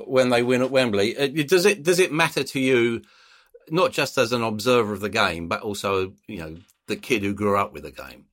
when 0.05 0.27
they 0.29 0.43
win 0.43 0.61
at 0.61 0.71
Wembley? 0.71 1.17
Uh, 1.17 1.27
does 1.47 1.65
it 1.65 1.83
does 1.83 1.99
it 1.99 2.11
matter 2.11 2.43
to 2.43 2.59
you, 2.59 3.01
not 3.69 3.93
just 3.93 4.17
as 4.17 4.33
an 4.33 4.43
observer 4.43 4.91
of 4.91 4.99
the 4.99 5.09
game, 5.09 5.47
but 5.47 5.61
also 5.61 6.11
you 6.27 6.39
know 6.39 6.57
the 6.89 6.97
kid 6.97 7.23
who 7.23 7.33
grew 7.33 7.57
up 7.57 7.71
with 7.71 7.83
the 7.83 7.91
game? 7.91 8.25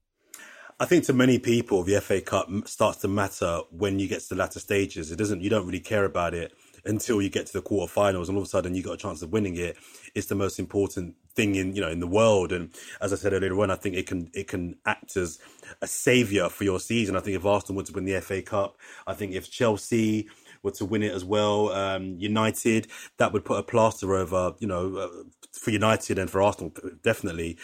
I 0.79 0.85
think 0.85 1.05
to 1.05 1.13
many 1.13 1.39
people, 1.39 1.85
the 1.85 2.01
FA 2.01 2.21
Cup 2.21 2.51
starts 2.67 2.99
to 2.99 3.09
matter 3.09 3.61
when 3.71 3.99
you 3.99 4.09
get 4.09 4.21
to 4.21 4.29
the 4.31 4.35
latter 4.35 4.61
stages. 4.61 5.11
It 5.11 5.17
doesn't. 5.17 5.41
You 5.41 5.49
don't 5.49 5.65
really 5.65 5.81
care 5.81 6.05
about 6.05 6.35
it 6.35 6.53
until 6.85 7.23
you 7.23 7.31
get 7.31 7.47
to 7.47 7.53
the 7.55 7.63
quarterfinals, 7.63 8.29
and 8.29 8.37
all 8.37 8.43
of 8.43 8.45
a 8.45 8.47
sudden 8.47 8.75
you 8.75 8.83
got 8.83 8.93
a 8.93 8.99
chance 8.99 9.23
of 9.23 9.33
winning 9.33 9.57
it. 9.57 9.77
It's 10.15 10.27
the 10.27 10.35
most 10.35 10.59
important 10.59 11.15
thing 11.35 11.55
in 11.55 11.75
you 11.75 11.81
know 11.81 11.89
in 11.89 12.01
the 12.01 12.07
world. 12.07 12.53
And 12.53 12.75
as 13.01 13.13
I 13.13 13.17
said 13.17 13.33
earlier 13.33 13.59
on, 13.61 13.71
I 13.71 13.77
think 13.77 13.97
it 13.97 14.07
can 14.07 14.31
it 14.35 14.49
can 14.49 14.77
act 14.85 15.17
as 15.17 15.39
a 15.81 15.87
savior 15.87 16.51
for 16.51 16.65
your 16.65 16.79
season. 16.79 17.17
I 17.17 17.21
think 17.21 17.37
if 17.37 17.47
Arsenal 17.47 17.77
were 17.77 17.87
to 17.87 17.93
win 17.93 18.05
the 18.05 18.21
FA 18.21 18.43
Cup, 18.43 18.77
I 19.07 19.15
think 19.15 19.33
if 19.33 19.51
Chelsea 19.51 20.29
were 20.67 20.73
to 20.73 20.85
win 20.85 21.03
it 21.03 21.15
as 21.15 21.25
well, 21.25 21.71
um, 21.71 22.17
United, 22.19 22.89
that 23.17 23.33
would 23.33 23.47
put 23.47 23.59
a 23.59 23.63
plaster 23.63 24.15
over 24.15 24.53
you 24.59 24.69
know 24.69 24.97
uh, 24.97 25.09
for 25.53 25.71
United 25.71 26.19
and 26.19 26.31
for 26.31 26.43
Arsenal 26.43 26.71
definitely 27.03 27.57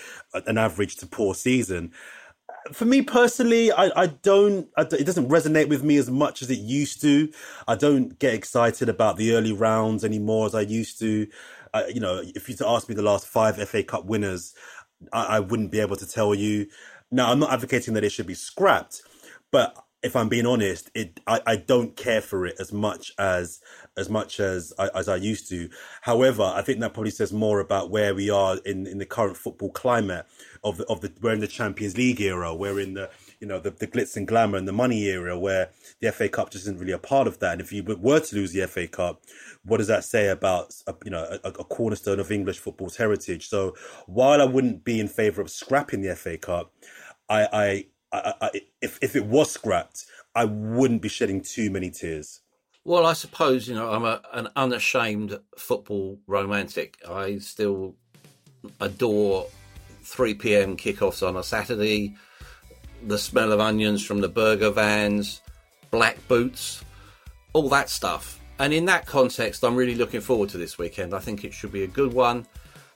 an 0.47 0.57
average 0.57 0.97
to 0.97 1.07
poor 1.07 1.35
season 1.35 1.93
for 2.73 2.85
me 2.85 3.03
personally, 3.03 3.73
I, 3.73 3.91
I 3.97 4.07
don't, 4.07 4.69
I, 4.77 4.83
it 4.83 5.05
doesn't 5.05 5.29
resonate 5.29 5.69
with 5.69 5.83
me 5.83 5.97
as 5.97 6.11
much 6.11 6.43
as 6.43 6.51
it 6.51 6.59
used 6.59 7.01
to. 7.03 7.33
I 7.67 7.75
don't 7.75 8.19
get 8.19 8.35
excited 8.35 8.89
about 8.89 9.17
the 9.17 9.35
early 9.35 9.53
rounds 9.53 10.05
anymore 10.05 10.47
as 10.47 10.55
I 10.55 10.61
used 10.61 10.99
to. 11.01 11.27
Uh, 11.75 11.85
you 11.93 12.01
know, 12.01 12.23
if 12.23 12.49
you 12.49 12.55
to 12.57 12.69
ask 12.69 12.89
me 12.89 12.95
the 12.95 13.03
last 13.03 13.27
five 13.27 13.57
FA 13.69 13.83
Cup 13.83 14.05
winners, 14.05 14.55
I, 15.13 15.37
I 15.37 15.41
wouldn't 15.41 15.73
be 15.73 15.81
able 15.81 15.97
to 15.97 16.07
tell 16.07 16.35
you. 16.35 16.67
Now, 17.11 17.31
I'm 17.31 17.41
not 17.41 17.53
advocating 17.53 17.95
that 17.95 18.05
it 18.05 18.11
should 18.13 18.27
be 18.27 18.35
scrapped, 18.35 19.03
but 19.51 19.77
if 20.03 20.17
I'm 20.17 20.29
being 20.29 20.47
honest, 20.47 20.91
it 20.95 21.21
I, 21.27 21.41
I 21.47 21.57
don't 21.57 21.97
care 21.97 22.21
for 22.21 22.45
it 22.45 22.57
as 22.59 22.73
much 22.73 23.13
as 23.19 23.61
as 23.97 24.09
much 24.09 24.41
as 24.41 24.73
I, 24.79 24.89
as 24.95 25.09
I 25.09 25.17
used 25.17 25.49
to. 25.51 25.69
However, 26.01 26.43
I 26.43 26.63
think 26.63 26.81
that 26.81 26.93
probably 26.93 27.13
says 27.13 27.33
more 27.33 27.61
about 27.61 27.91
where 27.91 28.15
we 28.15 28.29
are 28.29 28.59
in, 28.65 28.87
in 28.87 28.99
the 28.99 29.07
current 29.07 29.37
football 29.37 29.71
climate 29.71 30.27
of 30.65 30.79
the 30.79 30.87
of 30.87 31.03
the 31.03 31.13
we're 31.21 31.35
in 31.35 31.41
the 31.41 31.47
Champions 31.47 31.97
League 31.97 32.21
era, 32.21 32.53
we're 32.55 32.81
in 32.81 32.95
the 32.95 33.11
you 33.41 33.47
know 33.47 33.61
the, 33.61 33.71
the 33.71 33.87
glitz 33.87 34.17
and 34.17 34.27
glamour 34.27 34.59
and 34.59 34.67
the 34.67 34.73
money 34.73 35.05
era 35.05 35.39
where 35.39 35.71
the 36.01 36.11
FA 36.11 36.29
Cup 36.29 36.51
just 36.51 36.65
isn't 36.65 36.81
really 36.81 36.93
a 36.93 36.99
part 36.99 37.29
of 37.29 37.39
that. 37.39 37.53
And 37.53 37.61
if 37.61 37.73
you 37.73 37.85
were 37.85 38.21
to 38.21 38.37
lose 38.37 38.53
the 38.53 38.67
FA 38.67 38.89
Cup, 38.89 39.23
what 39.65 39.77
does 39.77 39.87
that 39.87 40.05
say 40.05 40.29
about 40.29 40.75
you 41.05 41.13
know 41.13 41.39
a, 41.45 41.49
a 41.49 41.65
cornerstone 41.65 42.19
of 42.19 42.33
English 42.33 42.59
football's 42.59 42.97
heritage? 42.97 43.49
So 43.49 43.77
while 44.07 44.43
I 44.43 44.47
wouldn't 44.47 44.85
be 44.85 44.99
in 44.99 45.07
favour 45.07 45.43
of 45.43 45.51
scrapping 45.51 46.03
the 46.03 46.17
FA 46.17 46.39
Cup, 46.39 46.73
I, 47.29 47.49
I 47.53 47.87
I, 48.13 48.51
if 48.81 48.99
if 49.03 49.17
it 49.17 49.25
was 49.25 49.51
scrapped, 49.51 50.05
I 50.35 50.45
wouldn't 50.45 51.03
be 51.03 51.09
shedding 51.09 51.41
too 51.41 51.71
many 51.71 51.91
tears. 51.91 52.41
Well, 52.85 53.07
I 53.07 53.13
suppose 53.13 53.69
you 53.69 53.75
know 53.75 53.91
I'm 53.93 54.05
a, 54.05 54.21
an 54.33 54.49
unashamed 54.57 55.39
football 55.57 56.19
romantic. 56.27 56.99
I 57.09 57.39
still 57.39 57.95
adore 58.81 59.47
3 60.03 60.35
p.m. 60.35 60.77
kickoffs 60.77 61.27
on 61.27 61.37
a 61.37 61.43
Saturday, 61.43 62.17
the 63.07 63.19
smell 63.19 63.53
of 63.53 63.61
onions 63.61 64.05
from 64.05 64.21
the 64.21 64.29
burger 64.29 64.71
vans, 64.71 65.41
black 65.91 66.17
boots, 66.29 66.85
all 67.53 67.69
that 67.69 67.89
stuff. 67.89 68.41
And 68.59 68.73
in 68.73 68.85
that 68.87 69.07
context, 69.07 69.65
I'm 69.65 69.75
really 69.75 69.95
looking 69.95 70.21
forward 70.21 70.51
to 70.51 70.59
this 70.59 70.79
weekend. 70.79 71.15
I 71.15 71.19
think 71.19 71.45
it 71.45 71.53
should 71.53 71.73
be 71.73 71.85
a 71.85 71.89
good 71.89 72.13
one, 72.13 72.47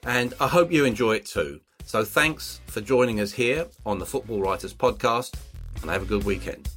and 0.04 0.34
I 0.40 0.48
hope 0.48 0.70
you 0.70 0.84
enjoy 0.84 1.16
it 1.16 1.26
too. 1.26 1.60
So 1.86 2.04
thanks 2.04 2.60
for 2.66 2.80
joining 2.80 3.20
us 3.20 3.30
here 3.30 3.68
on 3.86 4.00
the 4.00 4.06
Football 4.06 4.40
Writers 4.40 4.74
Podcast, 4.74 5.34
and 5.80 5.88
have 5.88 6.02
a 6.02 6.04
good 6.04 6.24
weekend. 6.24 6.68